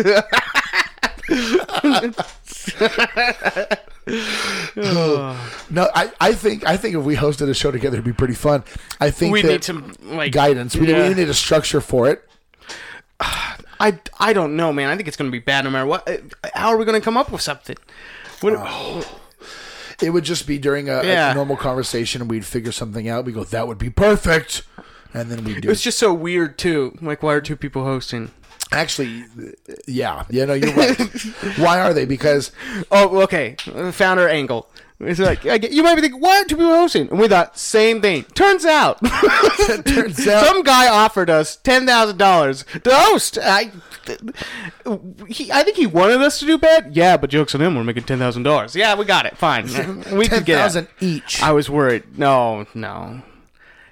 No, 5.73 5.89
I, 5.95 6.11
I 6.21 6.33
think 6.35 6.67
I 6.67 6.77
think 6.77 6.97
if 6.97 7.05
we 7.05 7.15
hosted 7.17 7.49
a 7.49 7.55
show 7.55 7.71
together, 7.71 7.95
it'd 7.97 8.05
be 8.05 8.13
pretty 8.13 8.35
fun. 8.35 8.65
I 9.01 9.11
think 9.11 9.33
We 9.33 9.43
that 9.43 9.49
need 9.49 9.65
some 9.65 9.95
like 10.03 10.33
guidance. 10.33 10.75
We, 10.75 10.89
Yeah. 10.89 11.09
we 11.09 11.15
need 11.15 11.29
a 11.29 11.35
structure 11.35 11.81
for 11.81 12.09
it. 12.09 12.29
I, 13.21 13.99
I 14.19 14.33
don't 14.33 14.57
know, 14.57 14.73
man. 14.73 14.89
I 14.91 14.97
think 14.97 15.09
it's 15.09 15.17
gonna 15.17 15.31
be 15.31 15.39
bad 15.39 15.65
no 15.65 15.71
matter 15.71 15.87
what. 15.87 16.09
How 16.55 16.71
are 16.71 16.77
we 16.77 16.85
gonna 16.85 17.01
come 17.01 17.17
up 17.17 17.31
with 17.31 17.41
something? 17.41 17.77
What, 18.41 18.55
oh. 18.57 19.19
It 20.03 20.11
would 20.11 20.25
just 20.25 20.47
be 20.47 20.59
during 20.59 20.89
a, 20.89 21.01
a 21.01 21.35
normal 21.35 21.57
conversation, 21.57 22.23
and 22.23 22.31
we'd 22.31 22.47
figure 22.47 22.73
something 22.73 23.07
out. 23.09 23.27
We 23.27 23.33
go, 23.33 23.45
"That 23.45 23.69
would 23.69 23.77
be 23.79 23.91
perfect," 23.91 24.63
and 25.13 25.31
then 25.31 25.45
we 25.45 25.61
do. 25.61 25.71
It's 25.71 25.83
just 25.83 25.99
so 25.99 26.13
weird 26.15 26.59
too. 26.59 26.97
Like, 27.03 27.23
why 27.23 27.35
are 27.35 27.41
two 27.43 27.57
people 27.57 27.85
hosting? 27.85 28.31
Actually, 28.73 29.25
yeah, 29.87 30.25
yeah, 30.31 30.45
no, 30.45 30.55
you're 30.55 30.73
right. 30.75 30.97
Why 31.57 31.81
are 31.81 31.93
they? 31.93 32.05
Because 32.05 32.53
Oh, 32.91 33.23
okay. 33.23 33.57
Founder 33.93 34.29
angle. 34.29 34.71
It's 35.01 35.19
like 35.19 35.47
I 35.47 35.57
get, 35.57 35.73
you 35.73 35.83
might 35.83 35.95
be 35.95 36.03
thinking, 36.03 36.21
what 36.21 36.47
two 36.47 36.57
people 36.57 36.73
hosting? 36.73 37.09
And 37.09 37.19
we 37.19 37.27
thought 37.27 37.59
same 37.59 38.03
thing. 38.03 38.25
Turns 38.35 38.67
out, 38.67 38.99
turns 39.87 40.27
out 40.29 40.45
some 40.45 40.63
guy 40.63 40.89
offered 40.89 41.31
us 41.31 41.57
ten 41.57 41.87
thousand 41.87 42.19
dollars 42.19 42.67
to 42.85 42.95
host. 42.95 43.39
I, 43.43 43.73
he, 45.27 45.51
I 45.51 45.63
think 45.63 45.79
he 45.79 45.87
wanted 45.87 46.21
us 46.21 46.39
to 46.41 46.47
do 46.47 46.59
bad. 46.59 46.95
Yeah, 46.95 47.17
but 47.17 47.31
jokes 47.31 47.55
on 47.55 47.63
him. 47.63 47.77
We're 47.77 47.85
making 47.85 48.03
ten 48.05 48.19
thousand 48.19 48.43
dollars. 48.43 48.77
Yeah, 48.77 48.95
we 48.95 49.07
got 49.07 49.25
it. 49.25 49.39
Fine. 49.39 49.67
We 50.13 50.27
ten 50.27 50.39
could 50.41 50.45
get 50.45 50.59
thousand 50.59 50.89
each. 51.01 51.43
I 51.43 51.53
was 51.53 51.71
worried. 51.71 52.19
No, 52.19 52.67
no. 52.75 53.23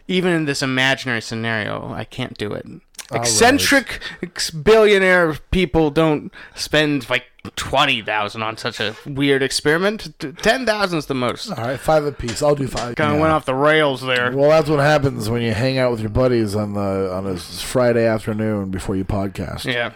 Even 0.09 0.33
in 0.33 0.45
this 0.45 0.63
imaginary 0.63 1.23
scenario, 1.23 1.91
I 1.93 2.05
can't 2.05 2.37
do 2.37 2.53
it. 2.53 2.67
Eccentric 3.13 4.01
ex- 4.23 4.51
billionaire 4.51 5.35
people 5.51 5.91
don't 5.91 6.33
spend 6.55 7.09
like 7.09 7.25
twenty 7.57 8.03
thousand 8.03 8.43
on 8.43 8.57
such 8.59 8.81
a 8.81 8.95
weird 9.07 9.43
experiment. 9.43 10.19
Ten 10.43 10.69
is 10.69 11.07
the 11.07 11.15
most. 11.15 11.51
All 11.51 11.57
right, 11.65 11.81
five 11.81 12.05
apiece. 12.05 12.43
I'll 12.43 12.55
do 12.55 12.67
five. 12.69 12.97
Kind 12.97 13.13
of 13.13 13.17
Yeah. 13.17 13.23
went 13.23 13.33
off 13.33 13.47
the 13.47 13.55
rails 13.55 14.03
there. 14.03 14.31
Well, 14.37 14.51
that's 14.51 14.69
what 14.69 14.81
happens 14.81 15.31
when 15.31 15.41
you 15.43 15.53
hang 15.53 15.79
out 15.79 15.91
with 15.91 16.01
your 16.01 16.11
buddies 16.11 16.55
on 16.55 16.75
the 16.75 17.11
on 17.13 17.27
a 17.27 17.37
Friday 17.39 18.07
afternoon 18.07 18.71
before 18.71 18.95
you 18.97 19.05
podcast. 19.05 19.65
Yeah. 19.65 19.93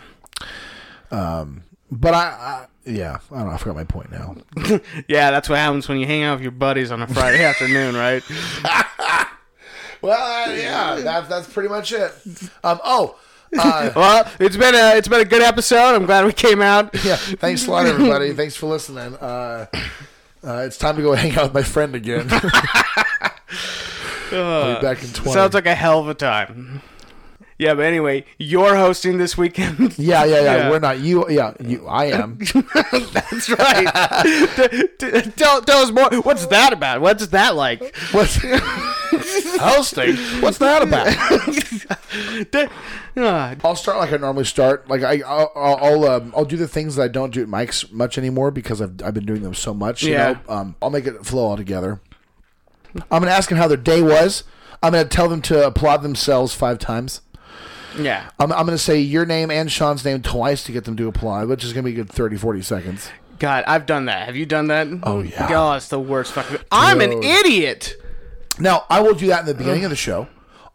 Um, 1.11 1.65
But 1.91 2.15
I, 2.15 2.67
yeah, 2.87 3.19
I 3.31 3.37
don't 3.39 3.49
know. 3.49 3.53
I 3.53 3.59
forgot 3.59 3.77
my 3.77 3.85
point 3.85 4.11
now. 4.11 4.35
Yeah, 5.09 5.31
that's 5.31 5.49
what 5.51 5.59
happens 5.59 5.87
when 5.89 5.99
you 5.99 6.07
hang 6.07 6.23
out 6.23 6.37
with 6.37 6.43
your 6.43 6.53
buddies 6.53 6.91
on 6.91 7.03
a 7.03 7.07
Friday 7.07 7.45
afternoon, 7.51 7.95
right? 7.95 8.23
Well, 10.03 10.49
uh, 10.51 10.53
yeah, 10.55 10.97
that's 10.97 11.29
that's 11.29 11.53
pretty 11.53 11.69
much 11.69 11.93
it. 11.93 12.13
Um, 12.65 12.81
oh, 12.85 13.17
uh, 13.59 13.91
Well, 13.97 14.31
it's 14.41 14.57
been 14.57 14.75
a 14.75 14.97
it's 14.97 15.09
been 15.09 15.21
a 15.21 15.25
good 15.25 15.43
episode. 15.43 15.95
I'm 15.95 16.07
glad 16.07 16.25
we 16.25 16.33
came 16.33 16.61
out. 16.61 16.93
yeah. 17.05 17.17
Thanks 17.17 17.67
a 17.67 17.71
lot, 17.71 17.87
everybody. 17.87 18.33
Thanks 18.35 18.57
for 18.57 18.67
listening. 18.67 19.15
Uh, 19.17 19.67
uh, 20.45 20.57
it's 20.67 20.77
time 20.77 20.97
to 20.97 21.03
go 21.03 21.13
hang 21.15 21.37
out 21.37 21.45
with 21.45 21.55
my 21.55 21.63
friend 21.63 21.95
again. 21.95 22.29
I'll 24.33 24.77
be 24.77 24.83
back 24.83 25.03
in 25.03 25.11
twenty. 25.13 25.33
Sounds 25.33 25.55
like 25.55 25.67
a 25.67 25.75
hell 25.75 26.01
of 26.01 26.09
a 26.09 26.15
time. 26.15 26.83
Yeah, 27.63 27.75
but 27.75 27.85
anyway, 27.85 28.25
you're 28.39 28.75
hosting 28.77 29.19
this 29.19 29.39
weekend. 29.39 29.97
yeah, 29.99 30.25
yeah, 30.25 30.41
yeah, 30.43 30.57
Yeah. 30.57 30.71
We're 30.71 30.81
not 30.81 30.99
you. 30.99 31.29
Yeah, 31.31 31.55
you. 31.61 31.87
I 31.87 32.07
am. 32.07 32.39
That's 33.13 33.49
right. 33.59 34.49
T- 34.57 34.89
t- 34.99 35.31
tell, 35.37 35.63
tell 35.63 35.79
us 35.83 35.91
more. 35.93 36.09
What's 36.23 36.47
that 36.47 36.73
about? 36.73 37.01
What's 37.01 37.29
that 37.29 37.55
like? 37.55 37.95
What's 38.11 38.37
hosting? 39.61 40.17
What's 40.43 40.59
that 40.59 40.83
about? 40.83 41.07
Ah, 43.17 43.55
I'll 43.63 43.77
start 43.77 43.99
like 43.99 44.13
I 44.13 44.17
normally 44.17 44.45
start. 44.45 44.89
Like 44.89 45.03
I, 45.03 45.21
I'll, 45.27 45.53
I'll, 45.55 45.77
I'll, 45.77 46.05
um, 46.09 46.33
I'll 46.37 46.45
do 46.45 46.57
the 46.57 46.67
things 46.69 46.97
that 46.97 47.03
I 47.03 47.09
don't 47.09 47.33
do 47.33 47.43
at 47.43 47.49
Mike's 47.49 47.91
much 47.93 48.17
anymore 48.19 48.51
because 48.51 48.81
I've, 48.81 49.03
I've 49.05 49.15
been 49.15 49.27
doing 49.27 49.43
them 49.43 49.55
so 49.55 49.75
much. 49.75 50.03
You 50.03 50.13
Yeah. 50.13 50.33
know? 50.49 50.55
um, 50.55 50.77
I'll 50.83 50.91
make 50.91 51.07
it 51.07 51.25
flow 51.25 51.45
all 51.45 51.57
together. 51.57 52.01
I'm 53.11 53.23
gonna 53.23 53.31
ask 53.31 53.49
them 53.49 53.59
how 53.59 53.69
their 53.69 53.77
day 53.77 54.03
was. 54.03 54.45
I'm 54.83 54.93
gonna 54.93 55.05
tell 55.05 55.29
them 55.29 55.43
to 55.43 55.67
applaud 55.67 55.99
themselves 56.03 56.55
five 56.55 56.79
times. 56.79 57.21
Yeah. 57.99 58.31
I'm, 58.39 58.53
I'm 58.53 58.65
gonna 58.65 58.79
say 58.79 59.01
your 59.01 59.27
name 59.27 59.51
and 59.51 59.71
Sean's 59.71 60.05
name 60.05 60.23
twice 60.23 60.65
to 60.65 60.73
get 60.73 60.85
them 60.85 60.97
to 60.97 61.09
apply, 61.09 61.45
which 61.45 61.65
is 61.65 61.73
gonna 61.73 61.85
be 61.85 61.93
a 61.93 61.97
good 61.97 62.11
30, 62.11 62.37
40 62.37 62.63
seconds. 62.63 63.11
God, 63.39 63.65
I've 63.67 63.87
done 63.87 64.05
that. 64.05 64.27
Have 64.27 64.37
you 64.37 64.47
done 64.47 64.69
that? 64.69 64.87
Oh, 65.03 65.21
yeah. 65.21 65.49
God, 65.49 65.79
it's 65.79 65.89
the 65.89 65.99
worst 65.99 66.33
fucking. 66.33 66.59
I'm 66.71 67.01
an 67.01 67.25
idiot. 67.25 67.95
Now 68.59 68.85
I 68.89 69.01
will 69.01 69.15
do 69.15 69.27
that 69.29 69.41
in 69.41 69.47
the 69.47 69.55
beginning 69.55 69.85
of 69.85 69.91
the 69.91 69.97
show. 69.97 70.29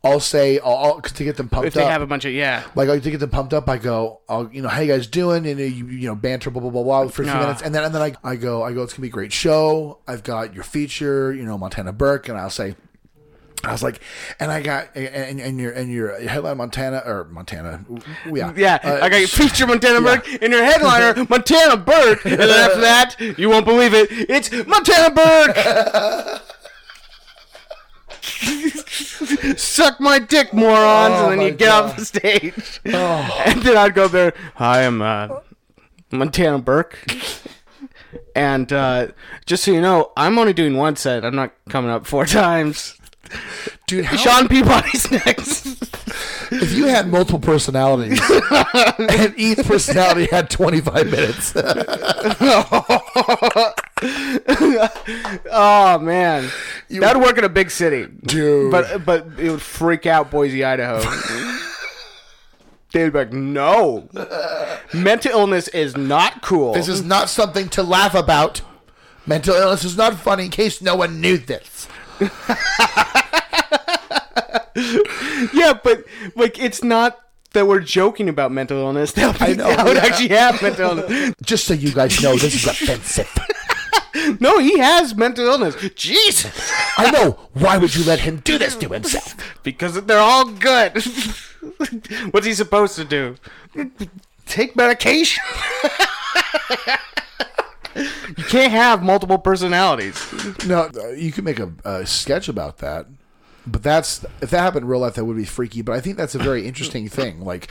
I'll 0.03 0.19
say 0.19 0.59
I'll, 0.59 1.01
to 1.01 1.23
get 1.23 1.37
them 1.37 1.49
pumped 1.49 1.67
If 1.67 1.73
they 1.73 1.83
up. 1.83 1.91
have 1.91 2.01
a 2.01 2.07
bunch 2.07 2.23
of 2.25 2.31
yeah. 2.31 2.63
like 2.75 2.87
I 2.87 2.99
to 2.99 3.11
get 3.11 3.19
them 3.19 3.29
pumped 3.29 3.53
up, 3.53 3.67
I 3.67 3.77
go, 3.77 4.21
I'll, 4.29 4.49
you 4.51 4.61
know, 4.61 4.69
how 4.69 4.81
you 4.81 4.91
guys 4.91 5.07
doing? 5.07 5.45
And 5.47 5.59
uh, 5.59 5.63
you, 5.63 5.87
you 5.87 6.07
know, 6.07 6.15
banter, 6.15 6.49
blah 6.49 6.61
blah 6.61 6.69
blah 6.69 6.83
blah, 6.83 7.07
for 7.07 7.23
a 7.23 7.25
few 7.25 7.33
minutes, 7.33 7.61
and 7.61 7.73
then 7.73 7.83
and 7.83 7.93
then 7.93 8.01
I, 8.01 8.13
I 8.23 8.35
go, 8.35 8.63
I 8.63 8.73
go, 8.73 8.83
it's 8.83 8.93
gonna 8.93 9.01
be 9.01 9.07
a 9.07 9.11
great 9.11 9.33
show. 9.33 9.99
I've 10.07 10.23
got 10.23 10.53
your 10.53 10.63
feature, 10.63 11.33
you 11.33 11.43
know, 11.43 11.57
Montana 11.57 11.91
Burke, 11.93 12.29
and 12.29 12.37
I'll 12.37 12.49
say, 12.49 12.75
I 13.67 13.71
was 13.73 13.83
like, 13.83 13.99
and 14.39 14.49
I 14.51 14.61
got 14.61 14.95
and, 14.95 15.39
and 15.41 15.59
your 15.59 15.71
and 15.71 15.91
your 15.91 16.17
headline 16.27 16.57
Montana 16.57 17.03
or 17.05 17.25
Montana, 17.25 17.83
yeah, 18.31 18.53
Yeah, 18.55 18.79
Uh, 18.83 18.99
I 19.01 19.09
got 19.09 19.17
your 19.17 19.27
feature 19.27 19.67
Montana 19.67 20.01
Burke 20.01 20.25
and 20.41 20.53
your 20.53 20.63
headliner 20.63 21.25
Montana 21.29 21.75
Burke, 21.77 22.25
and 22.25 22.39
then 22.39 22.49
after 22.49 22.81
that, 22.81 23.15
you 23.37 23.49
won't 23.49 23.65
believe 23.65 23.93
it, 23.93 24.07
it's 24.11 24.49
Montana 24.65 25.13
Burke. 25.13 26.41
Suck 29.57 29.99
my 29.99 30.19
dick, 30.19 30.53
morons! 30.53 31.13
Oh, 31.17 31.29
and 31.29 31.39
then 31.41 31.47
you 31.47 31.51
get 31.53 31.67
God. 31.67 31.83
off 31.85 31.97
the 31.97 32.05
stage, 32.05 32.79
Oh. 32.87 33.43
and 33.45 33.61
then 33.63 33.77
I'd 33.77 33.93
go 33.93 34.07
there. 34.07 34.33
Hi, 34.55 34.85
I'm 34.85 35.01
uh, 35.01 35.39
Montana 36.11 36.59
Burke, 36.59 36.97
and 38.35 38.71
uh, 38.71 39.07
just 39.45 39.63
so 39.63 39.71
you 39.71 39.81
know, 39.81 40.11
I'm 40.15 40.37
only 40.39 40.53
doing 40.53 40.75
one 40.77 40.95
set. 40.95 41.25
I'm 41.25 41.35
not 41.35 41.53
coming 41.69 41.91
up 41.91 42.05
four 42.05 42.25
times. 42.43 42.97
Dude, 43.87 44.05
how, 44.05 44.17
Sean 44.17 44.47
Peabody's 44.47 45.09
next. 45.25 45.65
if 46.51 46.73
you 46.73 46.85
had 46.85 47.07
multiple 47.07 47.39
personalities 47.39 48.19
and 48.99 49.33
each 49.37 49.59
personality 49.59 50.27
had 50.31 50.49
twenty 50.49 50.81
five 50.81 51.09
minutes, 51.09 51.53
Oh 55.51 55.99
man, 56.01 56.49
that'd 56.89 57.21
work 57.21 57.37
in 57.37 57.43
a 57.43 57.49
big 57.49 57.71
city, 57.71 58.07
dude, 58.23 58.71
but 58.71 59.05
but 59.05 59.27
it 59.37 59.49
would 59.49 59.61
freak 59.61 60.05
out 60.05 60.29
Boise, 60.31 60.63
Idaho. 60.63 60.99
They'd 62.93 63.11
be 63.11 63.19
like, 63.19 63.33
"No, 63.33 64.07
mental 64.93 65.31
illness 65.31 65.67
is 65.69 65.97
not 65.97 66.41
cool." 66.41 66.73
this 66.73 66.87
is 66.87 67.03
not 67.03 67.29
something 67.29 67.69
to 67.69 67.83
laugh 67.83 68.15
about. 68.15 68.61
Mental 69.25 69.53
illness 69.55 69.83
is 69.83 69.97
not 69.97 70.15
funny. 70.15 70.45
In 70.45 70.51
case 70.51 70.81
no 70.81 70.95
one 70.95 71.19
knew 71.19 71.37
this. 71.37 71.87
yeah, 75.53 75.73
but 75.83 76.03
like 76.35 76.59
it's 76.59 76.83
not 76.83 77.19
that 77.53 77.67
we're 77.67 77.79
joking 77.79 78.29
about 78.29 78.51
mental 78.51 78.77
illness. 78.77 79.17
I 79.17 79.27
would, 79.27 79.57
know, 79.57 79.67
that 79.67 79.85
would 79.85 79.97
yeah. 79.97 80.05
actually 80.05 80.29
have 80.29 80.61
mental 80.61 80.99
illness. 80.99 81.33
Just 81.43 81.65
so 81.65 81.73
you 81.73 81.91
guys 81.91 82.21
know, 82.21 82.35
this 82.35 82.55
is 82.55 82.67
offensive. 82.67 83.29
No, 84.39 84.57
he 84.57 84.79
has 84.79 85.15
mental 85.15 85.45
illness. 85.45 85.75
Jesus, 85.95 86.71
I 86.97 87.11
know. 87.11 87.37
Why 87.53 87.77
would 87.77 87.95
you 87.95 88.03
let 88.03 88.19
him 88.19 88.37
do 88.37 88.57
this 88.57 88.75
to 88.77 88.89
himself? 88.89 89.35
because 89.61 90.01
they're 90.05 90.19
all 90.19 90.45
good. 90.45 90.93
What's 92.31 92.47
he 92.47 92.53
supposed 92.53 92.95
to 92.95 93.05
do? 93.05 93.35
Take 94.47 94.75
medication. 94.75 95.43
Can't 98.47 98.71
have 98.71 99.03
multiple 99.03 99.37
personalities. 99.37 100.15
No, 100.65 100.89
uh, 100.95 101.09
you 101.09 101.31
could 101.31 101.43
make 101.43 101.59
a, 101.59 101.71
a 101.85 102.05
sketch 102.05 102.47
about 102.49 102.77
that. 102.79 103.05
But 103.65 103.83
that's 103.83 104.23
if 104.41 104.49
that 104.51 104.59
happened 104.59 104.83
in 104.83 104.87
real 104.87 105.01
life, 105.01 105.15
that 105.15 105.25
would 105.25 105.35
be 105.35 105.43
freaky. 105.45 105.81
But 105.81 105.93
I 105.97 105.99
think 106.01 106.15
that's 106.17 106.35
a 106.35 106.39
very 106.39 106.65
interesting 106.65 107.09
thing. 107.09 107.41
Like, 107.41 107.67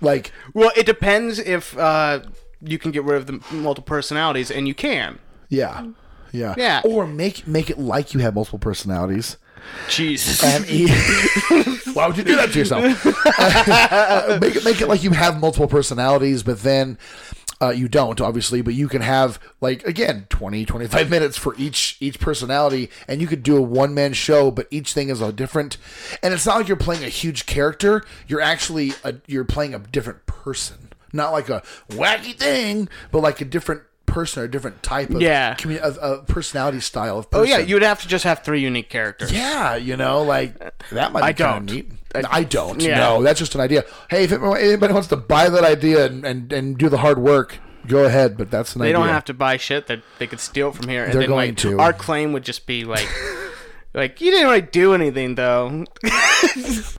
like 0.00 0.30
Well, 0.54 0.70
it 0.76 0.86
depends 0.86 1.38
if 1.40 1.76
uh, 1.76 2.20
you 2.62 2.78
can 2.78 2.92
get 2.92 3.02
rid 3.02 3.16
of 3.16 3.26
the 3.26 3.54
multiple 3.54 3.88
personalities, 3.88 4.50
and 4.50 4.68
you 4.68 4.74
can. 4.74 5.18
yeah, 5.48 5.88
yeah, 6.32 6.54
Yeah. 6.56 6.82
Or 6.84 7.04
make 7.06 7.48
make 7.48 7.68
it 7.68 7.78
like 7.80 8.14
you 8.14 8.20
have 8.20 8.34
multiple 8.34 8.60
personalities. 8.60 9.36
Jesus. 9.88 10.42
E- 10.70 10.86
why 11.92 12.06
would 12.06 12.16
you 12.16 12.22
do 12.24 12.36
that 12.36 12.50
to 12.52 12.58
yourself? 12.58 12.84
Uh, 13.40 14.38
make 14.40 14.54
it 14.56 14.64
make 14.64 14.80
it 14.80 14.86
like 14.88 15.02
you 15.02 15.10
have 15.10 15.40
multiple 15.40 15.66
personalities, 15.66 16.42
but 16.44 16.60
then 16.62 16.96
uh, 17.62 17.70
you 17.70 17.88
don't, 17.88 18.20
obviously. 18.20 18.62
But 18.62 18.74
you 18.74 18.88
can 18.88 19.02
have 19.02 19.38
like 19.60 19.84
again 19.84 20.26
20, 20.30 20.64
25 20.64 21.10
minutes 21.10 21.36
for 21.36 21.54
each 21.56 21.96
each 22.00 22.18
personality, 22.18 22.90
and 23.06 23.20
you 23.20 23.26
could 23.26 23.42
do 23.42 23.56
a 23.56 23.62
one 23.62 23.94
man 23.94 24.12
show, 24.12 24.50
but 24.50 24.66
each 24.70 24.92
thing 24.92 25.08
is 25.08 25.20
a 25.20 25.32
different. 25.32 25.76
And 26.22 26.32
it's 26.34 26.46
not 26.46 26.56
like 26.56 26.68
you're 26.68 26.76
playing 26.76 27.04
a 27.04 27.08
huge 27.08 27.46
character. 27.46 28.04
You're 28.26 28.40
actually 28.40 28.92
a, 29.04 29.16
you're 29.26 29.44
playing 29.44 29.74
a 29.74 29.78
different 29.78 30.26
person, 30.26 30.90
not 31.12 31.32
like 31.32 31.48
a 31.48 31.62
wacky 31.90 32.36
thing, 32.36 32.88
but 33.10 33.20
like 33.20 33.40
a 33.40 33.44
different 33.44 33.82
person 34.10 34.42
or 34.42 34.44
a 34.46 34.50
different 34.50 34.82
type 34.82 35.10
of 35.10 35.22
Yeah. 35.22 35.54
commu- 35.54 35.78
of, 35.78 35.96
of 35.98 36.26
personality 36.26 36.80
style 36.80 37.18
of 37.18 37.30
person. 37.30 37.46
oh 37.46 37.56
yeah, 37.58 37.64
you 37.64 37.74
would 37.76 37.82
have 37.82 38.02
to 38.02 38.08
just 38.08 38.24
have 38.24 38.40
three 38.44 38.60
unique 38.60 38.90
characters. 38.90 39.32
Yeah, 39.32 39.76
you 39.76 39.96
know, 39.96 40.22
like 40.22 40.58
that 40.90 41.12
might 41.12 41.20
be 41.20 41.24
I 41.26 41.32
kind 41.32 41.66
don't. 41.66 41.70
of 41.70 41.74
neat. 41.88 41.92
I, 42.28 42.42
don't. 42.42 42.82
yeah. 42.82 42.98
No, 42.98 43.22
that's 43.22 43.38
just 43.38 43.54
an 43.54 43.60
idea. 43.60 43.84
Hey, 44.10 44.24
if 44.24 44.32
anybody 44.32 44.92
wants 44.92 45.06
to 45.08 45.16
buy 45.16 45.48
that 45.48 45.62
idea 45.62 46.06
and, 46.06 46.24
and, 46.24 46.52
and 46.52 46.76
do 46.76 46.88
the 46.88 46.98
hard 46.98 47.18
work, 47.20 47.58
go 47.86 48.04
ahead. 48.04 48.36
But 48.36 48.50
that's 48.50 48.74
an 48.74 48.80
They 48.80 48.86
idea. 48.88 48.96
don't 48.98 49.08
have 49.08 49.24
to 49.26 49.34
buy 49.34 49.56
shit 49.58 49.86
that 49.86 50.02
they 50.18 50.26
could 50.26 50.40
steal 50.40 50.72
from 50.72 50.88
here. 50.88 51.04
And 51.04 51.12
They're 51.12 51.20
then, 51.22 51.28
going 51.30 51.50
like, 51.50 51.56
to. 51.58 51.78
Our 51.78 51.92
claim 51.92 52.32
would 52.32 52.42
just 52.42 52.66
be 52.66 52.84
like, 52.84 53.06
like 53.94 54.20
you 54.20 54.32
didn't 54.32 54.48
really 54.48 54.60
do 54.62 54.92
anything 54.92 55.36
though. 55.36 55.84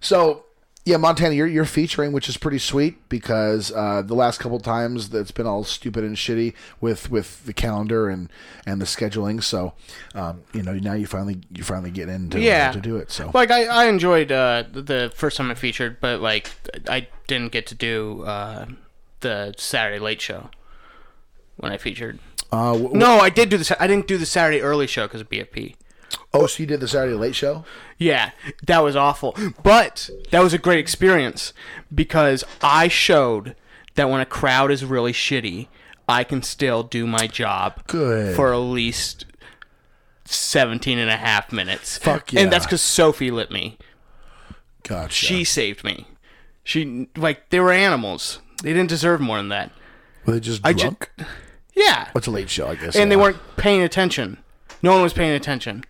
So, 0.00 0.44
yeah, 0.86 0.96
Montana, 0.96 1.34
you're, 1.34 1.46
you're 1.48 1.64
featuring, 1.66 2.12
which 2.12 2.28
is 2.28 2.36
pretty 2.36 2.58
sweet 2.58 3.08
because 3.08 3.72
uh, 3.72 4.02
the 4.02 4.14
last 4.14 4.38
couple 4.38 4.58
times 4.60 5.08
that's 5.10 5.32
been 5.32 5.46
all 5.46 5.64
stupid 5.64 6.04
and 6.04 6.16
shitty 6.16 6.54
with, 6.80 7.10
with 7.10 7.44
the 7.44 7.52
calendar 7.52 8.08
and, 8.08 8.30
and 8.64 8.80
the 8.80 8.84
scheduling. 8.86 9.42
So, 9.42 9.74
um, 10.14 10.42
you 10.54 10.62
know, 10.62 10.72
now 10.74 10.92
you 10.94 11.06
finally 11.06 11.40
you 11.52 11.64
finally 11.64 11.90
get 11.90 12.08
into 12.08 12.40
Yeah. 12.40 12.70
to 12.70 12.80
do 12.80 12.96
it. 12.96 13.10
So, 13.10 13.32
Like 13.34 13.50
I, 13.50 13.64
I 13.64 13.86
enjoyed 13.86 14.30
uh, 14.30 14.62
the 14.72 15.12
first 15.14 15.36
time 15.36 15.50
I 15.50 15.54
featured, 15.54 16.00
but 16.00 16.20
like 16.20 16.50
I 16.88 17.08
didn't 17.26 17.50
get 17.50 17.66
to 17.66 17.74
do 17.74 18.22
uh, 18.24 18.66
the 19.20 19.54
Saturday 19.58 19.98
late 19.98 20.20
show 20.20 20.50
when 21.56 21.72
I 21.72 21.78
featured. 21.78 22.20
uh, 22.52 22.66
w- 22.72 22.82
w- 22.84 22.98
No, 22.98 23.18
I 23.18 23.28
did 23.30 23.48
do 23.48 23.56
the. 23.58 23.76
I 23.82 23.88
didn't 23.88 24.06
do 24.06 24.18
the 24.18 24.26
Saturday 24.26 24.60
early 24.62 24.86
show 24.86 25.06
because 25.06 25.20
of 25.20 25.28
BFP. 25.28 25.74
Oh, 26.42 26.46
so 26.46 26.62
you 26.62 26.66
did 26.66 26.80
the 26.80 26.88
Saturday 26.88 27.14
Late 27.14 27.34
Show? 27.34 27.64
Yeah, 27.98 28.30
that 28.66 28.82
was 28.82 28.96
awful. 28.96 29.36
But 29.62 30.10
that 30.30 30.40
was 30.42 30.52
a 30.52 30.58
great 30.58 30.78
experience 30.78 31.52
because 31.94 32.44
I 32.62 32.88
showed 32.88 33.54
that 33.94 34.10
when 34.10 34.20
a 34.20 34.26
crowd 34.26 34.70
is 34.70 34.84
really 34.84 35.12
shitty, 35.12 35.68
I 36.08 36.24
can 36.24 36.42
still 36.42 36.82
do 36.82 37.06
my 37.06 37.26
job 37.26 37.86
Good. 37.86 38.36
for 38.36 38.52
at 38.52 38.58
least 38.58 39.24
17 40.24 40.98
and 40.98 41.10
a 41.10 41.16
half 41.16 41.52
minutes. 41.52 41.98
Fuck 41.98 42.32
yeah. 42.32 42.40
And 42.40 42.52
that's 42.52 42.66
because 42.66 42.82
Sophie 42.82 43.30
lit 43.30 43.50
me. 43.50 43.78
Gotcha. 44.82 45.12
She 45.12 45.44
saved 45.44 45.82
me. 45.84 46.06
She, 46.62 47.08
like, 47.16 47.50
they 47.50 47.60
were 47.60 47.72
animals. 47.72 48.40
They 48.62 48.72
didn't 48.72 48.88
deserve 48.88 49.20
more 49.20 49.36
than 49.36 49.48
that. 49.48 49.72
Were 50.24 50.34
they 50.34 50.40
just 50.40 50.60
I 50.64 50.72
ju- 50.72 50.80
drunk? 50.80 51.10
Yeah. 51.74 52.08
What's 52.12 52.26
a 52.26 52.30
late 52.30 52.50
show, 52.50 52.68
I 52.68 52.74
guess. 52.74 52.96
And 52.96 53.10
they 53.10 53.16
weren't 53.16 53.38
paying 53.56 53.82
attention. 53.82 54.38
No 54.82 54.92
one 54.92 55.02
was 55.02 55.12
paying 55.12 55.32
attention. 55.32 55.84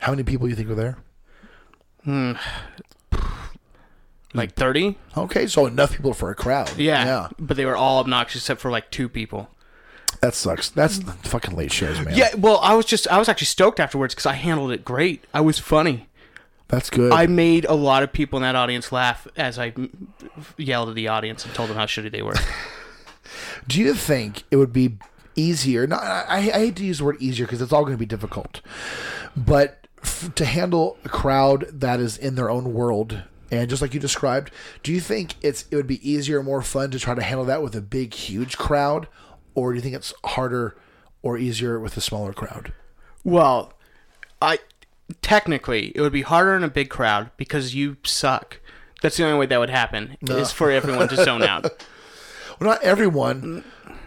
How 0.00 0.12
many 0.12 0.22
people 0.22 0.48
you 0.48 0.54
think 0.54 0.68
were 0.68 0.74
there? 0.74 0.96
Hmm. 2.04 2.32
like 4.34 4.54
thirty. 4.54 4.96
Okay, 5.16 5.46
so 5.46 5.66
enough 5.66 5.92
people 5.94 6.14
for 6.14 6.30
a 6.30 6.34
crowd. 6.34 6.76
Yeah. 6.76 7.04
yeah, 7.04 7.28
but 7.38 7.56
they 7.56 7.66
were 7.66 7.76
all 7.76 7.98
obnoxious 7.98 8.42
except 8.42 8.60
for 8.60 8.70
like 8.70 8.90
two 8.90 9.08
people. 9.08 9.48
that 10.20 10.34
sucks. 10.34 10.68
That's 10.70 10.98
fucking 11.28 11.54
late 11.56 11.72
shows, 11.72 12.00
man. 12.00 12.16
Yeah, 12.16 12.34
well, 12.36 12.58
I 12.62 12.74
was 12.74 12.86
just 12.86 13.08
I 13.08 13.18
was 13.18 13.28
actually 13.28 13.46
stoked 13.46 13.80
afterwards 13.80 14.14
because 14.14 14.26
I 14.26 14.34
handled 14.34 14.72
it 14.72 14.84
great. 14.84 15.24
I 15.34 15.40
was 15.40 15.58
funny. 15.58 16.08
that's 16.68 16.88
good. 16.90 17.12
I 17.12 17.26
made 17.26 17.64
a 17.66 17.74
lot 17.74 18.02
of 18.02 18.12
people 18.12 18.38
in 18.38 18.42
that 18.44 18.56
audience 18.56 18.92
laugh 18.92 19.26
as 19.36 19.58
I 19.58 19.74
yelled 20.56 20.88
at 20.88 20.94
the 20.94 21.08
audience 21.08 21.44
and 21.44 21.52
told 21.54 21.68
them 21.68 21.76
how 21.76 21.86
shitty 21.86 22.10
they 22.10 22.22
were. 22.22 22.34
Do 23.68 23.80
you 23.80 23.94
think 23.94 24.44
it 24.50 24.56
would 24.56 24.72
be 24.72 24.96
easier? 25.36 25.86
Not, 25.86 26.02
I, 26.02 26.36
I 26.36 26.40
hate 26.40 26.76
to 26.76 26.84
use 26.84 26.98
the 26.98 27.04
word 27.04 27.16
easier 27.20 27.46
because 27.46 27.60
it's 27.60 27.72
all 27.72 27.82
going 27.82 27.94
to 27.94 27.98
be 27.98 28.06
difficult, 28.06 28.60
but 29.36 29.79
f- 30.02 30.34
to 30.34 30.44
handle 30.44 30.96
a 31.04 31.08
crowd 31.08 31.66
that 31.72 32.00
is 32.00 32.16
in 32.16 32.34
their 32.34 32.50
own 32.50 32.72
world 32.72 33.22
and 33.50 33.68
just 33.68 33.82
like 33.82 33.94
you 33.94 34.00
described, 34.00 34.52
do 34.82 34.92
you 34.92 35.00
think 35.00 35.34
it's 35.42 35.64
it 35.70 35.76
would 35.76 35.86
be 35.86 36.08
easier 36.08 36.42
more 36.42 36.62
fun 36.62 36.90
to 36.92 36.98
try 36.98 37.14
to 37.14 37.22
handle 37.22 37.44
that 37.46 37.62
with 37.62 37.74
a 37.74 37.80
big, 37.80 38.14
huge 38.14 38.56
crowd, 38.56 39.08
or 39.54 39.72
do 39.72 39.76
you 39.76 39.82
think 39.82 39.96
it's 39.96 40.14
harder 40.24 40.76
or 41.22 41.36
easier 41.36 41.80
with 41.80 41.96
a 41.96 42.00
smaller 42.00 42.32
crowd? 42.32 42.72
well, 43.24 43.74
I 44.40 44.58
technically 45.20 45.92
it 45.94 46.00
would 46.00 46.12
be 46.12 46.22
harder 46.22 46.54
in 46.54 46.62
a 46.64 46.68
big 46.68 46.88
crowd 46.88 47.30
because 47.36 47.74
you 47.74 47.96
suck. 48.04 48.60
That's 49.02 49.16
the 49.16 49.24
only 49.24 49.38
way 49.38 49.46
that 49.46 49.58
would 49.58 49.70
happen 49.70 50.16
is 50.22 50.52
for 50.52 50.70
everyone 50.70 51.08
to 51.08 51.16
zone 51.24 51.42
out. 51.42 51.66
Well, 52.58 52.68
not 52.68 52.82
everyone. 52.82 53.40
Mm. 53.40 53.64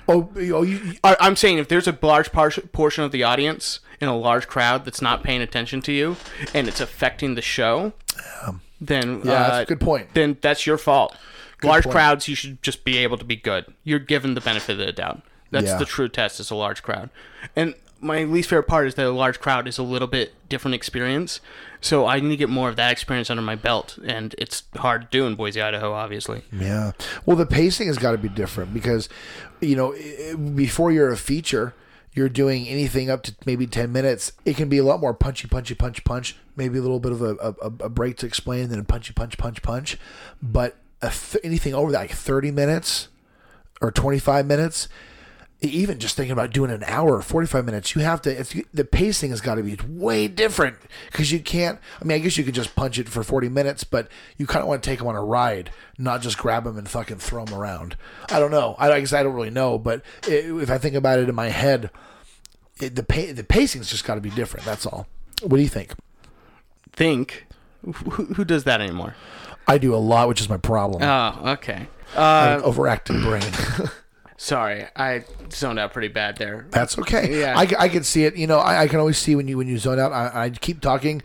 Oh, 0.08 0.30
oh 0.36 0.62
you, 0.62 0.94
I, 1.04 1.18
I'm 1.20 1.36
saying 1.36 1.58
if 1.58 1.70
there's 1.70 1.88
a 1.88 1.98
large 2.04 2.32
par- 2.32 2.52
portion 2.72 3.04
of 3.04 3.12
the 3.12 3.24
audience 3.24 3.80
in 4.04 4.10
a 4.10 4.18
large 4.18 4.48
crowd 4.48 4.86
that's 4.86 5.02
not 5.02 5.24
paying 5.24 5.42
attention 5.42 5.82
to 5.84 5.92
you 5.92 6.18
and 6.54 6.68
it's 6.68 6.80
affecting 6.82 7.36
the 7.36 7.42
show, 7.42 7.94
then 8.80 9.22
yeah, 9.24 9.32
uh, 9.32 9.50
that's 9.50 9.64
a 9.64 9.66
good 9.74 9.80
point. 9.80 10.14
then 10.14 10.38
that's 10.42 10.66
your 10.68 10.78
fault. 10.78 11.16
large 11.64 11.86
point. 11.86 11.94
crowds, 11.94 12.28
you 12.28 12.36
should 12.36 12.62
just 12.62 12.84
be 12.84 12.98
able 12.98 13.18
to 13.18 13.26
be 13.26 13.36
good. 13.36 13.66
You're 13.84 14.00
given 14.00 14.34
the 14.34 14.42
benefit 14.42 14.74
of 14.80 14.86
the 14.86 14.92
doubt. 14.92 15.22
That's 15.52 15.68
Yeah. 15.68 15.78
the 15.78 15.86
true 15.86 16.10
test. 16.10 16.40
Is 16.40 16.52
a 16.52 16.56
large 16.56 16.82
crowd, 16.84 17.10
and 17.56 17.76
my 18.02 18.24
least 18.26 18.50
favorite 18.50 18.68
part 18.68 18.86
is 18.88 18.96
that 18.96 19.06
a 19.06 19.12
large 19.12 19.40
crowd 19.40 19.66
is 19.68 19.78
a 19.78 19.84
little 19.84 20.08
bit 20.10 20.34
different 20.50 20.76
experience. 20.76 21.40
So 21.80 22.06
I 22.06 22.20
need 22.20 22.30
to 22.30 22.36
get 22.38 22.50
more 22.50 22.68
of 22.70 22.76
that 22.76 22.92
experience 22.92 23.30
under 23.30 23.42
my 23.44 23.56
belt, 23.56 23.98
and 24.06 24.36
it's 24.38 24.64
hard 24.78 25.04
to 25.04 25.08
do 25.10 25.26
in 25.26 25.36
Boise, 25.36 25.62
Idaho, 25.62 25.94
obviously. 25.94 26.44
Yeah. 26.52 26.92
Well, 27.26 27.38
the 27.38 27.46
pacing 27.46 27.88
has 27.88 27.98
got 27.98 28.12
to 28.12 28.18
be 28.18 28.30
different 28.30 28.74
because, 28.74 29.08
you 29.62 29.76
know, 29.76 29.94
before 30.56 30.92
you're 30.92 31.12
a 31.12 31.18
feature, 31.18 31.74
you're 32.14 32.30
doing 32.30 32.68
anything 32.68 33.10
up 33.10 33.24
to 33.24 33.36
maybe 33.46 33.66
10 33.66 33.92
minutes. 33.92 34.34
It 34.46 34.56
can 34.56 34.70
be 34.70 34.78
a 34.78 34.84
lot 34.84 35.00
more 35.00 35.14
punchy, 35.14 35.48
punchy, 35.48 35.76
punch, 35.76 36.04
punch. 36.04 36.36
Maybe 36.56 36.78
a 36.78 36.82
little 36.82 37.00
bit 37.00 37.12
of 37.12 37.22
a, 37.22 37.36
a, 37.36 37.86
a 37.86 37.90
break 37.90 38.18
to 38.18 38.26
explain, 38.26 38.70
then 38.70 38.80
a 38.80 38.84
punchy, 38.84 39.14
punch, 39.14 39.38
punch, 39.38 39.62
punch. 39.62 39.98
But 40.42 40.78
th- 41.02 41.38
anything 41.44 41.74
over 41.74 41.92
that, 41.92 41.98
like 41.98 42.12
30 42.12 42.52
minutes 42.52 43.08
or 43.82 43.92
25 43.92 44.46
minutes, 44.46 44.88
even 45.64 46.00
just 46.00 46.16
thinking 46.16 46.32
about 46.32 46.52
doing 46.52 46.72
an 46.72 46.84
hour 46.86 47.16
or 47.16 47.22
45 47.22 47.66
minutes, 47.66 47.96
you 47.96 48.02
have 48.02 48.22
to, 48.24 48.40
if 48.40 48.54
you, 48.54 48.66
the 48.74 48.84
pacing 48.84 49.30
has 49.30 49.42
got 49.42 49.56
to 49.56 49.64
be 49.64 49.78
way 49.88 50.28
different 50.28 50.78
because 51.12 51.32
you 51.32 51.40
can't, 51.40 51.80
I 52.02 52.06
mean, 52.06 52.16
I 52.16 52.20
guess 52.20 52.38
you 52.38 52.44
could 52.44 52.56
just 52.56 52.76
punch 52.76 53.00
it 53.00 53.08
for 53.08 53.24
40 53.24 53.50
minutes, 53.50 53.84
but 53.84 54.10
you 54.38 54.46
kind 54.46 54.62
of 54.62 54.68
want 54.68 54.84
to 54.84 54.90
take 54.90 55.00
them 55.00 55.08
on 55.08 55.16
a 55.16 55.24
ride, 55.24 55.72
not 55.98 56.22
just 56.22 56.38
grab 56.38 56.66
them 56.66 56.78
and 56.78 56.90
fucking 56.90 57.18
throw 57.18 57.46
them 57.46 57.54
around. 57.54 57.96
I 58.30 58.40
don't 58.40 58.52
know. 58.52 58.76
I, 58.78 58.92
I 58.92 59.00
guess 59.00 59.14
I 59.14 59.24
don't 59.24 59.34
really 59.34 59.50
know, 59.50 59.78
but 59.78 60.02
i 60.26 60.32
if 60.32 60.70
I 60.70 60.78
think 60.78 60.96
about 60.96 61.20
it 61.20 61.30
in 61.30 61.36
my 61.36 61.50
head, 61.50 61.90
it, 62.80 62.96
the, 62.96 63.04
pa- 63.04 63.34
the 63.34 63.44
pacing's 63.44 63.90
just 63.90 64.06
got 64.06 64.16
to 64.16 64.22
be 64.22 64.32
different. 64.32 64.66
That's 64.66 64.86
all. 64.86 65.08
What 65.42 65.58
do 65.58 65.64
you 65.64 65.70
think? 65.70 65.94
Think 66.92 67.46
who, 67.86 68.26
who 68.26 68.46
does 68.46 68.64
that 68.64 68.82
anymore? 68.82 69.16
I 69.68 69.78
do 69.78 69.96
a 69.96 69.98
lot, 69.98 70.28
which 70.28 70.42
is 70.42 70.50
my 70.50 70.58
problem. 70.58 71.04
Oh, 71.04 71.52
okay. 71.54 71.88
Uh, 72.16 72.60
overactive 72.62 73.22
brain. 73.24 73.90
sorry, 74.38 74.86
I 74.96 75.24
zoned 75.52 75.80
out 75.80 75.94
pretty 75.94 76.08
bad 76.10 76.38
there. 76.38 76.66
That's 76.72 76.98
okay. 77.00 77.38
Yeah. 77.40 77.58
I, 77.58 77.68
I 77.80 77.90
can 77.90 78.04
see 78.04 78.26
it. 78.26 78.36
You 78.36 78.48
know, 78.48 78.58
I, 78.60 78.84
I 78.84 78.88
can 78.88 79.00
always 79.00 79.18
see 79.18 79.36
when 79.36 79.48
you 79.48 79.58
when 79.58 79.68
you 79.68 79.78
zone 79.78 80.00
out. 80.00 80.12
I, 80.12 80.46
I 80.46 80.50
keep 80.50 80.82
talking, 80.82 81.22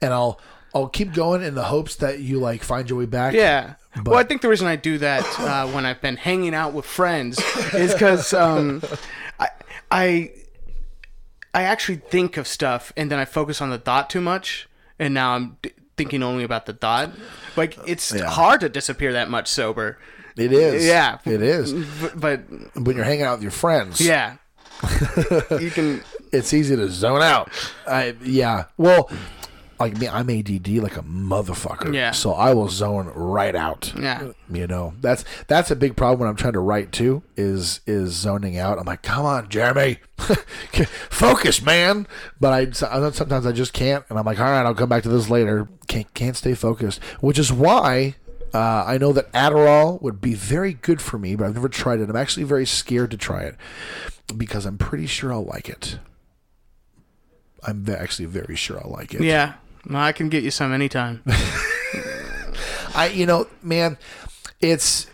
and 0.00 0.12
I'll 0.12 0.40
I'll 0.74 0.88
keep 0.88 1.12
going 1.12 1.42
in 1.42 1.54
the 1.54 1.64
hopes 1.64 1.96
that 1.96 2.20
you 2.20 2.38
like 2.40 2.62
find 2.62 2.88
your 2.88 2.98
way 2.98 3.06
back. 3.06 3.34
Yeah. 3.34 3.74
But- 3.94 4.06
well, 4.08 4.18
I 4.18 4.22
think 4.24 4.40
the 4.40 4.48
reason 4.48 4.66
I 4.66 4.76
do 4.76 4.96
that 4.98 5.22
uh, 5.38 5.66
when 5.68 5.84
I've 5.84 6.00
been 6.00 6.16
hanging 6.16 6.54
out 6.54 6.72
with 6.72 6.86
friends 6.86 7.38
is 7.74 7.92
because 7.92 8.32
um, 8.32 8.82
I, 9.38 9.48
I 9.90 10.30
I 11.52 11.62
actually 11.64 11.96
think 11.96 12.38
of 12.38 12.46
stuff 12.48 12.92
and 12.96 13.10
then 13.10 13.18
I 13.18 13.26
focus 13.26 13.60
on 13.60 13.68
the 13.68 13.78
thought 13.78 14.08
too 14.08 14.22
much, 14.22 14.66
and 14.98 15.12
now 15.12 15.32
I'm 15.34 15.58
d- 15.60 15.72
thinking 15.98 16.22
only 16.22 16.42
about 16.44 16.64
the 16.64 16.72
thought. 16.72 17.10
Like 17.54 17.76
it's 17.86 18.14
Yeah. 18.14 18.30
hard 18.30 18.60
to 18.60 18.70
disappear 18.70 19.12
that 19.12 19.28
much 19.28 19.48
sober. 19.48 19.98
It 20.36 20.52
is. 20.52 20.84
Yeah. 20.84 21.18
It 21.24 21.42
is. 21.42 21.72
But, 22.00 22.20
but 22.20 22.82
When 22.82 22.96
you're 22.96 23.04
hanging 23.04 23.24
out 23.24 23.34
with 23.38 23.42
your 23.42 23.50
friends, 23.52 24.00
yeah, 24.00 24.36
you 25.60 25.70
can. 25.70 26.02
it's 26.32 26.52
easy 26.52 26.74
to 26.76 26.88
zone 26.88 27.22
out. 27.22 27.50
I 27.86 28.16
yeah. 28.22 28.64
Well, 28.76 29.10
like 29.78 29.96
me, 29.98 30.08
I'm 30.08 30.30
ADD 30.30 30.68
like 30.78 30.96
a 30.96 31.02
motherfucker. 31.02 31.92
Yeah. 31.94 32.12
So 32.12 32.32
I 32.32 32.54
will 32.54 32.68
zone 32.68 33.10
right 33.14 33.54
out. 33.54 33.92
Yeah. 33.98 34.32
You 34.50 34.66
know, 34.66 34.94
that's 35.00 35.24
that's 35.48 35.70
a 35.70 35.76
big 35.76 35.96
problem 35.96 36.20
when 36.20 36.28
I'm 36.28 36.36
trying 36.36 36.52
to 36.54 36.60
write 36.60 36.92
too. 36.92 37.22
Is 37.36 37.80
is 37.86 38.12
zoning 38.12 38.58
out. 38.58 38.78
I'm 38.78 38.84
like, 38.84 39.02
come 39.02 39.24
on, 39.24 39.48
Jeremy, 39.48 39.98
focus, 41.10 41.62
man. 41.62 42.06
But 42.40 42.52
I 42.52 42.70
sometimes 42.70 43.46
I 43.46 43.52
just 43.52 43.72
can't, 43.72 44.04
and 44.08 44.18
I'm 44.18 44.24
like, 44.24 44.38
all 44.40 44.46
right, 44.46 44.64
I'll 44.64 44.74
come 44.74 44.88
back 44.88 45.02
to 45.04 45.08
this 45.08 45.30
later. 45.30 45.68
Can't 45.88 46.12
can't 46.14 46.36
stay 46.36 46.54
focused, 46.54 47.02
which 47.20 47.38
is 47.38 47.52
why. 47.52 48.16
Uh, 48.54 48.84
I 48.86 48.98
know 48.98 49.12
that 49.12 49.32
Adderall 49.32 50.00
would 50.02 50.20
be 50.20 50.34
very 50.34 50.74
good 50.74 51.00
for 51.00 51.18
me, 51.18 51.36
but 51.36 51.46
I've 51.46 51.54
never 51.54 51.68
tried 51.68 52.00
it. 52.00 52.10
I'm 52.10 52.16
actually 52.16 52.44
very 52.44 52.66
scared 52.66 53.10
to 53.12 53.16
try 53.16 53.42
it 53.42 53.56
because 54.36 54.66
I'm 54.66 54.76
pretty 54.78 55.06
sure 55.06 55.32
I'll 55.32 55.44
like 55.44 55.68
it. 55.68 55.98
I'm 57.66 57.88
actually 57.88 58.26
very 58.26 58.56
sure 58.56 58.78
I'll 58.82 58.90
like 58.90 59.14
it. 59.14 59.22
Yeah. 59.22 59.54
No, 59.84 59.98
I 59.98 60.12
can 60.12 60.28
get 60.28 60.42
you 60.44 60.50
some 60.50 60.72
anytime. 60.72 61.22
I, 62.94 63.10
you 63.14 63.24
know, 63.26 63.46
man, 63.62 63.96
it's 64.60 65.06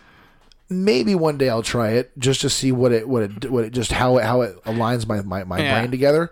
maybe 0.69 1.15
one 1.15 1.37
day 1.37 1.49
I'll 1.49 1.63
try 1.63 1.91
it 1.91 2.11
just 2.19 2.41
to 2.41 2.49
see 2.49 2.71
what 2.71 2.91
it, 2.91 3.07
what 3.07 3.23
it, 3.23 3.49
what 3.51 3.63
it, 3.65 3.69
just 3.73 3.91
how 3.91 4.17
it, 4.17 4.25
how 4.25 4.41
it 4.41 4.61
aligns 4.65 5.07
my 5.07 5.21
my, 5.21 5.43
my 5.43 5.59
Yeah. 5.59 5.79
brain 5.79 5.91
together. 5.91 6.29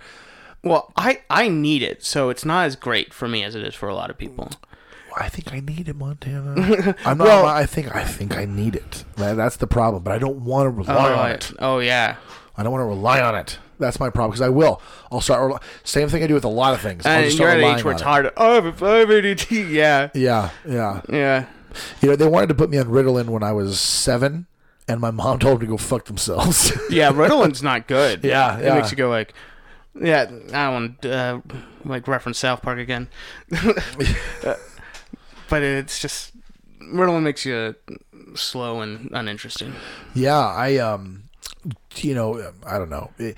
Well, 0.64 0.92
I 0.98 1.22
I 1.30 1.48
need 1.48 1.82
it, 1.84 2.04
so 2.04 2.30
it's 2.30 2.44
not 2.44 2.66
as 2.66 2.76
great 2.76 3.14
for 3.14 3.28
me 3.28 3.44
as 3.44 3.56
it 3.56 3.64
is 3.64 3.74
for 3.76 3.88
a 3.88 3.96
lot 3.96 4.10
of 4.10 4.18
people. 4.18 4.50
I 5.20 5.30
think 5.30 5.52
I 5.54 5.60
need 5.60 5.90
it, 5.90 5.96
Montana. 5.96 6.96
I'm 7.06 7.18
not. 7.18 7.26
Well- 7.26 7.46
I 7.46 7.66
think 7.66 7.96
I 7.96 8.04
think 8.04 8.38
I 8.38 8.46
need 8.46 8.76
it. 8.76 9.04
That's 9.16 9.58
the 9.58 9.68
problem. 9.68 10.04
But 10.04 10.14
I 10.14 10.20
don't 10.20 10.42
want 10.46 10.66
to 10.68 10.70
rely 10.72 10.96
Oh, 10.96 11.14
on 11.14 11.20
I- 11.20 11.32
it. 11.32 11.52
oh 11.60 11.80
yeah. 11.80 12.16
I 12.56 12.64
don't 12.64 12.72
want 12.72 12.82
to 12.82 12.88
rely 12.88 13.22
on 13.22 13.36
it. 13.36 13.60
That's 13.80 14.00
my 14.00 14.10
problem 14.10 14.32
because 14.32 14.42
I 14.42 14.50
will. 14.50 14.82
I'll 15.12 15.22
start. 15.22 15.48
rel- 15.48 15.62
Same 15.84 16.10
thing 16.10 16.24
I 16.24 16.28
do 16.28 16.34
with 16.34 16.44
a 16.46 16.48
lot 16.50 16.74
of 16.74 16.82
things. 16.82 17.06
I'll 17.06 17.14
And 17.18 17.26
just 17.26 17.38
you're 17.38 17.48
start 17.50 17.52
at 17.52 17.58
an 17.60 17.64
relying 17.66 17.78
age 17.80 17.84
where 17.86 17.94
on 17.94 17.96
it's 17.96 18.04
hard. 18.04 18.26
To, 18.26 18.34
oh, 18.38 18.54
I 18.82 18.96
I 18.96 18.98
have 19.00 19.12
ADD. 19.12 19.52
Yeah, 19.52 20.10
Yeah, 20.16 20.50
yeah. 20.68 21.02
yeah. 21.08 21.46
You 22.02 22.10
know, 22.10 22.16
they 22.16 22.28
wanted 22.28 22.48
to 22.50 22.56
put 22.56 22.72
me 22.72 22.80
on 22.80 22.88
Ritalin 22.88 23.28
when 23.28 23.44
I 23.44 23.52
was 23.52 23.80
seven, 23.80 24.48
and 24.88 25.00
my 25.00 25.12
mom 25.12 25.38
told 25.46 25.60
me 25.62 25.68
to 25.68 25.72
go 25.72 25.78
fuck 25.78 26.06
themselves. 26.06 26.72
Yeah, 26.90 27.12
Ritalin's 27.12 27.62
not 27.62 27.88
good. 27.88 28.24
Yeah, 28.24 28.58
It 28.58 28.74
makes 28.74 28.90
you 28.90 28.98
go 28.98 29.10
like, 29.10 29.34
yeah, 29.94 30.24
I 30.24 30.28
don't 30.66 30.74
want 30.74 31.02
to 31.04 31.14
uh, 31.16 31.42
like 31.86 32.08
reference 32.08 32.40
South 32.40 32.64
Park 32.64 32.80
again. 32.80 33.08
But 35.50 35.64
it's 35.64 36.00
just 36.00 36.34
Ritalin 36.82 37.24
makes 37.24 37.46
you 37.46 37.76
slow 38.36 38.82
and 38.82 39.10
uninteresting. 39.14 39.74
Yeah, 40.14 40.38
I 40.40 40.78
um, 40.78 41.24
you 41.96 42.14
know, 42.14 42.52
I 42.66 42.78
don't 42.78 42.90
know. 42.90 43.12
in 43.18 43.36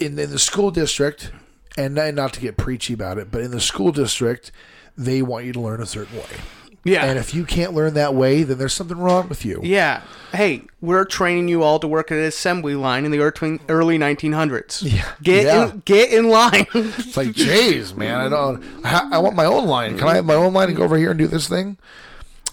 in 0.00 0.16
the 0.16 0.38
school 0.38 0.70
district, 0.70 1.32
and 1.76 1.94
not 1.94 2.32
to 2.34 2.40
get 2.40 2.56
preachy 2.56 2.94
about 2.94 3.18
it, 3.18 3.30
but 3.30 3.40
in 3.42 3.50
the 3.50 3.60
school 3.60 3.92
district, 3.92 4.52
they 4.96 5.22
want 5.22 5.44
you 5.44 5.52
to 5.52 5.60
learn 5.60 5.80
a 5.80 5.86
certain 5.86 6.16
way, 6.16 6.67
Yeah. 6.84 7.04
and 7.04 7.18
if 7.18 7.34
you 7.34 7.44
can't 7.44 7.74
learn 7.74 7.94
that 7.94 8.14
way, 8.14 8.42
then 8.44 8.56
there's 8.58 8.72
something 8.72 8.96
wrong 8.98 9.28
with 9.28 9.44
you. 9.44 9.60
yeah. 9.62 10.02
Hey, 10.32 10.62
we're 10.80 11.04
training 11.06 11.48
you 11.48 11.62
all 11.62 11.78
to 11.78 11.88
work 11.88 12.10
at 12.12 12.18
an 12.18 12.24
assembly 12.24 12.74
line 12.74 13.04
in 13.06 13.10
the 13.10 13.18
early 13.18 13.98
1900s. 13.98 14.82
Yeah. 14.92 15.10
Get 15.22 15.44
Yeah. 15.46 15.70
in, 15.70 15.82
get 15.86 16.12
in 16.12 16.28
line. 16.28 16.66
It's 16.74 17.16
like, 17.16 17.28
jeez, 17.28 17.96
man, 17.96 18.14
I 18.20 18.28
don't. 18.28 18.62
I, 18.84 19.08
I 19.12 19.18
want 19.18 19.36
my 19.36 19.44
own 19.46 19.66
line. 19.66 19.96
Can 19.98 20.06
I 20.08 20.16
have 20.16 20.24
my 20.24 20.34
own 20.34 20.52
line 20.52 20.68
and 20.68 20.76
go 20.76 20.84
over 20.84 20.96
here 20.98 21.10
and 21.10 21.18
do 21.18 21.26
this 21.26 21.48
thing? 21.48 21.78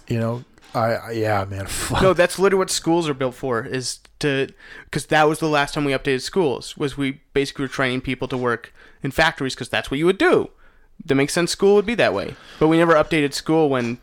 You 0.08 0.20
know, 0.20 0.44
I, 0.74 0.94
I 0.96 1.12
yeah, 1.12 1.44
man. 1.46 1.66
Fuck. 1.68 2.02
No, 2.02 2.14
that's 2.14 2.40
literally 2.40 2.60
what 2.60 2.70
schools 2.70 3.10
are 3.10 3.14
built 3.14 3.36
for. 3.36 3.66
Is 3.66 4.00
to 4.20 4.48
because 4.86 5.08
that 5.08 5.24
was 5.28 5.40
the 5.40 5.48
last 5.50 5.74
time 5.74 5.84
we 5.86 5.92
updated 5.94 6.22
schools. 6.22 6.78
Was 6.78 6.96
we 6.98 7.22
basically 7.34 7.64
were 7.66 7.70
training 7.70 8.02
people 8.02 8.28
to 8.30 8.38
work 8.38 8.74
in 9.04 9.12
factories 9.12 9.54
because 9.56 9.70
that's 9.70 9.92
what 9.92 9.98
you 9.98 10.06
would 10.06 10.18
do. 10.18 10.50
That 11.06 11.16
makes 11.16 11.34
sense. 11.34 11.52
School 11.52 11.76
would 11.76 11.86
be 11.86 11.96
that 11.96 12.14
way, 12.14 12.36
but 12.60 12.68
we 12.68 12.78
never 12.78 12.94
updated 12.94 13.34
school 13.34 13.70
when 13.70 14.00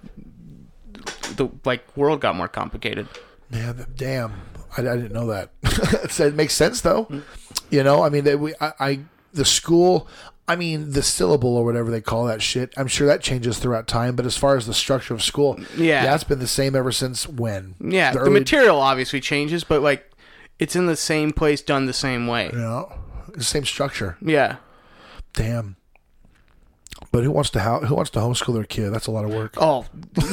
the 1.37 1.49
like 1.65 1.97
world 1.97 2.21
got 2.21 2.37
more 2.37 2.49
complicated. 2.49 3.09
Man, 3.51 3.87
damn, 3.97 4.33
I, 4.77 4.83
I 4.83 4.97
didn't 4.97 5.13
know 5.13 5.27
that. 5.29 5.51
So 6.11 6.27
it 6.27 6.35
makes 6.35 6.55
sense 6.55 6.81
though. 6.81 7.07
Mm. 7.07 7.23
You 7.71 7.83
know, 7.83 8.03
I 8.03 8.09
mean, 8.11 8.25
they, 8.25 8.37
we, 8.37 8.55
I, 8.61 8.73
I, 8.79 9.01
the 9.33 9.45
school. 9.45 10.07
I 10.49 10.57
mean, 10.57 10.91
the 10.91 11.03
syllable 11.03 11.57
or 11.57 11.65
whatever 11.65 11.91
they 11.91 12.01
call 12.01 12.25
that 12.27 12.43
shit, 12.43 12.75
I'm 12.77 12.89
sure 12.89 13.07
that 13.07 13.23
changes 13.23 13.59
throughout 13.59 13.87
time. 13.87 14.17
But 14.17 14.27
as 14.27 14.37
far 14.37 14.57
as 14.57 14.67
the 14.67 14.75
structure 14.75 15.15
of 15.15 15.23
school, 15.23 15.59
Yeah. 15.77 16.05
that's 16.05 16.25
been 16.25 16.41
the 16.41 16.49
same 16.49 16.75
ever 16.75 16.91
since 16.93 17.29
when? 17.29 17.77
Yeah, 17.81 18.13
the, 18.13 18.19
early- 18.19 18.33
material 18.41 18.79
obviously 18.81 19.21
changes, 19.21 19.65
but 19.65 19.81
like 19.83 20.11
it's 20.59 20.77
in 20.77 20.87
the 20.87 20.97
same 20.97 21.33
place, 21.33 21.63
done 21.63 21.87
the 21.87 21.93
same 21.93 22.27
way. 22.27 22.47
You 22.53 22.59
know, 22.59 22.93
the 23.35 23.45
same 23.45 23.65
structure. 23.65 24.19
Yeah. 24.21 24.57
Damn. 25.33 25.77
But 27.11 27.25
who 27.25 27.31
wants 27.31 27.51
to 27.51 27.61
how 27.61 27.81
who 27.81 27.95
wants 27.95 28.11
to 28.13 28.21
homeschool 28.21 28.55
their 28.55 28.65
kid? 28.65 28.91
That's 28.91 29.07
a 29.07 29.11
lot 29.11 29.25
of 29.25 29.33
work. 29.35 29.55
Oh, 29.57 29.87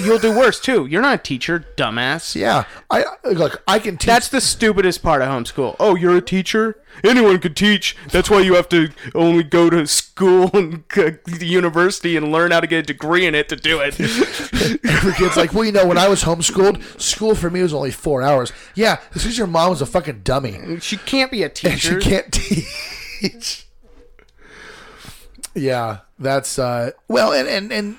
you'll 0.04 0.20
do 0.20 0.38
worse 0.38 0.60
too. 0.60 0.86
You're 0.86 1.02
not 1.02 1.16
a 1.16 1.22
teacher, 1.22 1.66
dumbass. 1.76 2.36
Yeah, 2.36 2.66
I 2.90 3.04
look. 3.26 3.64
I 3.68 3.80
can 3.80 3.98
teach. 3.98 4.06
That's 4.08 4.30
the 4.30 4.40
stupidest 4.42 5.02
part 5.04 5.22
of 5.22 5.28
homeschool. 5.30 5.76
Oh, 5.80 5.96
you're 5.96 6.16
a 6.16 6.22
teacher? 6.22 6.82
Anyone 7.04 7.40
could 7.40 7.56
teach. 7.56 7.96
That's 8.12 8.30
why 8.30 8.42
you 8.42 8.56
have 8.56 8.68
to 8.70 8.90
only 9.14 9.44
go 9.44 9.70
to 9.70 9.86
school 9.88 10.50
and 10.54 10.84
the 10.90 11.46
university 11.46 12.16
and 12.18 12.32
learn 12.32 12.52
how 12.52 12.60
to 12.62 12.68
get 12.68 12.80
a 12.80 12.84
degree 12.84 13.26
in 13.26 13.36
it 13.36 13.50
to 13.50 13.56
do 13.56 13.80
it. 13.82 14.00
Every 14.86 15.14
kid's 15.14 15.38
like, 15.38 15.54
well, 15.54 15.66
you 15.66 15.72
know, 15.72 15.86
when 15.86 15.98
I 15.98 16.08
was 16.08 16.24
homeschooled, 16.24 17.00
school 17.00 17.36
for 17.36 17.50
me 17.50 17.62
was 17.62 17.74
only 17.74 17.92
four 17.92 18.22
hours. 18.22 18.52
Yeah, 18.76 19.00
this 19.14 19.26
is 19.26 19.38
your 19.38 19.48
mom 19.48 19.70
was 19.72 19.82
a 19.82 19.86
fucking 19.86 20.22
dummy. 20.24 20.80
she 20.80 20.98
can't 20.98 21.32
be 21.32 21.44
a 21.44 21.52
And 21.64 21.80
she 21.80 21.98
can't 21.98 22.32
teach. 22.34 23.68
yeah, 25.56 26.00
that's 26.20 26.60
uh 26.60 26.92
well 27.08 27.34
and 27.34 27.48
and 27.48 27.72
and 27.72 27.98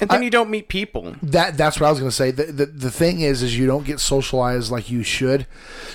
and 0.00 0.08
then 0.10 0.22
you 0.22 0.30
don't 0.30 0.48
meet 0.50 0.68
people. 0.68 1.16
that 1.22 1.56
that's 1.56 1.80
what 1.80 1.88
I 1.88 1.90
was 1.90 1.98
gonna 1.98 2.12
say. 2.12 2.30
The, 2.30 2.44
the 2.44 2.66
the 2.66 2.90
thing 2.90 3.20
is 3.20 3.42
is 3.42 3.58
you 3.58 3.66
don't 3.66 3.84
get 3.84 3.98
socialized 3.98 4.70
like 4.70 4.90
you 4.90 5.02
should. 5.02 5.46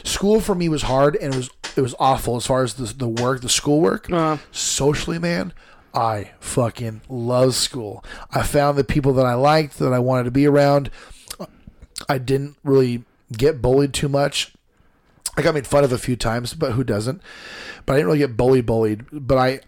School 0.03 0.41
for 0.41 0.55
me 0.55 0.67
was 0.67 0.83
hard 0.83 1.15
and 1.15 1.33
it 1.33 1.37
was 1.37 1.49
it 1.75 1.81
was 1.81 1.95
awful 1.99 2.35
as 2.35 2.45
far 2.45 2.63
as 2.63 2.73
the 2.73 2.85
the 2.85 3.07
work, 3.07 3.41
the 3.41 3.49
schoolwork. 3.49 4.11
Uh. 4.11 4.37
Socially, 4.51 5.19
man, 5.19 5.53
I 5.93 6.31
fucking 6.39 7.01
love 7.07 7.55
school. 7.55 8.03
I 8.31 8.43
found 8.43 8.77
the 8.77 8.83
people 8.83 9.13
that 9.13 9.25
I 9.25 9.35
liked 9.35 9.79
that 9.79 9.93
I 9.93 9.99
wanted 9.99 10.25
to 10.25 10.31
be 10.31 10.45
around. 10.45 10.89
I 12.09 12.17
didn't 12.17 12.57
really 12.63 13.03
get 13.31 13.61
bullied 13.61 13.93
too 13.93 14.09
much. 14.09 14.53
I 15.35 15.41
got 15.41 15.53
made 15.53 15.67
fun 15.67 15.83
of 15.83 15.91
a 15.91 15.97
few 15.97 16.15
times, 16.15 16.53
but 16.53 16.73
who 16.73 16.83
doesn't? 16.83 17.21
But 17.85 17.93
I 17.93 17.95
didn't 17.97 18.07
really 18.07 18.19
get 18.19 18.37
bullied, 18.37 18.65
bullied. 18.65 19.05
But 19.11 19.37
I, 19.37 19.59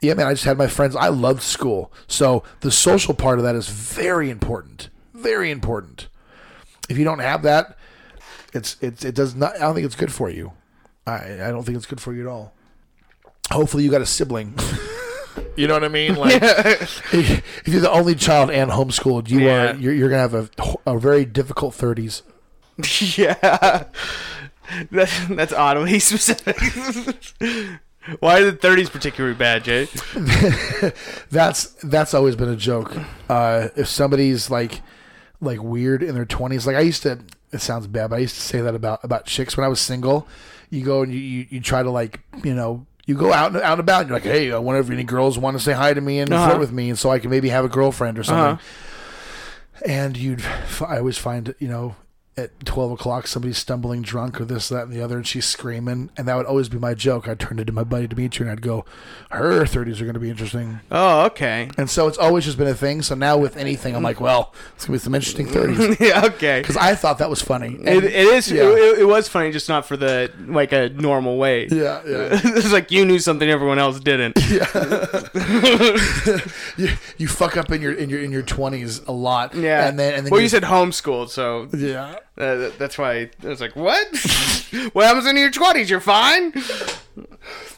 yeah, 0.00 0.14
man, 0.14 0.26
I 0.26 0.32
just 0.32 0.44
had 0.44 0.56
my 0.58 0.66
friends. 0.66 0.96
I 0.96 1.08
loved 1.08 1.42
school, 1.42 1.92
so 2.06 2.42
the 2.60 2.70
social 2.70 3.14
part 3.14 3.38
of 3.38 3.44
that 3.44 3.54
is 3.54 3.68
very 3.68 4.30
important. 4.30 4.88
Very 5.14 5.50
important. 5.50 6.08
If 6.88 6.96
you 6.98 7.04
don't 7.04 7.18
have 7.20 7.42
that, 7.42 7.76
it's 8.54 8.76
it's 8.80 9.04
it 9.04 9.14
does 9.14 9.34
not. 9.34 9.54
I 9.56 9.60
don't 9.60 9.74
think 9.74 9.84
it's 9.86 9.96
good 9.96 10.12
for 10.12 10.30
you. 10.30 10.52
I 11.06 11.16
I 11.44 11.50
don't 11.50 11.64
think 11.64 11.76
it's 11.76 11.86
good 11.86 12.00
for 12.00 12.14
you 12.14 12.22
at 12.22 12.26
all. 12.26 12.54
Hopefully, 13.50 13.84
you 13.84 13.90
got 13.90 14.00
a 14.00 14.06
sibling. 14.06 14.54
you 15.56 15.66
know 15.68 15.74
what 15.74 15.84
I 15.84 15.88
mean? 15.88 16.14
Like, 16.14 16.40
if 16.42 17.62
you're 17.66 17.80
the 17.80 17.90
only 17.90 18.14
child 18.14 18.50
and 18.50 18.70
homeschooled, 18.70 19.28
you 19.28 19.40
Yeah. 19.40 19.72
are 19.72 19.76
you're, 19.76 19.92
you're 19.94 20.08
gonna 20.08 20.22
have 20.22 20.34
a 20.34 20.48
a 20.86 20.98
very 20.98 21.24
difficult 21.24 21.74
thirties. 21.74 22.22
yeah. 23.16 23.84
That, 24.92 25.10
that's 25.30 25.52
oddly 25.52 25.98
specific. 25.98 26.56
Why 28.18 28.40
are 28.40 28.50
the 28.50 28.52
30s 28.56 28.90
particularly 28.90 29.36
bad, 29.36 29.62
Jay? 29.64 29.86
That's 31.30 31.66
that's 31.82 32.12
always 32.14 32.36
been 32.36 32.48
a 32.48 32.56
joke. 32.56 32.96
Uh, 33.28 33.68
if 33.76 33.86
somebody's 33.88 34.50
like 34.50 34.82
like 35.40 35.62
weird 35.62 36.02
in 36.02 36.14
their 36.14 36.24
twenties, 36.24 36.66
like 36.66 36.76
I 36.76 36.80
used 36.80 37.02
to. 37.04 37.20
It 37.52 37.60
sounds 37.60 37.86
bad, 37.88 38.10
but 38.10 38.16
I 38.16 38.18
used 38.20 38.36
to 38.36 38.40
say 38.40 38.60
that 38.60 38.74
about 38.74 39.02
about 39.04 39.26
chicks 39.26 39.56
when 39.56 39.64
I 39.64 39.68
was 39.68 39.80
single. 39.80 40.26
You 40.70 40.84
go 40.84 41.02
and 41.02 41.12
you 41.12 41.18
you, 41.20 41.46
you 41.50 41.60
try 41.60 41.82
to 41.82 41.90
like 41.90 42.20
you 42.44 42.54
know. 42.54 42.86
You 43.06 43.16
go 43.16 43.32
out 43.32 43.52
and 43.52 43.56
out 43.62 43.72
and 43.72 43.80
about, 43.80 44.02
and 44.02 44.10
you're 44.10 44.16
like, 44.18 44.24
"Hey, 44.24 44.52
I 44.52 44.58
wonder 44.58 44.80
if 44.80 44.88
any 44.90 45.02
girls 45.02 45.36
want 45.36 45.56
to 45.56 45.62
say 45.62 45.72
hi 45.72 45.92
to 45.94 46.00
me 46.00 46.20
and 46.20 46.32
Uh-huh. 46.32 46.50
flirt 46.50 46.60
with 46.60 46.70
me, 46.70 46.90
and 46.90 46.98
so 46.98 47.10
I 47.10 47.18
can 47.18 47.30
maybe 47.30 47.48
have 47.48 47.64
a 47.64 47.68
girlfriend 47.68 48.18
or 48.20 48.22
something." 48.22 48.54
Uh-huh. 48.54 49.84
And 49.86 50.16
you'd, 50.16 50.44
I 50.86 50.98
always 50.98 51.16
find, 51.18 51.54
you 51.58 51.66
know, 51.66 51.96
at 52.40 52.64
twelve 52.64 52.92
o'clock, 52.92 53.26
somebody's 53.26 53.58
stumbling 53.58 54.02
drunk 54.02 54.40
or 54.40 54.44
this, 54.44 54.68
that, 54.68 54.84
and 54.84 54.92
the 54.92 55.02
other, 55.02 55.16
and 55.16 55.26
she's 55.26 55.46
screaming, 55.46 56.10
and 56.16 56.26
that 56.26 56.36
would 56.36 56.46
always 56.46 56.68
be 56.68 56.78
my 56.78 56.94
joke. 56.94 57.28
I'd 57.28 57.38
turn 57.38 57.58
into 57.58 57.72
my 57.72 57.84
buddy 57.84 58.06
Dimitri, 58.06 58.44
and 58.44 58.52
I'd 58.52 58.62
go, 58.62 58.84
"Her 59.30 59.66
thirties 59.66 60.00
are 60.00 60.04
going 60.04 60.14
to 60.14 60.20
be 60.20 60.30
interesting." 60.30 60.80
Oh, 60.90 61.24
okay. 61.26 61.70
And 61.76 61.88
so 61.88 62.08
it's 62.08 62.18
always 62.18 62.44
just 62.44 62.58
been 62.58 62.66
a 62.66 62.74
thing. 62.74 63.02
So 63.02 63.14
now 63.14 63.36
with 63.36 63.56
anything, 63.56 63.94
I'm 63.94 64.02
like, 64.02 64.20
well, 64.20 64.54
it's 64.74 64.86
gonna 64.86 64.96
be 64.96 65.02
some 65.02 65.14
interesting 65.14 65.46
thirties 65.46 66.00
yeah, 66.00 66.24
okay. 66.26 66.60
because 66.60 66.76
I 66.76 66.94
thought 66.94 67.18
that 67.18 67.30
was 67.30 67.42
funny. 67.42 67.76
It, 67.80 68.04
it 68.04 68.14
is. 68.14 68.50
Yeah. 68.50 68.64
It, 68.64 69.00
it 69.00 69.04
was 69.04 69.28
funny, 69.28 69.52
just 69.52 69.68
not 69.68 69.86
for 69.86 69.96
the 69.96 70.32
like 70.46 70.72
a 70.72 70.88
normal 70.90 71.38
way. 71.38 71.66
yeah, 71.68 72.02
yeah. 72.06 72.28
it's 72.44 72.72
like 72.72 72.90
you 72.90 73.04
knew 73.04 73.18
something 73.18 73.48
everyone 73.48 73.78
else 73.78 74.00
didn't. 74.00 74.38
you, 76.76 76.88
you 77.18 77.28
fuck 77.28 77.56
up 77.56 77.70
in 77.70 77.82
your 77.82 77.92
in 77.92 78.10
your 78.10 78.22
in 78.22 78.32
your 78.32 78.42
twenties 78.42 79.00
a 79.06 79.12
lot. 79.12 79.54
Yeah. 79.54 79.88
and 79.88 79.98
then 79.98 80.14
and 80.14 80.26
then 80.26 80.30
well, 80.30 80.40
you 80.40 80.48
said 80.48 80.62
homeschooled, 80.62 81.30
so 81.30 81.68
yeah. 81.76 82.16
Uh, 82.40 82.70
that's 82.78 82.96
why 82.98 83.30
I 83.44 83.46
was 83.46 83.60
like, 83.60 83.76
"What? 83.76 84.06
what 84.92 85.04
happens 85.06 85.26
in 85.26 85.36
your 85.36 85.50
twenties? 85.50 85.90
You're 85.90 86.00
fine." 86.00 86.52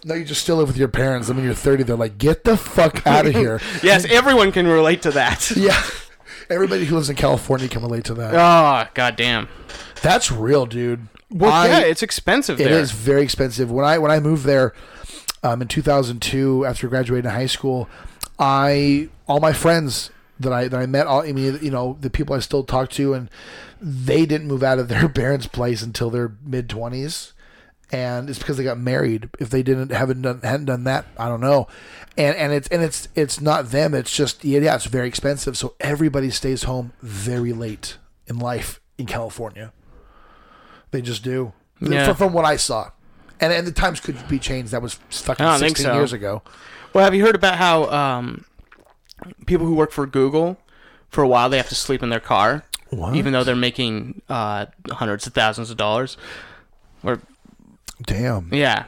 No, 0.05 0.15
you 0.15 0.25
just 0.25 0.43
still 0.43 0.57
live 0.57 0.69
with 0.69 0.77
your 0.77 0.89
parents. 0.89 1.31
I 1.31 1.33
mean, 1.33 1.45
you're 1.45 1.55
30. 1.55 1.85
They're 1.85 1.97
like, 1.97 2.19
get 2.19 2.43
the 2.45 2.57
fuck 2.57 3.07
out 3.07 3.25
of 3.27 3.35
here. 3.37 3.61
Yes, 3.83 4.05
everyone 4.05 4.51
can 4.53 4.67
relate 4.67 5.03
to 5.03 5.11
that. 5.13 5.51
yeah. 5.57 5.81
Everybody 6.51 6.85
who 6.85 6.97
lives 6.97 7.09
in 7.09 7.15
California 7.17 7.69
can 7.69 7.83
relate 7.83 8.05
to 8.07 8.15
that. 8.15 8.35
Oh, 8.35 8.91
goddamn. 8.95 9.49
That's 10.03 10.31
real, 10.33 10.67
dude. 10.67 11.07
Well, 11.31 11.53
I- 11.53 11.67
yeah, 11.69 11.79
it's 11.81 12.03
expensive 12.03 12.61
It 12.61 12.65
there. 12.65 12.79
is 12.81 12.91
very 12.91 13.23
expensive. 13.23 13.71
When 13.71 13.85
I 13.85 13.99
when 13.99 14.11
I 14.11 14.19
moved 14.21 14.45
there 14.45 14.75
um, 15.45 15.63
in 15.63 15.69
2002 15.69 16.67
after 16.67 16.89
graduating 16.89 17.31
high 17.31 17.47
school, 17.47 17.89
I 18.39 19.09
all 19.29 19.39
my 19.41 19.53
friends 19.53 20.11
that 20.41 20.53
I 20.53 20.69
that 20.69 20.79
I 20.79 20.87
met, 20.87 21.07
all 21.07 21.23
I 21.23 21.33
mean, 21.33 21.59
you 21.63 21.71
know, 21.71 21.97
the 22.01 22.11
people 22.11 22.35
I 22.35 22.41
still 22.41 22.65
talk 22.65 22.91
to, 22.91 23.15
and 23.15 23.31
they 23.81 24.27
didn't 24.27 24.49
move 24.49 24.63
out 24.63 24.79
of 24.79 24.89
their 24.89 25.09
parents' 25.11 25.47
place 25.47 25.83
until 25.83 26.11
their 26.11 26.33
mid 26.45 26.69
20s. 26.69 27.33
And 27.91 28.31
it's 28.31 28.39
because 28.39 28.57
they 28.57 28.65
got 28.65 28.79
married. 28.79 29.29
If 29.39 29.51
they 29.51 29.63
didn't 29.63 29.93
haven't 29.93 30.23
done 30.23 30.41
hadn't 30.43 30.65
done 30.65 30.85
that, 30.85 31.05
I 31.19 31.29
don't 31.29 31.43
know. 31.43 31.69
And 32.17 32.35
and 32.37 32.53
it's 32.53 32.67
and 32.69 32.83
it's 32.83 33.09
it's 33.15 33.39
not 33.39 33.67
them. 33.67 33.93
It's 33.93 34.15
just 34.15 34.45
yeah, 34.45 34.61
yeah, 34.61 34.75
it's 34.77 34.87
very 34.87 35.07
expensive. 35.07 35.59
So 35.59 35.75
everybody 35.79 36.31
stays 36.31 36.63
home 36.63 36.95
very 37.03 37.53
late 37.53 37.99
in 38.27 38.39
life 38.39 38.81
in 38.97 39.05
California. 39.05 39.73
They 40.91 41.03
just 41.03 41.23
do. 41.23 41.53
Yeah. 41.81 42.07
From, 42.07 42.17
from 42.17 42.33
what 42.33 42.47
I 42.47 42.57
saw. 42.57 42.93
And 43.41 43.53
and 43.53 43.67
the 43.67 43.73
times 43.73 44.01
could 44.01 44.27
be 44.27 44.39
changed. 44.39 44.73
That 44.73 44.81
was 44.81 44.95
fucking 45.11 45.45
I 45.45 45.59
16 45.59 45.85
so. 45.85 45.93
years 45.93 46.15
ago. 46.15 46.43
Well, 46.95 47.05
have 47.05 47.15
you 47.15 47.25
heard 47.27 47.35
about 47.35 47.57
how 47.57 47.91
um, 47.91 48.45
people 49.47 49.67
who 49.67 49.75
work 49.75 49.93
for 49.93 50.07
Google, 50.07 50.59
for 51.09 51.23
a 51.23 51.29
while, 51.29 51.49
they 51.49 51.57
have 51.57 51.69
to 51.69 51.75
sleep 51.75 52.03
in 52.03 52.09
their 52.09 52.21
car, 52.21 52.65
What? 52.91 53.15
even 53.17 53.33
though 53.33 53.45
they're 53.45 53.55
making 53.57 54.23
uh, 54.29 54.67
hundreds 54.91 55.27
of 55.27 55.35
thousands 55.35 55.71
of 55.71 55.77
dollars? 55.77 56.17
Or 57.03 57.21
Damn. 58.03 58.49
yeah, 58.53 58.87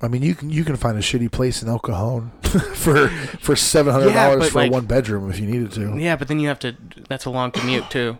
I 0.00 0.08
mean, 0.08 0.22
you 0.22 0.34
can 0.34 0.48
you 0.48 0.64
can 0.64 0.76
find 0.76 0.96
a 0.96 1.00
shitty 1.02 1.30
place 1.30 1.62
in 1.62 1.68
El 1.68 1.78
Cajon 1.78 2.30
for 2.74 3.08
for 3.40 3.54
seven 3.56 3.92
hundred 3.92 4.10
Yeah, 4.10 4.28
dollars 4.28 4.44
but, 4.44 4.52
for 4.52 4.58
like- 4.60 4.72
one 4.72 4.86
bedroom 4.86 5.28
if 5.30 5.38
you 5.38 5.46
needed 5.46 5.72
to. 5.72 5.98
yeah, 5.98 6.16
but 6.16 6.28
then 6.28 6.40
you 6.40 6.48
have 6.48 6.58
to. 6.60 6.74
That's 7.08 7.26
a 7.26 7.30
long 7.30 7.50
commute 7.50 7.90
too. 7.90 8.16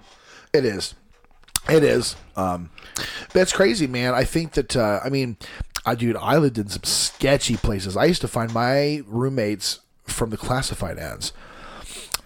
It 0.53 0.65
is. 0.67 0.95
It 1.69 1.83
is. 1.83 2.17
Um, 2.37 2.69
that's 3.33 3.53
crazy, 3.55 3.87
man. 3.87 4.13
I 4.13 4.25
think 4.25 4.53
that 4.53 4.77
uh, 4.77 5.01
I 5.03 5.09
mean, 5.09 5.39
I 5.87 5.95
dude, 5.95 6.17
I 6.17 6.37
lived 6.37 6.59
in 6.59 6.69
some 6.69 6.85
sketchy 6.85 7.57
places. 7.57 7.97
I 7.97 8.05
used 8.05 8.21
to 8.21 8.29
find 8.29 8.53
my 8.53 9.03
roommates 9.07 9.81
from 10.05 10.29
the 10.29 10.37
classified 10.37 10.99
ads. 10.99 11.33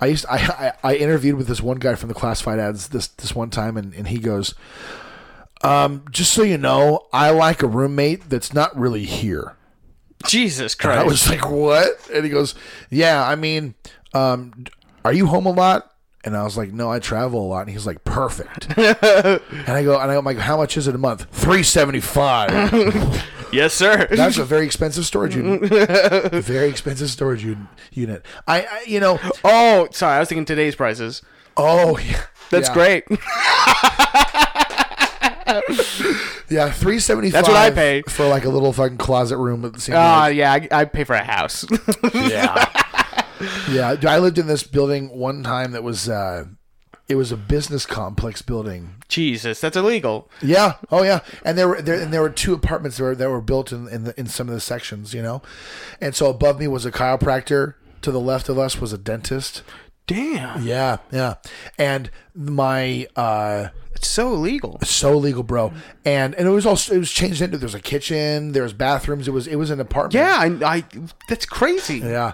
I 0.00 0.06
used 0.06 0.26
I, 0.28 0.72
I 0.82 0.92
I 0.92 0.96
interviewed 0.96 1.36
with 1.36 1.48
this 1.48 1.60
one 1.60 1.78
guy 1.78 1.94
from 1.94 2.08
the 2.08 2.14
classified 2.14 2.58
ads 2.58 2.88
this 2.88 3.08
this 3.08 3.34
one 3.34 3.50
time, 3.50 3.76
and, 3.76 3.94
and 3.94 4.08
he 4.08 4.18
goes, 4.18 4.54
um, 5.62 6.04
just 6.10 6.32
so 6.32 6.42
you 6.42 6.58
know, 6.58 7.06
I 7.12 7.30
like 7.30 7.62
a 7.62 7.66
roommate 7.66 8.28
that's 8.28 8.52
not 8.52 8.76
really 8.78 9.04
here. 9.04 9.56
Jesus 10.26 10.74
Christ 10.74 10.98
I 10.98 11.04
was 11.04 11.28
like, 11.28 11.48
what? 11.48 12.10
And 12.12 12.24
he 12.24 12.30
goes, 12.30 12.54
yeah, 12.90 13.26
I 13.26 13.36
mean, 13.36 13.74
um, 14.14 14.64
are 15.04 15.12
you 15.12 15.26
home 15.26 15.46
a 15.46 15.52
lot? 15.52 15.94
And 16.28 16.36
I 16.36 16.42
was 16.44 16.58
like, 16.58 16.74
no, 16.74 16.92
I 16.92 16.98
travel 16.98 17.40
a 17.40 17.48
lot. 17.48 17.62
And 17.62 17.70
he's 17.70 17.86
like, 17.86 18.04
perfect. 18.04 18.68
and 18.76 19.40
I 19.66 19.82
go, 19.82 19.98
and 19.98 20.12
I'm 20.12 20.26
like, 20.26 20.36
how 20.36 20.58
much 20.58 20.76
is 20.76 20.86
it 20.86 20.94
a 20.94 20.98
month? 20.98 21.26
Three 21.32 21.62
seventy 21.62 22.00
five. 22.00 22.50
yes, 23.52 23.72
sir. 23.72 24.06
That's 24.10 24.36
a 24.36 24.44
very 24.44 24.66
expensive 24.66 25.06
storage 25.06 25.34
unit. 25.34 25.62
very 26.44 26.68
expensive 26.68 27.08
storage 27.08 27.46
un- 27.46 27.68
unit. 27.92 28.26
I, 28.46 28.60
I, 28.60 28.84
you 28.86 29.00
know, 29.00 29.18
oh, 29.42 29.88
sorry, 29.90 30.16
I 30.16 30.18
was 30.18 30.28
thinking 30.28 30.44
today's 30.44 30.74
prices. 30.76 31.22
oh, 31.56 31.96
yeah, 31.96 32.20
That's 32.50 32.68
yeah. 32.68 32.74
great. 32.74 33.04
Yeah, 36.50 36.70
three 36.70 36.98
seventy 36.98 37.30
five. 37.30 37.44
That's 37.44 37.48
what 37.48 37.56
I 37.56 37.70
pay. 37.70 38.02
for 38.02 38.26
like 38.26 38.44
a 38.44 38.50
little 38.50 38.74
fucking 38.74 38.98
closet 38.98 39.38
room 39.38 39.64
at 39.64 39.72
the 39.72 39.80
same. 39.80 39.96
Ah, 39.96 40.26
yeah, 40.26 40.52
I, 40.52 40.68
I 40.70 40.84
pay 40.84 41.04
for 41.04 41.14
a 41.14 41.24
house. 41.24 41.64
yeah. 42.14 42.66
Yeah, 43.70 43.96
I 44.06 44.18
lived 44.18 44.38
in 44.38 44.46
this 44.46 44.62
building 44.62 45.08
one 45.10 45.42
time 45.42 45.72
that 45.72 45.82
was 45.82 46.08
uh 46.08 46.44
it 47.08 47.14
was 47.14 47.32
a 47.32 47.36
business 47.38 47.86
complex 47.86 48.42
building. 48.42 48.96
Jesus, 49.08 49.60
that's 49.62 49.76
illegal. 49.76 50.30
Yeah. 50.42 50.74
Oh 50.90 51.02
yeah. 51.02 51.20
And 51.44 51.56
there 51.56 51.66
were 51.68 51.80
there 51.80 51.98
and 51.98 52.12
there 52.12 52.20
were 52.20 52.28
two 52.30 52.52
apartments 52.52 52.98
that 52.98 53.04
were 53.04 53.14
that 53.14 53.30
were 53.30 53.40
built 53.40 53.72
in 53.72 53.88
in, 53.88 54.04
the, 54.04 54.20
in 54.20 54.26
some 54.26 54.48
of 54.48 54.54
the 54.54 54.60
sections, 54.60 55.14
you 55.14 55.22
know. 55.22 55.40
And 56.00 56.14
so 56.14 56.28
above 56.28 56.60
me 56.60 56.68
was 56.68 56.84
a 56.84 56.92
chiropractor 56.92 57.74
to 58.02 58.12
the 58.12 58.20
left 58.20 58.48
of 58.48 58.58
us 58.58 58.80
was 58.80 58.92
a 58.92 58.98
dentist. 58.98 59.62
Damn. 60.06 60.66
Yeah, 60.66 60.98
yeah. 61.10 61.34
And 61.78 62.10
my 62.34 63.06
uh 63.16 63.68
It's 63.94 64.08
so 64.08 64.32
illegal. 64.34 64.78
so 64.82 65.16
legal, 65.16 65.42
bro. 65.42 65.72
And 66.04 66.34
and 66.34 66.46
it 66.46 66.50
was 66.50 66.66
also 66.66 66.94
it 66.94 66.98
was 66.98 67.10
changed 67.10 67.40
into 67.40 67.56
there's 67.58 67.74
a 67.74 67.80
kitchen, 67.80 68.52
there 68.52 68.62
was 68.62 68.72
bathrooms, 68.74 69.28
it 69.28 69.32
was 69.32 69.46
it 69.46 69.56
was 69.56 69.70
an 69.70 69.80
apartment. 69.80 70.14
Yeah, 70.14 70.36
I, 70.38 70.76
I 70.76 70.84
that's 71.28 71.46
crazy. 71.46 71.98
Yeah. 71.98 72.32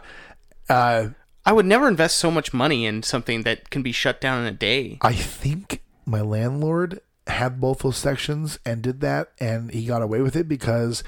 Uh 0.69 1.09
I 1.47 1.53
would 1.53 1.67
never 1.67 1.87
invest 1.89 2.17
so 2.17 2.31
much 2.31 2.55
money 2.55 2.87
in 2.87 3.03
something 3.03 3.43
that 3.43 3.69
can 3.71 3.83
be 3.83 3.93
shut 3.93 4.19
down 4.21 4.41
in 4.41 4.47
a 4.47 4.57
day. 4.57 4.99
I 5.03 5.13
think 5.13 5.83
my 6.07 6.23
landlord 6.23 7.01
had 7.27 7.61
both 7.61 7.81
those 7.81 7.99
sections 7.99 8.59
and 8.65 8.81
did 8.83 9.01
that 9.03 9.33
and 9.39 9.71
he 9.71 9.85
got 9.85 10.01
away 10.03 10.21
with 10.23 10.37
it 10.37 10.49
because 10.49 11.05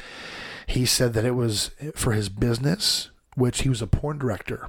he 0.66 0.84
said 0.84 1.14
that 1.14 1.24
it 1.24 1.30
was 1.34 1.70
for 1.94 2.12
his 2.12 2.28
business, 2.28 3.11
which 3.34 3.62
he 3.62 3.68
was 3.70 3.80
a 3.80 3.86
porn 3.86 4.18
director. 4.18 4.68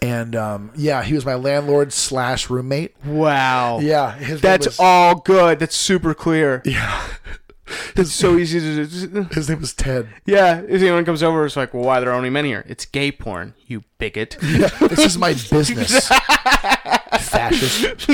And 0.00 0.36
um, 0.36 0.70
yeah, 0.76 1.02
he 1.02 1.14
was 1.14 1.26
my 1.26 1.34
landlord 1.34 1.92
slash 1.92 2.48
roommate. 2.48 2.94
Wow. 3.04 3.80
Yeah, 3.80 4.14
his 4.14 4.40
That's 4.40 4.66
was- 4.66 4.78
all 4.78 5.16
good. 5.16 5.58
That's 5.58 5.74
super 5.74 6.14
clear. 6.14 6.62
Yeah, 6.64 7.08
It's 7.96 8.12
so 8.12 8.36
easy 8.36 8.60
to 8.60 8.86
do. 8.86 9.20
Uh. 9.20 9.24
his 9.34 9.48
name 9.48 9.60
was 9.60 9.72
Ted. 9.74 10.08
Yeah, 10.26 10.60
if 10.60 10.80
anyone 10.82 11.04
comes 11.04 11.22
over, 11.22 11.44
it's 11.46 11.56
like, 11.56 11.74
well, 11.74 11.84
why 11.84 11.98
are 11.98 12.00
there 12.02 12.12
only 12.12 12.30
men 12.30 12.44
here? 12.44 12.64
It's 12.68 12.84
gay 12.86 13.10
porn, 13.12 13.54
you 13.66 13.84
bigot. 13.98 14.36
Yeah, 14.42 14.68
This 14.80 15.00
is 15.00 15.18
my 15.18 15.32
business. 15.34 16.08
Fascist. 17.20 18.08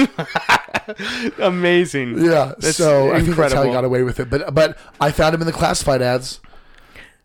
Amazing. 1.38 2.18
Yeah. 2.18 2.54
That's 2.58 2.76
so 2.76 3.12
I 3.12 3.20
think 3.22 3.36
that's 3.36 3.52
how 3.52 3.62
he 3.62 3.68
incredible. 3.68 3.72
got 3.72 3.84
away 3.84 4.02
with 4.02 4.20
it. 4.20 4.30
But 4.30 4.54
but 4.54 4.78
I 5.00 5.10
found 5.10 5.34
him 5.34 5.40
in 5.40 5.46
the 5.46 5.52
classified 5.52 6.02
ads, 6.02 6.40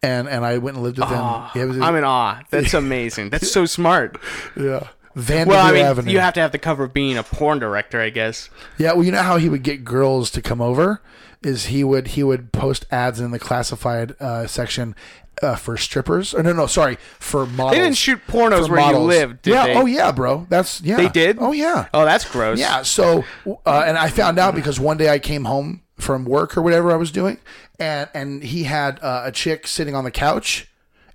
and 0.01 0.27
and 0.27 0.45
I 0.45 0.57
went 0.57 0.75
and 0.77 0.83
lived 0.83 0.99
with 0.99 1.09
him. 1.09 1.17
Yeah, 1.17 1.51
it 1.55 1.65
was- 1.65 1.79
I'm 1.79 1.95
in 1.95 2.03
awe. 2.03 2.41
That's 2.49 2.73
amazing. 2.85 3.29
That's 3.29 3.51
so 3.51 3.65
smart. 3.65 4.17
yeah. 4.55 4.87
Van 5.15 5.47
Well, 5.47 5.65
I 5.65 5.71
mean, 5.71 5.83
Avenue. 5.83 6.11
you 6.11 6.19
have 6.19 6.35
to 6.35 6.39
have 6.39 6.51
the 6.51 6.59
cover 6.59 6.83
of 6.85 6.93
being 6.93 7.17
a 7.17 7.23
porn 7.23 7.59
director, 7.59 7.99
I 7.99 8.09
guess. 8.09 8.49
Yeah, 8.77 8.93
well, 8.93 9.03
you 9.03 9.11
know 9.11 9.23
how 9.23 9.37
he 9.37 9.49
would 9.49 9.63
get 9.63 9.83
girls 9.83 10.29
to 10.31 10.41
come 10.41 10.61
over 10.61 11.01
is 11.43 11.67
he 11.67 11.83
would 11.83 12.09
he 12.09 12.23
would 12.23 12.51
post 12.51 12.85
ads 12.91 13.19
in 13.19 13.31
the 13.31 13.39
classified 13.39 14.15
uh, 14.19 14.47
section 14.47 14.95
uh, 15.41 15.55
for 15.55 15.77
strippers. 15.77 16.33
Or 16.33 16.43
no, 16.43 16.53
no, 16.53 16.67
sorry, 16.67 16.97
for 17.19 17.45
models. 17.45 17.71
They 17.71 17.83
didn't 17.83 17.97
shoot 17.97 18.19
pornos 18.27 18.67
For 18.67 18.73
where 18.73 18.81
models. 18.81 19.01
you 19.01 19.07
lived, 19.07 19.41
did 19.43 19.53
yeah. 19.53 19.65
they? 19.67 19.75
Oh 19.75 19.85
yeah, 19.85 20.11
bro. 20.11 20.45
That's 20.49 20.81
yeah. 20.81 20.97
They 20.97 21.09
did? 21.09 21.37
Oh 21.39 21.51
yeah. 21.51 21.87
Oh, 21.93 22.05
that's 22.05 22.29
gross. 22.29 22.59
Yeah. 22.59 22.81
So, 22.83 23.23
uh, 23.45 23.83
and 23.85 23.97
I 23.97 24.09
found 24.09 24.39
out 24.39 24.55
because 24.55 24.79
one 24.79 24.97
day 24.97 25.09
I 25.09 25.19
came 25.19 25.45
home 25.45 25.81
from 25.97 26.25
work 26.25 26.57
or 26.57 26.61
whatever 26.61 26.91
I 26.91 26.95
was 26.95 27.11
doing, 27.11 27.37
and 27.79 28.09
and 28.13 28.43
he 28.43 28.63
had 28.63 28.99
uh, 29.01 29.23
a 29.25 29.31
chick 29.31 29.67
sitting 29.67 29.95
on 29.95 30.03
the 30.03 30.11
couch, 30.11 30.67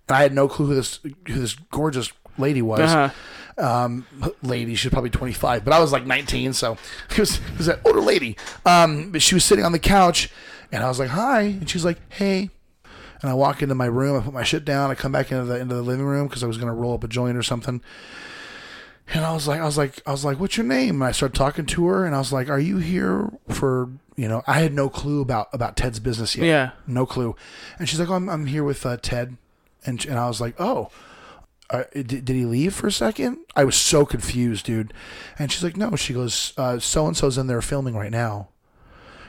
and 0.08 0.16
I 0.16 0.22
had 0.22 0.32
no 0.32 0.48
clue 0.48 0.66
who 0.66 0.74
this 0.74 1.00
who 1.02 1.34
this 1.40 1.54
gorgeous 1.70 2.12
lady 2.38 2.62
was. 2.62 2.80
Uh-huh. 2.80 3.10
Um, 3.56 4.06
lady, 4.42 4.74
she's 4.74 4.90
probably 4.90 5.10
twenty 5.10 5.32
five, 5.32 5.64
but 5.64 5.72
I 5.72 5.78
was 5.80 5.92
like 5.92 6.06
nineteen, 6.06 6.52
so 6.52 6.76
it 7.10 7.18
was 7.18 7.36
it 7.38 7.58
was 7.58 7.68
an 7.68 7.78
older 7.84 8.00
lady. 8.00 8.36
Um, 8.66 9.10
but 9.12 9.22
she 9.22 9.34
was 9.34 9.44
sitting 9.44 9.64
on 9.64 9.72
the 9.72 9.78
couch, 9.78 10.30
and 10.72 10.82
I 10.82 10.88
was 10.88 10.98
like, 10.98 11.10
"Hi," 11.10 11.42
and 11.42 11.68
she's 11.70 11.84
like, 11.84 11.98
"Hey." 12.12 12.50
And 13.22 13.30
I 13.30 13.34
walk 13.34 13.62
into 13.62 13.74
my 13.74 13.86
room, 13.86 14.18
I 14.18 14.22
put 14.22 14.34
my 14.34 14.42
shit 14.42 14.66
down, 14.66 14.90
I 14.90 14.94
come 14.94 15.12
back 15.12 15.32
into 15.32 15.44
the 15.46 15.58
into 15.58 15.74
the 15.74 15.80
living 15.82 16.04
room 16.04 16.26
because 16.26 16.44
I 16.44 16.46
was 16.46 16.58
gonna 16.58 16.74
roll 16.74 16.92
up 16.92 17.04
a 17.04 17.08
joint 17.08 17.38
or 17.38 17.42
something. 17.42 17.80
And 19.14 19.24
I 19.24 19.32
was 19.32 19.46
like, 19.48 19.60
I 19.60 19.64
was 19.64 19.78
like, 19.78 20.02
I 20.06 20.10
was 20.10 20.24
like, 20.26 20.38
what's 20.40 20.56
your 20.58 20.66
name? 20.66 20.96
And 20.96 21.04
I 21.04 21.12
started 21.12 21.34
talking 21.34 21.64
to 21.66 21.86
her, 21.86 22.04
and 22.04 22.14
I 22.14 22.18
was 22.18 22.32
like, 22.32 22.50
are 22.50 22.58
you 22.60 22.78
here 22.78 23.30
for, 23.48 23.88
you 24.16 24.28
know, 24.28 24.42
I 24.46 24.60
had 24.60 24.74
no 24.74 24.88
clue 24.90 25.22
about 25.22 25.48
about 25.54 25.76
Ted's 25.76 26.00
business 26.00 26.36
yet. 26.36 26.44
Yeah. 26.46 26.70
no 26.86 27.06
clue. 27.06 27.34
And 27.78 27.88
she's 27.88 27.98
like, 28.00 28.10
oh, 28.10 28.14
I'm 28.14 28.28
I'm 28.28 28.46
here 28.46 28.64
with 28.64 28.84
uh, 28.84 28.98
Ted, 29.00 29.36
and 29.86 30.04
and 30.04 30.18
I 30.18 30.26
was 30.26 30.40
like, 30.40 30.60
oh. 30.60 30.90
Uh, 31.74 31.84
did, 31.92 32.24
did 32.24 32.28
he 32.28 32.44
leave 32.44 32.72
for 32.74 32.86
a 32.86 32.92
second? 32.92 33.38
I 33.56 33.64
was 33.64 33.74
so 33.74 34.06
confused, 34.06 34.66
dude. 34.66 34.94
And 35.38 35.50
she's 35.50 35.64
like, 35.64 35.76
no. 35.76 35.96
She 35.96 36.14
goes, 36.14 36.52
so 36.78 37.06
and 37.06 37.16
so's 37.16 37.36
in 37.36 37.48
there 37.48 37.60
filming 37.62 37.96
right 37.96 38.12
now. 38.12 38.48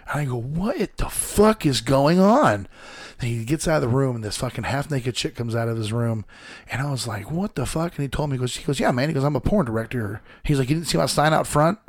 And 0.07 0.21
I 0.21 0.25
go, 0.25 0.39
what 0.39 0.97
the 0.97 1.09
fuck 1.09 1.65
is 1.65 1.81
going 1.81 2.19
on? 2.19 2.67
And 3.19 3.29
he 3.29 3.43
gets 3.45 3.67
out 3.67 3.77
of 3.77 3.81
the 3.81 3.87
room, 3.87 4.15
and 4.15 4.23
this 4.23 4.37
fucking 4.37 4.65
half 4.65 4.91
naked 4.91 5.15
chick 5.15 5.35
comes 5.35 5.55
out 5.55 5.69
of 5.69 5.77
his 5.77 5.91
room, 5.91 6.25
and 6.69 6.81
I 6.81 6.91
was 6.91 7.07
like, 7.07 7.31
what 7.31 7.55
the 7.55 7.65
fuck? 7.65 7.95
And 7.95 8.03
he 8.03 8.09
told 8.09 8.29
me, 8.29 8.35
he 8.35 8.39
goes, 8.41 8.55
he 8.57 8.63
goes, 8.63 8.79
yeah, 8.79 8.91
man. 8.91 9.09
He 9.09 9.15
goes, 9.15 9.23
I'm 9.23 9.35
a 9.35 9.39
porn 9.39 9.65
director. 9.65 10.21
He's 10.43 10.59
like, 10.59 10.69
you 10.69 10.75
didn't 10.75 10.87
see 10.87 10.97
my 10.97 11.07
sign 11.07 11.33
out 11.33 11.47
front? 11.47 11.79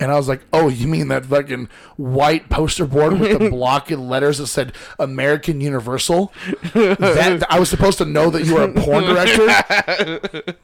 And 0.00 0.12
I 0.12 0.16
was 0.16 0.28
like, 0.28 0.42
oh, 0.52 0.68
you 0.68 0.86
mean 0.86 1.08
that 1.08 1.26
fucking 1.26 1.68
white 1.96 2.48
poster 2.48 2.86
board 2.86 3.18
with 3.18 3.38
the 3.38 3.50
block 3.50 3.90
in 3.90 4.08
letters 4.08 4.38
that 4.38 4.46
said 4.46 4.72
American 4.98 5.60
Universal? 5.60 6.32
That 6.72 7.44
I 7.50 7.58
was 7.58 7.68
supposed 7.68 7.98
to 7.98 8.04
know 8.04 8.30
that 8.30 8.44
you 8.44 8.54
were 8.54 8.62
a 8.62 8.72
porn 8.72 9.04
director. 9.04 10.54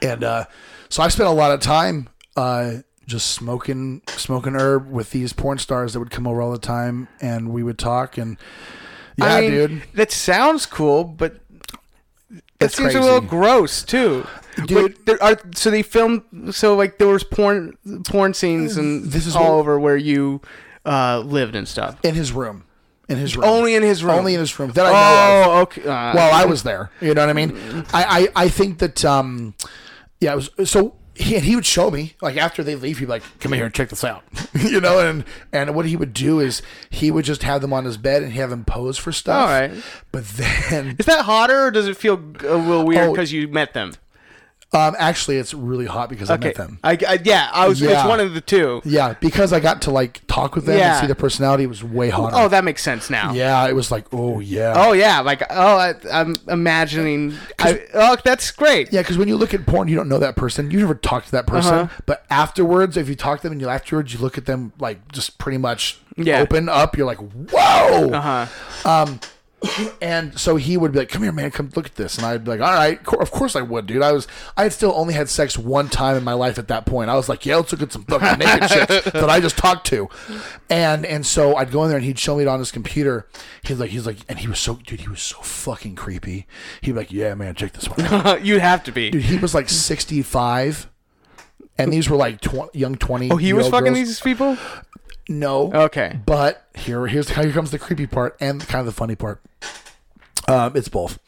and 0.02 0.22
uh, 0.22 0.44
so 0.88 1.02
I 1.02 1.08
spent 1.08 1.28
a 1.28 1.32
lot 1.32 1.50
of 1.50 1.60
time 1.60 2.08
uh, 2.36 2.74
just 3.06 3.32
smoking 3.32 4.02
smoking 4.08 4.54
herb 4.54 4.90
with 4.90 5.10
these 5.10 5.32
porn 5.32 5.58
stars 5.58 5.92
that 5.94 5.98
would 5.98 6.10
come 6.12 6.26
over 6.26 6.40
all 6.40 6.52
the 6.52 6.58
time, 6.58 7.08
and 7.20 7.50
we 7.50 7.64
would 7.64 7.78
talk. 7.78 8.16
And 8.16 8.36
yeah, 9.16 9.24
I 9.26 9.40
mean, 9.40 9.50
dude, 9.50 9.82
That 9.94 10.12
sounds 10.12 10.66
cool, 10.66 11.02
but 11.04 11.40
that 12.58 12.72
seems 12.72 12.94
a 12.94 13.00
little 13.00 13.20
gross 13.20 13.82
too. 13.82 14.24
Dude. 14.66 14.94
But 14.96 15.06
there 15.06 15.22
are 15.22 15.38
so 15.54 15.70
they 15.70 15.82
filmed 15.82 16.22
so 16.54 16.74
like 16.76 16.98
there 16.98 17.08
was 17.08 17.24
porn 17.24 17.76
porn 18.04 18.34
scenes 18.34 18.76
and 18.76 19.04
This 19.10 19.26
is 19.26 19.34
all 19.34 19.54
what- 19.54 19.60
over 19.60 19.78
where 19.80 19.96
you 19.96 20.40
uh, 20.84 21.20
lived 21.20 21.54
and 21.54 21.66
stuff. 21.66 21.96
in 22.02 22.14
his 22.14 22.32
room, 22.32 22.64
in 23.08 23.16
his 23.16 23.36
room, 23.36 23.44
Only 23.46 23.74
in 23.74 23.82
his 23.82 24.02
room. 24.04 24.14
only 24.14 24.34
in 24.34 24.40
his 24.40 24.58
room 24.58 24.72
that 24.72 24.84
I 24.86 24.90
know 24.90 25.42
of. 25.42 25.48
Oh, 25.56 25.60
okay. 25.62 25.82
Uh, 25.82 26.14
Well, 26.14 26.34
I 26.34 26.44
was 26.44 26.64
there. 26.64 26.90
You 27.00 27.14
know 27.14 27.22
what 27.22 27.30
I 27.30 27.32
mean? 27.32 27.56
I, 27.94 28.28
I, 28.34 28.44
I 28.44 28.48
think 28.48 28.78
that 28.78 29.04
um, 29.04 29.54
yeah. 30.20 30.32
It 30.32 30.50
was 30.56 30.70
so 30.70 30.96
he 31.14 31.38
he 31.38 31.54
would 31.54 31.66
show 31.66 31.90
me 31.90 32.14
like 32.20 32.36
after 32.36 32.62
they 32.64 32.74
leave, 32.74 32.98
he'd 32.98 33.04
be 33.04 33.10
like, 33.10 33.22
"Come 33.38 33.52
here 33.52 33.64
and 33.66 33.72
check 33.74 33.90
this 33.90 34.02
out," 34.02 34.22
you 34.54 34.80
know. 34.80 34.98
And 34.98 35.24
and 35.52 35.74
what 35.74 35.86
he 35.86 35.94
would 35.94 36.12
do 36.14 36.40
is 36.40 36.62
he 36.90 37.10
would 37.10 37.24
just 37.24 37.42
have 37.42 37.60
them 37.60 37.72
on 37.72 37.84
his 37.84 37.96
bed 37.96 38.22
and 38.22 38.32
have 38.32 38.50
them 38.50 38.64
pose 38.64 38.98
for 38.98 39.12
stuff. 39.12 39.40
All 39.42 39.46
right. 39.46 39.70
But 40.10 40.26
then, 40.26 40.96
Is 40.98 41.06
that 41.06 41.24
hotter, 41.26 41.66
or 41.66 41.70
does 41.70 41.86
it 41.86 41.96
feel 41.96 42.14
a 42.14 42.56
little 42.56 42.84
weird 42.84 43.08
Oh. 43.08 43.12
because 43.12 43.30
you 43.32 43.46
met 43.48 43.72
them? 43.74 43.92
Um, 44.74 44.96
actually, 44.98 45.36
it's 45.36 45.52
really 45.52 45.84
hot 45.86 46.08
because 46.08 46.30
I 46.30 46.36
met 46.38 46.54
them. 46.54 46.78
I, 46.82 46.92
I- 47.06 47.18
yeah, 47.24 47.50
I 47.52 47.68
was. 47.68 47.82
It's 47.82 47.90
Yeah. 47.92 48.06
one 48.08 48.20
of 48.20 48.32
the 48.34 48.40
two. 48.40 48.80
Yeah, 48.84 49.14
because 49.20 49.52
I 49.52 49.60
got 49.60 49.82
to 49.82 49.90
like 49.90 50.26
talk 50.26 50.54
with 50.54 50.64
them 50.66 50.78
Yeah. 50.78 50.92
and 50.92 51.00
see 51.00 51.06
their 51.06 51.14
personality. 51.14 51.64
It 51.64 51.68
was 51.68 51.84
way 51.84 52.08
hotter. 52.08 52.36
Oh, 52.38 52.48
that 52.48 52.64
makes 52.64 52.82
sense 52.82 53.10
now. 53.10 53.32
yeah, 53.34 53.68
it 53.68 53.74
was 53.74 53.90
like, 53.90 54.06
oh 54.12 54.40
yeah. 54.40 54.72
Oh 54.76 54.92
yeah, 54.92 55.20
like 55.20 55.42
oh, 55.50 55.76
I, 55.76 55.94
I'm 56.10 56.34
imagining. 56.48 57.34
I, 57.58 57.82
oh, 57.94 58.16
that's 58.24 58.50
great. 58.50 58.92
Yeah, 58.92 59.02
because 59.02 59.18
when 59.18 59.28
you 59.28 59.36
look 59.36 59.52
at 59.54 59.66
porn, 59.66 59.88
you 59.88 59.96
don't 59.96 60.08
know 60.08 60.18
that 60.18 60.36
person. 60.36 60.70
You 60.70 60.78
never 60.80 60.94
talk 60.94 61.24
to 61.26 61.30
that 61.32 61.46
person. 61.46 61.74
Uh-huh. 61.74 62.02
But 62.06 62.24
afterwards, 62.30 62.96
if 62.96 63.08
you 63.08 63.14
talk 63.14 63.40
to 63.40 63.42
them 63.44 63.52
and 63.52 63.60
you 63.60 63.68
afterwards, 63.68 64.12
you 64.14 64.20
look 64.20 64.38
at 64.38 64.46
them 64.46 64.72
like 64.78 65.12
just 65.12 65.38
pretty 65.38 65.58
much 65.58 65.98
Yeah. 66.16 66.40
open 66.40 66.68
up. 66.70 66.96
You're 66.96 67.06
like, 67.06 67.18
whoa. 67.18 68.10
Uh 68.10 68.46
huh. 68.84 69.06
And 70.00 70.38
so 70.38 70.56
he 70.56 70.76
would 70.76 70.92
be 70.92 70.98
like, 70.98 71.08
"Come 71.08 71.22
here, 71.22 71.30
man. 71.32 71.50
Come 71.52 71.70
look 71.76 71.86
at 71.86 71.94
this." 71.94 72.16
And 72.16 72.26
I'd 72.26 72.44
be 72.44 72.50
like, 72.50 72.60
"All 72.60 72.72
right, 72.72 72.98
of 73.20 73.30
course 73.30 73.54
I 73.54 73.62
would, 73.62 73.86
dude." 73.86 74.02
I 74.02 74.10
was, 74.12 74.26
I 74.56 74.64
had 74.64 74.72
still 74.72 74.92
only 74.96 75.14
had 75.14 75.28
sex 75.28 75.56
one 75.56 75.88
time 75.88 76.16
in 76.16 76.24
my 76.24 76.32
life 76.32 76.58
at 76.58 76.66
that 76.68 76.84
point. 76.84 77.10
I 77.10 77.14
was 77.14 77.28
like, 77.28 77.46
"Yeah, 77.46 77.56
let's 77.56 77.70
look 77.70 77.82
at 77.82 77.92
some 77.92 78.04
fucking 78.04 78.38
naked 78.38 78.68
chicks 78.68 79.04
that 79.12 79.30
I 79.30 79.38
just 79.40 79.56
talked 79.56 79.86
to," 79.88 80.08
and 80.68 81.06
and 81.06 81.24
so 81.24 81.54
I'd 81.54 81.70
go 81.70 81.84
in 81.84 81.88
there 81.90 81.98
and 81.98 82.04
he'd 82.04 82.18
show 82.18 82.36
me 82.36 82.42
it 82.42 82.48
on 82.48 82.58
his 82.58 82.72
computer. 82.72 83.28
He's 83.62 83.78
like, 83.78 83.90
he's 83.90 84.06
like, 84.06 84.18
and 84.28 84.40
he 84.40 84.48
was 84.48 84.58
so, 84.58 84.74
dude, 84.84 85.00
he 85.00 85.08
was 85.08 85.22
so 85.22 85.38
fucking 85.42 85.94
creepy. 85.94 86.46
He'd 86.80 86.92
be 86.92 86.98
like, 86.98 87.12
"Yeah, 87.12 87.34
man, 87.34 87.54
check 87.54 87.72
this 87.72 87.88
one." 87.88 88.00
out." 88.06 88.44
You'd 88.44 88.60
have 88.60 88.82
to 88.84 88.92
be. 88.92 89.10
Dude, 89.10 89.22
he 89.22 89.38
was 89.38 89.54
like 89.54 89.68
sixty 89.68 90.22
five. 90.22 90.88
And 91.78 91.90
these 91.92 92.10
were 92.10 92.16
like 92.16 92.40
tw- 92.40 92.74
young 92.74 92.96
twenty. 92.96 93.30
oh, 93.30 93.36
he 93.36 93.52
was 93.52 93.68
fucking 93.68 93.94
girls. 93.94 93.96
these 93.96 94.20
people. 94.20 94.58
No. 95.28 95.72
Okay. 95.72 96.18
But 96.26 96.66
here, 96.74 97.06
here's 97.06 97.30
how 97.30 97.42
here 97.44 97.52
comes 97.52 97.70
the 97.70 97.78
creepy 97.78 98.06
part 98.06 98.36
and 98.40 98.60
kind 98.60 98.80
of 98.80 98.86
the 98.86 98.92
funny 98.92 99.14
part. 99.14 99.40
Um, 100.52 100.76
it's 100.76 100.88
both. 100.88 101.18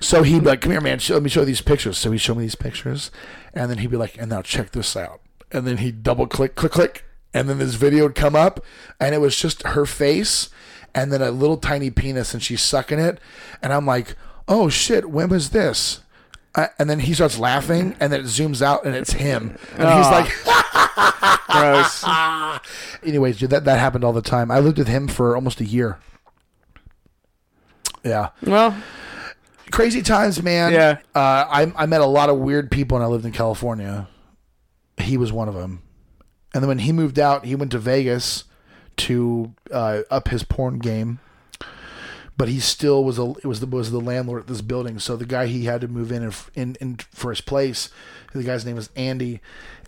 So 0.00 0.22
he'd 0.22 0.40
be 0.40 0.46
like, 0.46 0.60
"Come 0.60 0.70
here, 0.72 0.80
man. 0.80 1.00
Show, 1.00 1.14
let 1.14 1.22
me 1.24 1.28
show 1.28 1.40
you 1.40 1.46
these 1.46 1.60
pictures." 1.60 1.98
So 1.98 2.12
he'd 2.12 2.18
show 2.18 2.34
me 2.34 2.42
these 2.42 2.54
pictures, 2.54 3.10
and 3.52 3.68
then 3.70 3.78
he'd 3.78 3.90
be 3.90 3.96
like, 3.96 4.16
"And 4.18 4.30
now 4.30 4.40
check 4.42 4.70
this 4.70 4.96
out." 4.96 5.20
And 5.50 5.66
then 5.66 5.78
he'd 5.78 6.02
double 6.04 6.26
click, 6.28 6.54
click, 6.54 6.72
click, 6.72 7.04
and 7.34 7.48
then 7.48 7.58
this 7.58 7.74
video 7.74 8.04
would 8.04 8.14
come 8.14 8.36
up, 8.36 8.64
and 9.00 9.14
it 9.14 9.18
was 9.18 9.36
just 9.36 9.62
her 9.64 9.84
face, 9.84 10.50
and 10.94 11.12
then 11.12 11.22
a 11.22 11.32
little 11.32 11.56
tiny 11.56 11.90
penis, 11.90 12.34
and 12.34 12.42
she's 12.42 12.62
sucking 12.62 13.00
it, 13.00 13.18
and 13.60 13.72
I'm 13.72 13.86
like, 13.86 14.14
"Oh 14.46 14.68
shit, 14.68 15.10
when 15.10 15.28
was 15.28 15.50
this?" 15.50 16.00
Uh, 16.54 16.68
and 16.78 16.88
then 16.88 17.00
he 17.00 17.14
starts 17.14 17.38
laughing, 17.38 17.96
and 17.98 18.12
then 18.12 18.20
it 18.20 18.26
zooms 18.26 18.62
out, 18.62 18.84
and 18.84 18.94
it's 18.94 19.12
him, 19.12 19.58
and 19.76 19.88
he's 19.88 20.10
like. 20.10 20.30
Gross. 21.48 22.04
Anyways, 23.02 23.38
dude, 23.38 23.50
that, 23.50 23.64
that 23.64 23.78
happened 23.78 24.04
all 24.04 24.12
the 24.12 24.22
time. 24.22 24.50
I 24.50 24.58
lived 24.58 24.78
with 24.78 24.88
him 24.88 25.08
for 25.08 25.34
almost 25.34 25.60
a 25.60 25.64
year. 25.64 25.98
Yeah. 28.04 28.30
well, 28.42 28.76
Crazy 29.70 30.00
times, 30.02 30.42
man. 30.42 30.72
Yeah. 30.72 30.98
Uh, 31.14 31.44
I, 31.48 31.72
I 31.76 31.86
met 31.86 32.00
a 32.00 32.06
lot 32.06 32.30
of 32.30 32.38
weird 32.38 32.70
people 32.70 32.96
when 32.96 33.02
I 33.04 33.06
lived 33.08 33.26
in 33.26 33.32
California. 33.32 34.08
He 34.96 35.16
was 35.18 35.30
one 35.30 35.46
of 35.48 35.54
them. 35.54 35.82
And 36.54 36.62
then 36.62 36.68
when 36.68 36.78
he 36.78 36.92
moved 36.92 37.18
out, 37.18 37.44
he 37.44 37.54
went 37.54 37.72
to 37.72 37.78
Vegas 37.78 38.44
to 38.98 39.52
uh, 39.70 40.02
up 40.10 40.28
his 40.28 40.42
porn 40.42 40.78
game. 40.78 41.18
but 42.38 42.48
he 42.48 42.60
still 42.60 43.04
was 43.04 43.18
a 43.18 43.30
it 43.42 43.44
was 43.44 43.60
the 43.60 43.66
was 43.66 43.90
the 43.90 44.00
landlord 44.00 44.40
at 44.42 44.46
this 44.46 44.62
building. 44.62 44.98
So 44.98 45.16
the 45.16 45.26
guy 45.26 45.46
he 45.46 45.64
had 45.66 45.82
to 45.82 45.88
move 45.88 46.10
in 46.10 46.22
in, 46.22 46.32
in, 46.54 46.76
in 46.80 46.96
for 47.12 47.30
his 47.30 47.42
place. 47.42 47.90
The 48.32 48.42
guy's 48.44 48.64
name 48.64 48.76
was 48.76 48.88
Andy, 48.96 49.40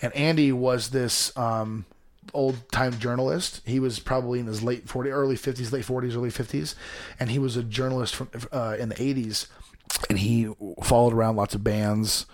and 0.03 0.13
Andy 0.15 0.53
was 0.53 0.91
this 0.91 1.35
um, 1.39 1.87
old 2.35 2.71
time 2.71 2.99
journalist. 2.99 3.61
He 3.65 3.81
was 3.81 3.99
probably 3.99 4.41
in 4.41 4.47
his 4.47 4.63
late 4.63 4.87
40s, 4.87 5.13
early 5.13 5.37
50s, 5.37 5.73
late 5.73 5.85
40s, 5.85 6.17
early 6.17 6.31
50s, 6.31 6.75
and 7.19 7.31
he 7.31 7.39
was 7.39 7.57
a 7.57 7.63
journalist 7.63 8.15
from 8.15 8.31
uh, 8.53 8.77
in 8.79 8.89
the 8.89 8.95
80s, 8.95 9.47
and 10.09 10.19
he 10.19 10.49
followed 10.83 11.13
around 11.13 11.37
lots 11.37 11.55
of 11.55 11.65
bands. 11.65 12.27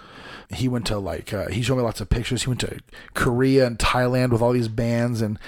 He 0.51 0.69
went 0.69 0.87
to 0.87 0.99
like 0.99 1.33
uh, 1.33 1.49
he 1.49 1.63
showed 1.63 1.77
me 1.77 1.83
lots 1.83 2.01
of 2.01 2.09
pictures. 2.09 2.43
He 2.43 2.49
went 2.49 2.61
to 2.61 2.79
Korea 3.15 3.67
and 3.67 3.79
Thailand 3.79 4.31
with 4.31 4.43
all 4.43 4.53
these 4.53 4.69
bands, 4.69 5.21
and 5.21 5.39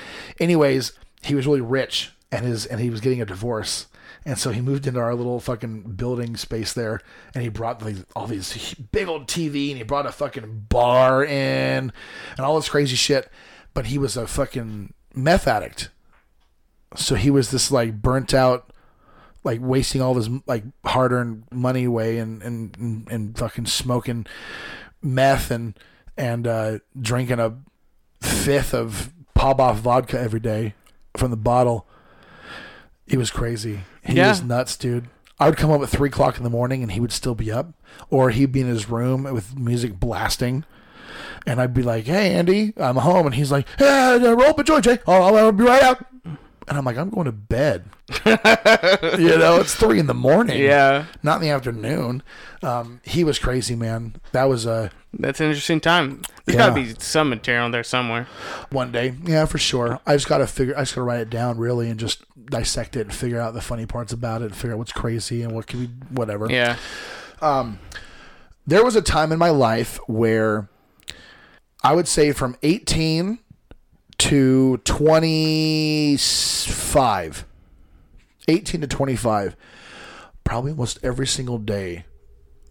anyways, 0.41 0.93
he 1.23 1.35
was 1.35 1.47
really 1.47 1.61
rich, 1.61 2.13
and 2.33 2.45
his 2.45 2.67
and 2.67 2.81
he 2.81 2.91
was 2.91 3.01
getting 3.01 3.23
a 3.23 3.27
divorce. 3.27 3.87
And 4.25 4.39
so 4.39 4.51
he 4.51 4.61
moved 4.61 4.87
into 4.87 5.01
our 5.01 5.15
little 5.15 5.41
fucking 5.41 5.93
building 5.93 6.37
space 6.37 6.73
there, 6.73 7.01
and 7.35 7.43
he 7.43 7.49
brought 7.49 7.83
like 7.83 7.97
all 8.15 8.27
these 8.27 8.75
big 8.93 9.09
old 9.09 9.27
TV, 9.27 9.69
and 9.69 9.79
he 9.79 9.85
brought 9.85 10.07
a 10.07 10.13
fucking 10.13 10.67
bar 10.69 11.25
in, 11.25 11.93
and 12.37 12.41
all 12.41 12.57
this 12.57 12.69
crazy 12.69 12.97
shit. 12.97 13.31
But 13.75 13.87
he 13.87 13.99
was 13.99 14.17
a 14.17 14.27
fucking 14.27 14.93
meth 15.15 15.47
addict, 15.47 15.91
so 16.97 17.15
he 17.15 17.31
was 17.31 17.51
this 17.51 17.71
like 17.71 18.01
burnt 18.03 18.35
out, 18.35 18.73
like 19.45 19.61
wasting 19.63 20.01
all 20.03 20.15
his 20.15 20.29
like 20.47 20.65
hard 20.85 21.13
earned 21.13 21.45
money 21.53 21.85
away, 21.85 22.19
and 22.19 22.43
and 22.43 22.77
and, 22.79 23.09
and 23.11 23.39
fucking 23.39 23.67
smoking 23.67 24.27
meth 25.03 25.51
and 25.51 25.79
and 26.17 26.47
uh, 26.47 26.79
drinking 27.01 27.39
a 27.39 27.57
fifth 28.21 28.75
of 28.75 29.13
Popov 29.35 29.79
vodka 29.79 30.19
every 30.19 30.41
day 30.41 30.75
from 31.17 31.31
the 31.31 31.37
bottle. 31.37 31.87
He 33.07 33.17
was 33.17 33.31
crazy. 33.31 33.81
He 34.05 34.15
Yeah. 34.15 34.31
was 34.31 34.43
nuts, 34.43 34.77
dude. 34.77 35.09
I 35.41 35.49
would 35.49 35.57
come 35.57 35.71
up 35.71 35.81
at 35.81 35.89
three 35.89 36.09
o'clock 36.09 36.37
in 36.37 36.43
the 36.43 36.51
morning 36.51 36.83
and 36.83 36.91
he 36.93 36.99
would 37.01 37.13
still 37.13 37.37
be 37.37 37.53
up, 37.53 37.69
or 38.11 38.31
he'd 38.31 38.51
be 38.51 38.61
in 38.61 38.67
his 38.67 38.91
room 38.91 39.23
with 39.23 39.57
music 39.57 40.01
blasting. 40.01 40.65
And 41.49 41.61
I'd 41.63 41.73
be 41.73 41.83
like, 41.83 42.05
"Hey, 42.05 42.35
Andy, 42.35 42.75
I'm 42.77 42.97
home," 42.97 43.25
and 43.27 43.35
he's 43.35 43.51
like, 43.51 43.67
"Hey, 43.79 44.19
roll 44.23 44.43
up 44.43 44.59
a 44.59 44.65
joint, 44.65 44.85
Jay. 44.85 44.99
I'll, 45.07 45.35
I'll 45.35 45.53
be 45.53 45.65
right 45.65 45.83
out." 45.83 46.05
And 46.25 46.77
I'm 46.77 46.85
like, 46.85 46.99
"I'm 46.99 47.09
going 47.09 47.25
to 47.25 47.33
bed." 47.33 47.85
you 48.27 48.37
know, 49.39 49.59
it's 49.61 49.75
three 49.75 49.99
in 49.99 50.07
the 50.07 50.15
morning. 50.15 50.61
Yeah. 50.63 51.07
not 51.23 51.37
in 51.37 51.43
the 51.43 51.51
afternoon. 51.51 52.23
Um, 52.63 53.01
he 53.05 53.25
was 53.25 53.39
crazy, 53.39 53.75
man. 53.77 54.17
That 54.33 54.45
was 54.45 54.67
a 54.67 54.91
That's 55.15 55.41
an 55.41 55.47
interesting 55.47 55.81
time. 55.81 56.23
There's 56.45 56.57
Yeah. 56.59 56.69
got 56.69 56.75
to 56.77 56.83
be 56.83 56.95
some 56.99 57.31
material 57.31 57.71
there 57.71 57.85
somewhere. 57.85 58.27
one 58.71 58.93
day. 58.93 59.15
Yeah, 59.25 59.47
for 59.47 59.57
sure. 59.59 60.01
I 60.07 60.15
just 60.17 60.29
got 60.29 60.39
to 60.39 60.47
figure. 60.47 60.75
I 60.77 60.81
just 60.83 60.95
got 60.95 61.01
to 61.01 61.05
write 61.05 61.21
it 61.21 61.31
down 61.31 61.57
really 61.59 61.89
and 61.91 61.99
just 61.99 62.25
dissect 62.47 62.97
it 62.97 63.03
and 63.03 63.15
figure 63.15 63.41
out 63.41 63.55
the 63.55 63.61
funny 63.63 63.87
parts 63.87 64.13
about 64.13 64.43
it. 64.43 64.47
And 64.47 64.57
figure 64.57 64.73
out 64.73 64.79
what's 64.79 64.93
crazy 64.93 65.43
and 65.43 65.53
what 65.53 65.67
can 65.67 65.87
be 65.87 65.93
whatever. 66.11 66.47
Yeah. 66.51 66.77
Um, 67.41 67.79
there 68.67 68.85
was 68.85 68.97
a 68.97 69.03
time 69.03 69.33
in 69.33 69.39
my 69.39 69.51
life 69.51 69.99
where 70.09 70.69
I 71.83 71.95
would 71.95 72.09
say 72.09 72.33
from 72.33 72.57
18 72.63 73.39
to 74.19 74.77
25, 74.79 77.45
18 78.49 78.81
to 78.81 78.87
25, 78.87 79.57
probably 80.45 80.71
almost 80.73 80.99
every 81.03 81.27
single 81.27 81.59
day, 81.59 82.05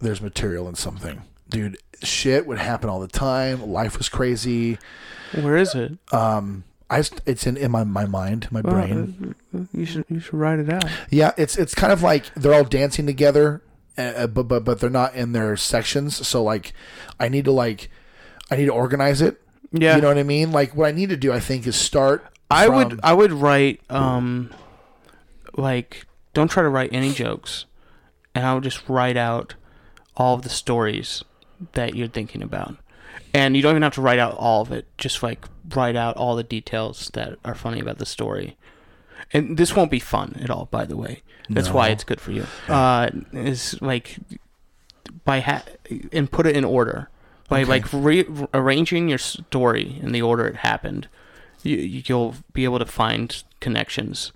there's 0.00 0.20
material 0.20 0.68
in 0.68 0.74
something. 0.74 1.22
Dude, 1.48 1.78
shit 2.02 2.44
would 2.46 2.58
happen 2.58 2.90
all 2.90 3.00
the 3.00 3.08
time. 3.08 3.70
Life 3.70 3.98
was 3.98 4.08
crazy. 4.08 4.78
Where 5.32 5.56
is 5.56 5.74
it? 5.74 5.92
Um 6.12 6.64
I 6.90 7.04
it's 7.26 7.46
in, 7.46 7.56
in 7.56 7.70
my, 7.70 7.84
my 7.84 8.06
mind, 8.06 8.50
my 8.50 8.62
brain. 8.62 9.34
You 9.72 9.84
should 9.84 10.04
you 10.08 10.20
should 10.20 10.34
write 10.34 10.58
it 10.58 10.72
out. 10.72 10.84
Yeah, 11.10 11.32
it's 11.36 11.58
it's 11.58 11.74
kind 11.74 11.92
of 11.92 12.02
like 12.02 12.32
they're 12.34 12.54
all 12.54 12.64
dancing 12.64 13.04
together, 13.04 13.62
uh, 13.98 14.26
but 14.26 14.44
but 14.44 14.64
but 14.64 14.80
they're 14.80 14.88
not 14.88 15.14
in 15.14 15.32
their 15.32 15.54
sections. 15.56 16.26
So 16.26 16.42
like, 16.42 16.72
I 17.20 17.28
need 17.28 17.44
to 17.44 17.52
like, 17.52 17.90
I 18.50 18.56
need 18.56 18.66
to 18.66 18.72
organize 18.72 19.20
it. 19.22 19.40
Yeah. 19.72 19.96
you 19.96 20.02
know 20.02 20.08
what 20.08 20.18
I 20.18 20.22
mean. 20.22 20.50
Like 20.52 20.74
what 20.74 20.88
I 20.88 20.92
need 20.92 21.10
to 21.10 21.16
do, 21.16 21.32
I 21.32 21.40
think, 21.40 21.66
is 21.66 21.76
start. 21.76 22.24
I 22.50 22.66
from- 22.66 22.74
would 22.76 23.00
I 23.02 23.12
would 23.12 23.32
write 23.32 23.80
um 23.90 24.50
like 25.56 26.06
don't 26.34 26.50
try 26.50 26.62
to 26.62 26.68
write 26.68 26.90
any 26.92 27.12
jokes, 27.12 27.66
and 28.34 28.46
I 28.46 28.54
would 28.54 28.62
just 28.62 28.88
write 28.88 29.16
out 29.16 29.54
all 30.16 30.34
of 30.34 30.42
the 30.42 30.48
stories 30.48 31.24
that 31.72 31.94
you're 31.94 32.08
thinking 32.08 32.42
about, 32.42 32.76
and 33.34 33.56
you 33.56 33.62
don't 33.62 33.72
even 33.72 33.82
have 33.82 33.94
to 33.94 34.00
write 34.00 34.18
out 34.18 34.34
all 34.36 34.62
of 34.62 34.72
it. 34.72 34.86
Just 34.96 35.22
like 35.22 35.44
write 35.74 35.96
out 35.96 36.16
all 36.16 36.36
the 36.36 36.42
details 36.42 37.10
that 37.14 37.36
are 37.44 37.54
funny 37.54 37.80
about 37.80 37.98
the 37.98 38.06
story. 38.06 38.56
And 39.32 39.58
this 39.58 39.76
won't 39.76 39.90
be 39.90 39.98
fun 39.98 40.38
at 40.40 40.48
all, 40.48 40.68
by 40.70 40.86
the 40.86 40.96
way. 40.96 41.22
That's 41.50 41.70
why 41.70 41.88
it's 41.88 42.04
good 42.04 42.20
for 42.20 42.30
you. 42.32 42.46
Uh, 42.68 43.10
is 43.32 43.76
like 43.82 44.16
by 45.24 45.40
ha- 45.40 45.64
and 46.12 46.30
put 46.30 46.46
it 46.46 46.56
in 46.56 46.64
order 46.64 47.10
by 47.48 47.62
Okay. 47.62 47.68
like 47.70 47.92
re- 47.92 48.26
arranging 48.54 49.08
your 49.08 49.18
story 49.18 49.98
in 50.02 50.12
the 50.12 50.22
order 50.22 50.46
it 50.46 50.56
happened 50.56 51.08
you, 51.62 51.76
you'll 51.76 52.34
be 52.52 52.64
able 52.64 52.78
to 52.78 52.86
find 52.86 53.42
connections 53.60 54.32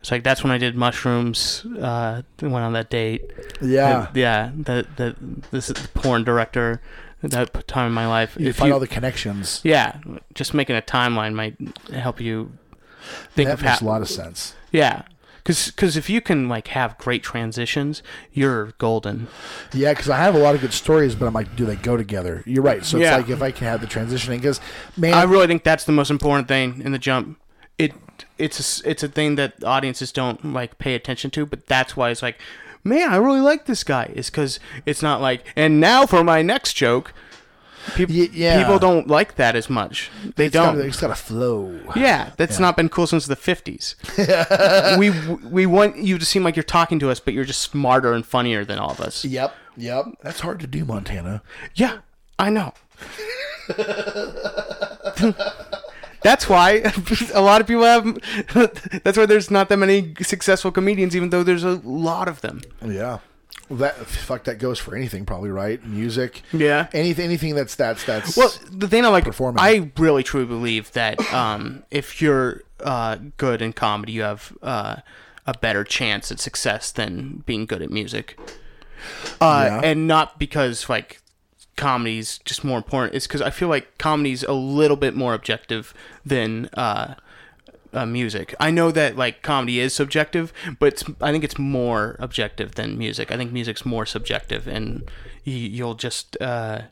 it's 0.00 0.10
like 0.10 0.22
that's 0.22 0.42
when 0.44 0.52
i 0.52 0.58
did 0.58 0.76
mushrooms 0.76 1.64
uh 1.80 2.22
went 2.40 2.64
on 2.64 2.72
that 2.74 2.90
date 2.90 3.30
Yeah, 3.60 4.06
And, 4.08 4.16
yeah 4.16 4.50
that 4.54 4.96
that 4.96 5.16
this 5.50 5.68
is 5.70 5.74
the 5.76 5.88
porn 5.88 6.22
director 6.24 6.80
at 7.22 7.30
that 7.32 7.66
time 7.68 7.86
in 7.86 7.92
my 7.92 8.06
life 8.06 8.36
you 8.38 8.48
If 8.48 8.56
find 8.56 8.68
you- 8.68 8.74
all 8.74 8.80
the 8.80 8.86
connections. 8.88 9.60
yeah 9.64 9.98
just 10.34 10.54
making 10.54 10.76
a 10.76 10.82
timeline 10.82 11.34
might 11.34 11.56
help 11.92 12.20
you 12.20 12.52
think 13.34 13.48
that 13.48 13.54
of 13.54 13.62
makes 13.62 13.78
how 13.80 13.86
a 13.86 13.88
lot 13.88 14.02
of 14.02 14.08
sense. 14.08 14.54
yeah 14.70 15.02
because 15.44 15.96
if 15.96 16.08
you 16.08 16.20
can 16.20 16.48
like 16.48 16.68
have 16.68 16.96
great 16.98 17.22
transitions 17.22 18.02
you're 18.32 18.72
golden 18.78 19.26
Yeah, 19.72 19.92
because 19.92 20.08
I 20.08 20.18
have 20.18 20.34
a 20.34 20.38
lot 20.38 20.54
of 20.54 20.60
good 20.60 20.72
stories, 20.72 21.14
but 21.14 21.26
I'm 21.26 21.34
like, 21.34 21.56
do 21.56 21.66
they 21.66 21.76
go 21.76 21.96
together? 21.96 22.42
You're 22.46 22.62
right. 22.62 22.84
So 22.84 22.98
it's 22.98 23.04
Yeah. 23.04 23.16
like 23.16 23.28
if 23.28 23.42
I 23.42 23.50
can 23.50 23.66
have 23.66 23.80
the 23.80 23.86
transitioning, 23.86 24.36
because 24.38 24.60
man, 24.96 25.14
I 25.14 25.24
really 25.24 25.46
think 25.46 25.64
that's 25.64 25.84
the 25.84 25.92
most 25.92 26.10
important 26.10 26.48
thing 26.48 26.80
in 26.84 26.92
the 26.92 26.98
jump. 26.98 27.38
It 27.78 27.92
it's 28.38 28.80
a, 28.84 28.90
it's 28.90 29.02
a 29.02 29.08
thing 29.08 29.34
that 29.36 29.62
audiences 29.64 30.12
don't 30.12 30.52
like 30.52 30.78
pay 30.78 30.94
attention 30.94 31.30
to, 31.32 31.46
but 31.46 31.66
that's 31.66 31.96
why 31.96 32.10
it's 32.10 32.22
like, 32.22 32.38
man, 32.84 33.10
I 33.10 33.16
really 33.16 33.40
like 33.40 33.66
this 33.66 33.82
guy. 33.84 34.10
Is 34.14 34.30
because 34.30 34.60
it's 34.86 35.02
not 35.02 35.20
like, 35.20 35.44
and 35.56 35.80
now 35.80 36.06
for 36.06 36.22
my 36.22 36.42
next 36.42 36.74
joke. 36.74 37.12
People 37.96 38.14
Y- 38.14 38.28
yeah. 38.32 38.58
people 38.62 38.78
don't 38.78 39.08
like 39.08 39.34
that 39.36 39.56
as 39.56 39.68
much. 39.68 40.10
They 40.36 40.46
it's 40.46 40.52
gotta, 40.54 40.78
don't. 40.78 40.86
it's 40.86 41.00
got 41.00 41.08
to 41.08 41.14
flow. 41.14 41.78
yeah, 41.96 42.30
that's 42.36 42.58
not 42.58 42.76
been 42.76 42.88
cool 42.88 43.06
since 43.06 43.26
the 43.26 43.36
fifties. 43.36 43.96
we 44.98 45.10
we 45.48 45.66
want 45.66 45.96
you 45.98 46.18
to 46.18 46.24
seem 46.24 46.44
like 46.44 46.54
you're 46.56 46.62
talking 46.62 46.98
to 47.00 47.10
us, 47.10 47.20
but 47.20 47.34
you're 47.34 47.44
just 47.44 47.60
smarter 47.60 48.12
and 48.12 48.24
funnier 48.24 48.64
than 48.64 48.78
all 48.78 48.90
of 48.90 49.00
us. 49.00 49.24
Yep, 49.24 49.54
yep. 49.76 50.04
That's 50.22 50.40
hard 50.40 50.60
to 50.60 50.66
do, 50.66 50.84
Montana. 50.84 51.42
Yeah, 51.74 51.98
I 52.38 52.50
know. 52.50 52.72
that's 56.22 56.48
why 56.48 56.82
a 57.34 57.40
lot 57.40 57.60
of 57.60 57.66
people 57.66 57.82
have. 57.84 58.04
That's 59.04 59.18
why 59.18 59.26
there's 59.26 59.50
not 59.50 59.68
that 59.68 59.76
many 59.76 60.14
successful 60.22 60.70
comedians, 60.70 61.16
even 61.16 61.30
though 61.30 61.42
there's 61.42 61.64
a 61.64 61.80
lot 61.84 62.28
of 62.28 62.40
them. 62.42 62.62
Yeah. 62.84 63.18
Well, 63.68 63.78
that 63.78 63.94
fuck 63.96 64.44
that 64.44 64.58
goes 64.58 64.78
for 64.78 64.94
anything, 64.94 65.24
probably 65.24 65.50
right. 65.50 65.84
Music. 65.84 66.42
Yeah. 66.52 66.88
Anything, 66.92 67.24
anything 67.24 67.54
that's 67.54 67.74
that's 67.74 68.04
that's. 68.04 68.36
Well, 68.36 68.52
the 68.70 68.88
thing 68.88 69.04
I 69.04 69.08
like, 69.08 69.24
Performing. 69.24 69.60
I 69.62 69.90
really 69.96 70.22
truly 70.22 70.46
believe 70.46 70.92
that 70.92 71.18
um, 71.32 71.82
if 71.90 72.20
you're 72.20 72.62
uh, 72.80 73.16
good 73.36 73.62
in 73.62 73.72
comedy, 73.72 74.12
you 74.12 74.22
have 74.22 74.52
uh, 74.62 74.96
a 75.46 75.54
better 75.58 75.84
chance 75.84 76.30
at 76.30 76.38
success 76.40 76.90
than 76.92 77.42
being 77.46 77.66
good 77.66 77.82
at 77.82 77.90
music. 77.90 78.38
Uh, 79.40 79.64
Yeah. 79.66 79.80
And 79.84 80.06
not 80.06 80.38
because 80.38 80.88
like 80.88 81.20
comedy's 81.76 82.38
just 82.44 82.64
more 82.64 82.76
important. 82.76 83.14
It's 83.14 83.26
because 83.26 83.42
I 83.42 83.50
feel 83.50 83.68
like 83.68 83.96
comedy's 83.98 84.42
a 84.42 84.52
little 84.52 84.96
bit 84.96 85.14
more 85.16 85.34
objective 85.34 85.94
than 86.24 86.68
uh, 86.74 87.14
uh, 87.92 88.06
music. 88.06 88.54
I 88.58 88.70
know 88.70 88.90
that 88.90 89.16
like 89.16 89.42
comedy 89.42 89.80
is 89.80 89.94
subjective, 89.94 90.52
but 90.78 90.92
it's, 90.92 91.04
I 91.20 91.32
think 91.32 91.44
it's 91.44 91.58
more 91.58 92.16
objective 92.18 92.74
than 92.74 92.98
music. 92.98 93.30
I 93.30 93.36
think 93.36 93.52
music's 93.52 93.84
more 93.84 94.06
subjective, 94.06 94.66
and 94.66 95.10
you, 95.44 95.54
you'll 95.54 95.94
just 95.94 96.40
uh, 96.40 96.82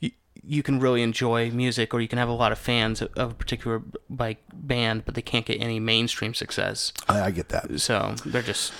you, 0.00 0.10
you 0.42 0.62
can 0.62 0.80
really 0.80 1.02
enjoy 1.02 1.50
music, 1.50 1.94
or 1.94 2.00
you 2.00 2.08
can 2.08 2.18
have 2.18 2.28
a 2.28 2.32
lot 2.32 2.52
of 2.52 2.58
fans 2.58 3.02
of, 3.02 3.10
of 3.16 3.30
a 3.32 3.34
particular 3.34 3.82
like 4.08 4.38
band, 4.52 5.04
but 5.04 5.14
they 5.14 5.22
can't 5.22 5.46
get 5.46 5.60
any 5.60 5.80
mainstream 5.80 6.34
success. 6.34 6.92
I, 7.08 7.22
I 7.22 7.30
get 7.30 7.48
that. 7.50 7.80
So 7.80 8.14
they're 8.24 8.42
just 8.42 8.72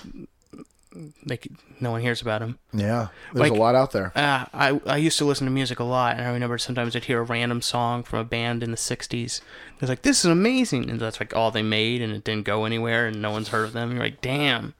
c- 0.94 1.50
no 1.80 1.90
one 1.90 2.00
hears 2.00 2.20
about 2.22 2.40
them. 2.40 2.58
Yeah, 2.72 3.08
there's 3.32 3.50
Like- 3.50 3.58
a 3.58 3.60
lot 3.62 3.74
out 3.74 3.92
there. 3.92 4.12
Uh, 4.16 4.44
I 4.52 4.80
I 4.86 4.96
used 4.98 5.18
to 5.18 5.24
listen 5.24 5.46
to 5.46 5.50
music 5.52 5.78
a 5.80 5.84
lot, 5.84 6.16
and 6.16 6.26
I 6.26 6.30
remember 6.32 6.58
sometimes 6.58 6.94
I'd 6.94 7.04
hear 7.04 7.20
a 7.20 7.24
random 7.24 7.62
song 7.62 8.02
from 8.02 8.18
a 8.18 8.24
band 8.24 8.62
in 8.62 8.70
the 8.70 8.76
'60s. 8.76 9.38
It 9.74 9.80
was 9.80 9.88
like, 9.90 10.02
"This 10.02 10.24
is 10.24 10.30
amazing," 10.30 10.90
and 10.90 11.00
that's 11.00 11.18
like 11.20 11.34
all 11.34 11.50
they 11.50 11.62
made, 11.62 12.02
and 12.02 12.12
it 12.12 12.24
didn't 12.24 12.44
go 12.44 12.64
anywhere, 12.64 13.06
and 13.06 13.20
no 13.22 13.30
one's 13.30 13.48
heard 13.48 13.64
of 13.64 13.72
them. 13.72 13.92
You're 13.92 14.00
like, 14.00 14.20
"Damn, 14.20 14.74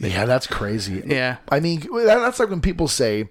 Yeah, 0.00 0.26
that's 0.26 0.46
crazy. 0.46 1.02
yeah, 1.06 1.38
I 1.48 1.58
mean, 1.60 1.82
that's 2.06 2.38
like 2.38 2.50
when 2.50 2.60
people 2.60 2.86
say 2.88 3.30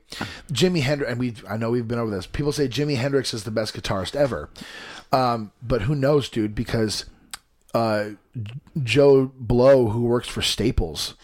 Jimi 0.51 0.82
Hendrix, 0.82 1.09
and 1.11 1.20
we 1.20 1.34
I 1.49 1.55
know 1.57 1.72
we've 1.72 1.88
been 1.88 1.99
over 1.99 2.11
this. 2.11 2.28
People 2.28 2.51
say 2.51 2.68
Jimi 2.68 2.97
Hendrix 2.97 3.34
is 3.34 3.43
the 3.45 3.51
best 3.51 3.74
guitarist 3.74 4.15
ever, 4.15 4.49
um, 5.13 5.51
but 5.61 5.84
who 5.84 5.95
knows, 5.95 6.28
dude? 6.30 6.53
Because 6.55 7.05
uh, 7.78 8.09
Joe 8.84 9.32
Blow, 9.38 9.89
who 9.89 10.01
works 10.01 10.28
for 10.28 10.41
Staples, 10.41 11.15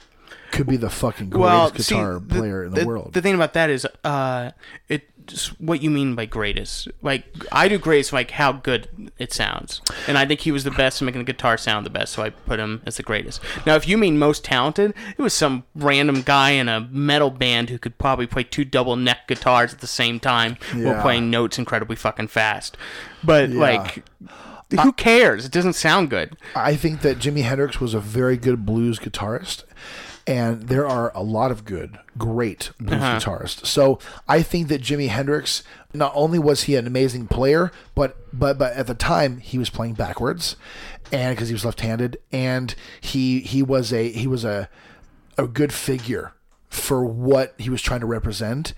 could 0.51 0.67
be 0.67 0.77
the 0.77 0.89
fucking 0.89 1.29
greatest 1.29 1.41
well, 1.41 1.71
guitar 1.71 2.19
see, 2.19 2.25
the, 2.27 2.39
player 2.39 2.63
in 2.63 2.73
the, 2.73 2.81
the, 2.81 2.87
world. 2.87 3.13
The 3.13 3.21
thing 3.21 3.33
about 3.33 3.53
that 3.53 3.69
is, 3.69 3.87
uh, 4.03 4.51
it's 4.87 5.47
what 5.57 5.81
you 5.81 5.89
mean 5.89 6.15
by 6.15 6.25
greatest. 6.25 6.89
Like 7.01 7.25
I 7.51 7.67
do 7.67 7.79
greatest, 7.79 8.13
like 8.13 8.31
how 8.31 8.51
good 8.51 9.11
it 9.17 9.33
sounds, 9.33 9.81
and 10.07 10.17
I 10.17 10.25
think 10.25 10.41
he 10.41 10.51
was 10.51 10.63
the 10.63 10.71
best 10.71 11.01
at 11.01 11.05
making 11.05 11.21
the 11.21 11.31
guitar 11.31 11.57
sound 11.57 11.85
the 11.85 11.89
best, 11.89 12.13
so 12.13 12.23
I 12.23 12.29
put 12.29 12.59
him 12.59 12.81
as 12.85 12.97
the 12.97 13.03
greatest. 13.03 13.41
Now, 13.65 13.75
if 13.75 13.87
you 13.87 13.97
mean 13.97 14.19
most 14.19 14.43
talented, 14.43 14.93
it 15.17 15.21
was 15.21 15.33
some 15.33 15.63
random 15.75 16.21
guy 16.21 16.51
in 16.51 16.69
a 16.69 16.81
metal 16.91 17.29
band 17.31 17.69
who 17.69 17.79
could 17.79 17.97
probably 17.97 18.27
play 18.27 18.43
two 18.43 18.65
double 18.65 18.95
neck 18.95 19.27
guitars 19.27 19.73
at 19.73 19.79
the 19.79 19.87
same 19.87 20.19
time 20.19 20.57
while 20.73 21.01
playing 21.01 21.31
notes 21.31 21.57
incredibly 21.57 21.95
fucking 21.95 22.27
fast. 22.27 22.77
But 23.23 23.49
Yeah. 23.49 23.59
like, 23.59 24.05
who 24.81 24.91
cares? 24.93 25.45
It 25.45 25.51
doesn't 25.51 25.73
sound 25.73 26.09
good. 26.09 26.35
I 26.55 26.75
think 26.75 27.01
that 27.01 27.19
Jimi 27.19 27.43
Hendrix 27.43 27.79
was 27.79 27.93
a 27.93 27.99
very 27.99 28.37
good 28.37 28.65
blues 28.65 28.99
guitarist, 28.99 29.63
and 30.25 30.63
there 30.69 30.87
are 30.87 31.11
a 31.15 31.21
lot 31.21 31.51
of 31.51 31.65
good, 31.65 31.99
great 32.17 32.71
blues 32.79 33.01
Uh-huh. 33.01 33.17
guitarists. 33.19 33.65
So 33.65 33.99
I 34.27 34.41
think 34.41 34.67
that 34.69 34.81
Jimi 34.81 35.09
Hendrix 35.09 35.63
not 35.93 36.11
only 36.15 36.39
was 36.39 36.63
he 36.63 36.75
an 36.75 36.87
amazing 36.87 37.27
player, 37.27 37.71
but 37.93 38.17
but 38.33 38.57
but 38.57 38.73
at 38.73 38.87
the 38.87 38.95
time 38.95 39.37
he 39.37 39.57
was 39.59 39.69
playing 39.69 39.93
backwards, 39.93 40.55
and 41.11 41.35
because 41.35 41.49
he 41.49 41.53
was 41.53 41.65
left-handed, 41.65 42.17
and 42.31 42.73
he 43.01 43.41
he 43.41 43.61
was 43.61 43.93
a 43.93 44.09
he 44.11 44.25
was 44.27 44.43
a 44.43 44.69
a 45.37 45.47
good 45.47 45.73
figure 45.73 46.33
for 46.73 47.05
what 47.05 47.53
he 47.59 47.69
was 47.69 47.81
trying 47.81 47.99
to 47.99 48.05
represent. 48.05 48.73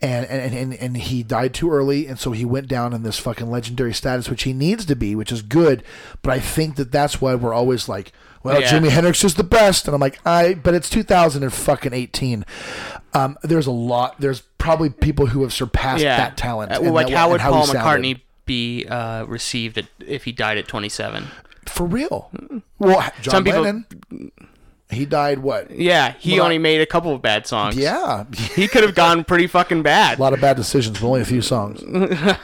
And 0.00 0.24
and, 0.26 0.54
and 0.54 0.72
and 0.74 0.96
he 0.96 1.22
died 1.22 1.52
too 1.52 1.70
early. 1.70 2.06
And 2.06 2.18
so 2.18 2.30
he 2.32 2.44
went 2.44 2.68
down 2.68 2.92
in 2.92 3.02
this 3.02 3.18
fucking 3.18 3.50
legendary 3.50 3.92
status 3.92 4.28
which 4.30 4.44
he 4.44 4.52
needs 4.52 4.84
to 4.86 4.94
be 4.96 5.14
which 5.14 5.32
is 5.32 5.42
good. 5.42 5.82
But 6.22 6.32
i 6.32 6.38
think 6.40 6.76
that 6.76 6.92
that's 6.92 7.20
why 7.20 7.34
we're 7.34 7.52
always 7.52 7.88
like 7.88 8.12
well 8.44 8.60
Yeah. 8.60 8.70
jimi 8.70 8.88
hendrix 8.88 9.24
is 9.24 9.34
the 9.34 9.44
best. 9.44 9.86
And 9.86 9.94
i'm 9.94 10.00
like 10.00 10.18
i 10.26 10.54
but 10.54 10.74
it's 10.74 10.88
2018 10.88 12.44
um 13.14 13.36
there's 13.42 13.66
a 13.66 13.70
lot 13.72 14.20
there's 14.20 14.42
probably 14.58 14.90
people 14.90 15.26
who 15.26 15.42
have 15.42 15.52
surpassed 15.52 16.02
Yeah, 16.02 16.16
that 16.16 16.36
talent 16.36 16.70
Uh, 16.72 16.76
and 16.76 16.84
well, 16.84 16.94
like 16.94 17.08
that- 17.08 17.16
how 17.16 17.30
would 17.30 17.40
how 17.40 17.50
Paul. 17.50 17.66
McCartney 17.66 18.20
be 18.46 18.84
uh, 18.86 19.24
received 19.26 19.78
at, 19.78 19.86
if 20.00 20.24
he 20.24 20.32
died 20.32 20.58
at 20.58 20.66
27? 20.68 21.26
for 21.66 21.86
real. 21.86 22.30
Well 22.78 23.00
john 23.22 23.30
Some 23.32 23.44
people- 23.44 23.62
lennon 23.62 23.86
he 24.90 25.04
died 25.06 25.38
what 25.40 25.70
Yeah, 25.70 26.14
he 26.18 26.34
Well, 26.34 26.44
only 26.44 26.58
made 26.58 26.80
a 26.80 26.86
couple 26.86 27.14
of 27.14 27.22
bad 27.22 27.46
songs. 27.46 27.76
yeah 27.76 28.24
he 28.54 28.66
could 28.68 28.82
have 28.82 28.94
gone 28.94 29.24
pretty 29.24 29.46
fucking 29.46 29.82
bad. 29.82 30.18
a 30.18 30.22
lot 30.22 30.32
of 30.32 30.40
bad 30.40 30.56
decisions 30.56 30.98
but 31.00 31.06
only 31.06 31.20
a 31.20 31.24
few 31.24 31.42
songs 31.42 31.82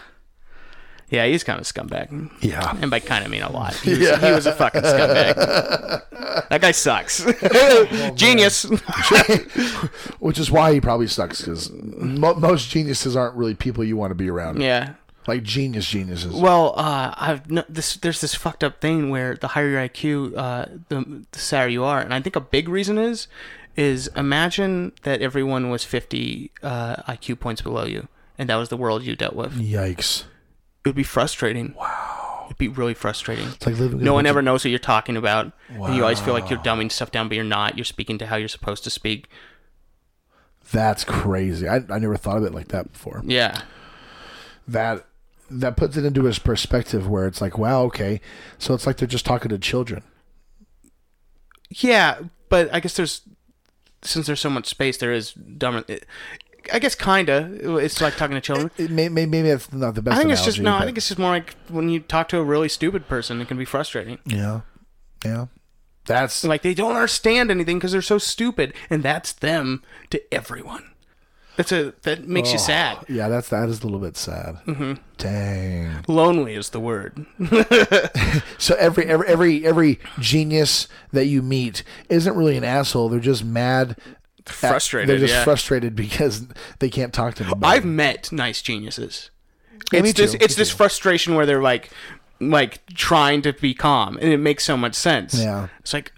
Yeah, 1.08 1.24
he's 1.26 1.44
kind 1.44 1.60
of 1.60 1.64
a 1.64 1.72
scumbag. 1.72 2.30
yeah 2.42 2.76
And 2.80 2.90
by 2.90 2.98
kind 2.98 3.24
of 3.24 3.30
mean 3.30 3.42
a 3.42 3.52
lot. 3.52 3.74
He 3.76 3.90
was, 3.90 4.18
he 4.20 4.30
was 4.32 4.44
a 4.46 4.52
fucking 4.52 4.82
scumbag. 4.82 5.36
that 6.48 6.60
guy 6.60 6.72
sucks. 6.72 7.24
Oh, 7.24 8.10
Genius. 8.16 8.64
which 10.18 10.38
is 10.40 10.50
why 10.50 10.72
he 10.72 10.80
probably 10.80 11.06
sucks 11.06 11.40
because 11.42 11.70
mo- 11.72 12.34
most 12.34 12.70
geniuses 12.70 13.14
aren't 13.16 13.36
really 13.36 13.54
people 13.54 13.84
you 13.84 13.96
want 13.96 14.10
to 14.10 14.14
be 14.16 14.28
around. 14.28 14.60
yeah. 14.60 14.94
Like 15.26 15.42
genius 15.42 15.88
geniuses. 15.88 16.32
Well, 16.34 16.74
uh, 16.76 17.12
I've 17.16 17.50
no, 17.50 17.64
this. 17.68 17.96
There's 17.96 18.20
this 18.20 18.34
fucked 18.34 18.62
up 18.62 18.80
thing 18.80 19.10
where 19.10 19.34
the 19.34 19.48
higher 19.48 19.68
your 19.68 19.80
IQ, 19.88 20.36
uh, 20.36 20.66
the, 20.88 21.24
the 21.32 21.38
sadder 21.38 21.68
you 21.68 21.82
are, 21.84 22.00
and 22.00 22.14
I 22.14 22.20
think 22.20 22.36
a 22.36 22.40
big 22.40 22.68
reason 22.68 22.96
is, 22.96 23.26
is 23.76 24.08
imagine 24.16 24.92
that 25.02 25.22
everyone 25.22 25.70
was 25.70 25.84
50 25.84 26.52
uh, 26.62 26.96
IQ 27.12 27.40
points 27.40 27.60
below 27.60 27.84
you, 27.84 28.06
and 28.38 28.48
that 28.48 28.56
was 28.56 28.68
the 28.68 28.76
world 28.76 29.02
you 29.02 29.16
dealt 29.16 29.34
with. 29.34 29.54
Yikes! 29.54 30.24
It 30.84 30.90
would 30.90 30.96
be 30.96 31.02
frustrating. 31.02 31.74
Wow. 31.76 32.44
It'd 32.46 32.58
be 32.58 32.68
really 32.68 32.94
frustrating. 32.94 33.48
It's 33.48 33.66
like 33.66 33.76
living. 33.76 34.04
No 34.04 34.14
one 34.14 34.26
ever 34.26 34.40
knows 34.40 34.64
what 34.64 34.70
you're 34.70 34.78
talking 34.78 35.16
about, 35.16 35.52
and 35.68 35.96
you 35.96 36.02
always 36.02 36.20
feel 36.20 36.34
like 36.34 36.48
you're 36.48 36.60
dumbing 36.60 36.92
stuff 36.92 37.10
down, 37.10 37.28
but 37.28 37.34
you're 37.34 37.44
not. 37.44 37.76
You're 37.76 37.84
speaking 37.84 38.18
to 38.18 38.26
how 38.26 38.36
you're 38.36 38.46
supposed 38.46 38.84
to 38.84 38.90
speak. 38.90 39.28
That's 40.70 41.02
crazy. 41.02 41.68
I, 41.68 41.82
I 41.90 41.98
never 41.98 42.16
thought 42.16 42.38
of 42.38 42.44
it 42.44 42.54
like 42.54 42.68
that 42.68 42.92
before. 42.92 43.22
Yeah. 43.24 43.62
That 44.68 45.06
that 45.50 45.76
puts 45.76 45.96
it 45.96 46.04
into 46.04 46.24
his 46.24 46.38
perspective 46.38 47.08
where 47.08 47.26
it's 47.26 47.40
like, 47.40 47.56
wow, 47.58 47.82
okay, 47.84 48.20
so 48.58 48.74
it's 48.74 48.86
like 48.86 48.96
they're 48.96 49.08
just 49.08 49.26
talking 49.26 49.48
to 49.50 49.58
children. 49.58 50.02
Yeah, 51.70 52.18
but 52.48 52.72
I 52.74 52.80
guess 52.80 52.94
there's 52.96 53.22
since 54.02 54.26
there's 54.26 54.40
so 54.40 54.50
much 54.50 54.66
space, 54.66 54.96
there 54.98 55.12
is 55.12 55.32
dumber. 55.32 55.84
I 56.72 56.78
guess 56.78 56.94
kinda. 56.94 57.78
It's 57.78 58.00
like 58.00 58.16
talking 58.16 58.34
to 58.34 58.40
children. 58.40 58.70
It 58.76 58.90
may, 58.90 59.08
may, 59.08 59.26
maybe 59.26 59.48
that's 59.48 59.72
not 59.72 59.94
the 59.94 60.02
best. 60.02 60.16
I 60.16 60.20
think 60.20 60.32
it's 60.32 60.44
just 60.44 60.58
analogy, 60.58 60.78
no. 60.78 60.82
I 60.82 60.86
think 60.86 60.98
it's 60.98 61.08
just 61.08 61.18
more 61.18 61.30
like 61.30 61.54
when 61.68 61.88
you 61.88 62.00
talk 62.00 62.28
to 62.30 62.38
a 62.38 62.44
really 62.44 62.68
stupid 62.68 63.08
person, 63.08 63.40
it 63.40 63.48
can 63.48 63.56
be 63.56 63.64
frustrating. 63.64 64.18
yeah, 64.24 64.62
yeah. 65.24 65.46
That's 66.06 66.44
Like 66.44 66.62
they 66.62 66.74
don't 66.74 66.94
understand 66.94 67.50
anything 67.50 67.78
because 67.78 67.92
they're 67.92 68.02
so 68.02 68.18
stupid, 68.18 68.74
and 68.90 69.02
that's 69.02 69.32
them 69.32 69.82
to 70.10 70.22
everyone. 70.32 70.92
That's 71.56 71.72
a 71.72 71.94
that 72.02 72.28
makes 72.28 72.52
you 72.52 72.58
sad. 72.58 72.98
yeah. 73.08 73.28
That's 73.28 73.48
that 73.48 73.68
is 73.68 73.80
a 73.82 73.84
little 73.84 73.98
bit 74.00 74.16
sad. 74.16 74.56
Mm-hmm. 74.66 74.92
Dang. 75.18 76.04
Lonely 76.08 76.54
is 76.54 76.70
the 76.70 76.80
word. 76.80 77.24
So 78.58 78.74
every 78.76 79.04
every 79.06 79.26
every 79.28 79.66
every 79.66 80.00
genius 80.18 80.88
that 81.12 81.26
you 81.26 81.42
meet 81.42 81.82
isn't 82.08 82.34
really 82.36 82.56
an 82.56 82.64
asshole. 82.64 83.08
They're 83.08 83.20
just 83.20 83.44
mad, 83.44 83.96
at- 84.46 84.48
Frustrated, 84.48 85.08
They're 85.08 85.18
just 85.18 85.34
yeah. 85.34 85.44
frustrated 85.44 85.94
because 85.96 86.46
they 86.78 86.88
can't 86.88 87.12
talk 87.12 87.34
to 87.36 87.44
anybody. 87.44 87.66
I've 87.76 87.84
met 87.84 88.30
nice 88.32 88.62
geniuses. 88.62 89.30
Yeah, 89.92 90.02
me 90.02 90.10
it's 90.10 90.18
this 90.18 90.32
too, 90.32 90.38
it's 90.40 90.56
me 90.56 90.60
this 90.62 90.70
too. 90.70 90.76
frustration 90.76 91.34
where 91.34 91.46
they're 91.46 91.62
like 91.62 91.90
like 92.40 92.84
trying 92.94 93.42
to 93.42 93.52
be 93.54 93.72
calm 93.74 94.16
and 94.20 94.30
it 94.32 94.38
makes 94.38 94.64
so 94.64 94.76
much 94.76 94.94
sense. 94.94 95.38
Yeah. 95.38 95.68
It's 95.80 95.92
like 95.92 96.12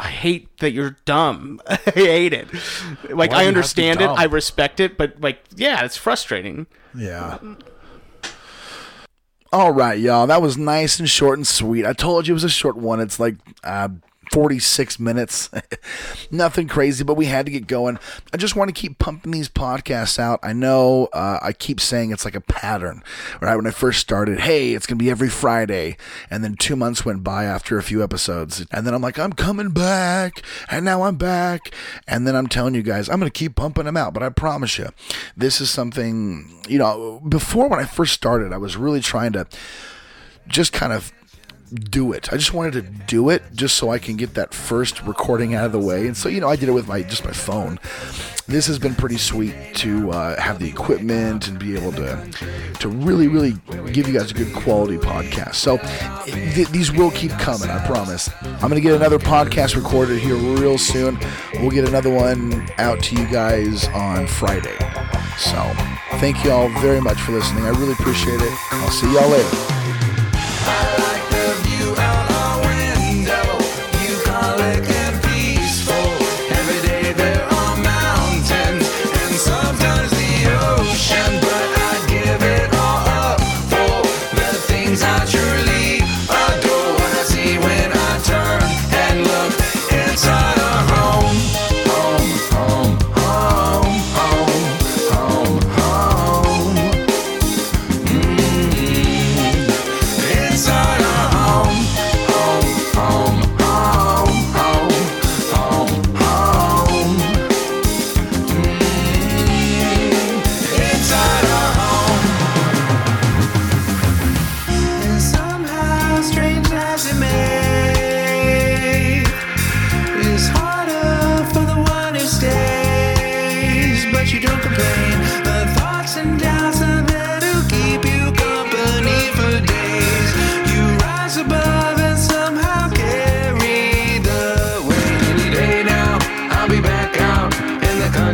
I 0.00 0.08
hate 0.08 0.58
that 0.58 0.72
you're 0.72 0.96
dumb. 1.04 1.60
I 1.68 1.76
hate 1.76 2.32
it. 2.32 2.48
Like 2.52 2.60
Why 2.60 3.04
do 3.04 3.10
you 3.10 3.16
have 3.16 3.32
I 3.32 3.46
understand 3.46 4.00
it, 4.00 4.06
dumb? 4.06 4.18
I 4.18 4.24
respect 4.24 4.80
it, 4.80 4.96
but 4.96 5.20
like 5.20 5.40
yeah, 5.54 5.84
it's 5.84 5.96
frustrating. 5.96 6.66
yeah. 6.96 7.38
All 9.52 9.72
right, 9.72 9.98
y'all. 9.98 10.28
That 10.28 10.40
was 10.40 10.56
nice 10.56 11.00
and 11.00 11.10
short 11.10 11.36
and 11.36 11.46
sweet. 11.46 11.84
I 11.84 11.92
told 11.92 12.26
you 12.26 12.32
it 12.32 12.34
was 12.34 12.44
a 12.44 12.48
short 12.48 12.76
one. 12.76 13.00
It's 13.00 13.18
like 13.20 13.34
uh, 13.64 13.88
46 14.30 15.00
minutes. 15.00 15.50
Nothing 16.30 16.68
crazy, 16.68 17.02
but 17.02 17.14
we 17.14 17.26
had 17.26 17.46
to 17.46 17.52
get 17.52 17.66
going. 17.66 17.98
I 18.32 18.36
just 18.36 18.54
want 18.54 18.68
to 18.68 18.80
keep 18.80 18.98
pumping 18.98 19.32
these 19.32 19.48
podcasts 19.48 20.18
out. 20.18 20.38
I 20.42 20.52
know 20.52 21.08
uh, 21.12 21.40
I 21.42 21.52
keep 21.52 21.80
saying 21.80 22.12
it's 22.12 22.24
like 22.24 22.36
a 22.36 22.40
pattern. 22.40 23.02
Right 23.40 23.56
when 23.56 23.66
I 23.66 23.70
first 23.70 24.00
started, 24.00 24.40
hey, 24.40 24.74
it's 24.74 24.86
gonna 24.86 24.98
be 24.98 25.10
every 25.10 25.28
Friday, 25.28 25.96
and 26.30 26.44
then 26.44 26.54
two 26.54 26.76
months 26.76 27.04
went 27.04 27.24
by 27.24 27.44
after 27.44 27.76
a 27.76 27.82
few 27.82 28.02
episodes, 28.02 28.64
and 28.70 28.86
then 28.86 28.94
I'm 28.94 29.02
like, 29.02 29.18
I'm 29.18 29.32
coming 29.32 29.70
back, 29.70 30.42
and 30.70 30.84
now 30.84 31.02
I'm 31.02 31.16
back, 31.16 31.74
and 32.06 32.26
then 32.26 32.36
I'm 32.36 32.46
telling 32.46 32.74
you 32.74 32.82
guys, 32.82 33.08
I'm 33.08 33.18
gonna 33.18 33.30
keep 33.30 33.56
pumping 33.56 33.84
them 33.84 33.96
out. 33.96 34.14
But 34.14 34.22
I 34.22 34.28
promise 34.28 34.78
you, 34.78 34.90
this 35.36 35.60
is 35.60 35.70
something. 35.70 36.62
You 36.68 36.78
know, 36.78 37.20
before 37.28 37.68
when 37.68 37.80
I 37.80 37.84
first 37.84 38.12
started, 38.12 38.52
I 38.52 38.58
was 38.58 38.76
really 38.76 39.00
trying 39.00 39.32
to 39.32 39.46
just 40.46 40.72
kind 40.72 40.92
of 40.92 41.12
do 41.74 42.12
it. 42.12 42.32
I 42.32 42.36
just 42.36 42.52
wanted 42.52 42.72
to 42.74 42.82
do 42.82 43.30
it 43.30 43.42
just 43.54 43.76
so 43.76 43.90
I 43.90 43.98
can 43.98 44.16
get 44.16 44.34
that 44.34 44.52
first 44.52 45.02
recording 45.02 45.54
out 45.54 45.66
of 45.66 45.72
the 45.72 45.78
way. 45.78 46.06
And 46.06 46.16
so, 46.16 46.28
you 46.28 46.40
know, 46.40 46.48
I 46.48 46.56
did 46.56 46.68
it 46.68 46.72
with 46.72 46.88
my 46.88 47.02
just 47.02 47.24
my 47.24 47.32
phone. 47.32 47.78
This 48.46 48.66
has 48.66 48.80
been 48.80 48.96
pretty 48.96 49.18
sweet 49.18 49.54
to 49.76 50.10
uh, 50.10 50.40
have 50.40 50.58
the 50.58 50.68
equipment 50.68 51.46
and 51.46 51.58
be 51.58 51.76
able 51.76 51.92
to 51.92 52.30
to 52.80 52.88
really, 52.88 53.28
really 53.28 53.54
give 53.92 54.08
you 54.08 54.18
guys 54.18 54.32
a 54.32 54.34
good 54.34 54.52
quality 54.52 54.96
podcast. 54.98 55.54
So 55.54 55.78
th- 56.26 56.68
these 56.68 56.90
will 56.90 57.12
keep 57.12 57.30
coming, 57.32 57.70
I 57.70 57.84
promise. 57.86 58.28
I'm 58.42 58.68
gonna 58.68 58.80
get 58.80 58.94
another 58.94 59.18
podcast 59.18 59.76
recorded 59.76 60.18
here 60.18 60.34
real 60.34 60.78
soon. 60.78 61.18
We'll 61.54 61.70
get 61.70 61.88
another 61.88 62.10
one 62.12 62.68
out 62.78 63.00
to 63.04 63.14
you 63.14 63.26
guys 63.28 63.86
on 63.88 64.26
Friday. 64.26 64.76
So 65.38 65.56
thank 66.18 66.44
you 66.44 66.50
all 66.50 66.68
very 66.80 67.00
much 67.00 67.20
for 67.20 67.32
listening. 67.32 67.64
I 67.64 67.70
really 67.70 67.92
appreciate 67.92 68.40
it. 68.40 68.52
I'll 68.72 68.90
see 68.90 69.12
y'all 69.14 69.28
later. 69.28 69.79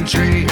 Country. 0.06 0.45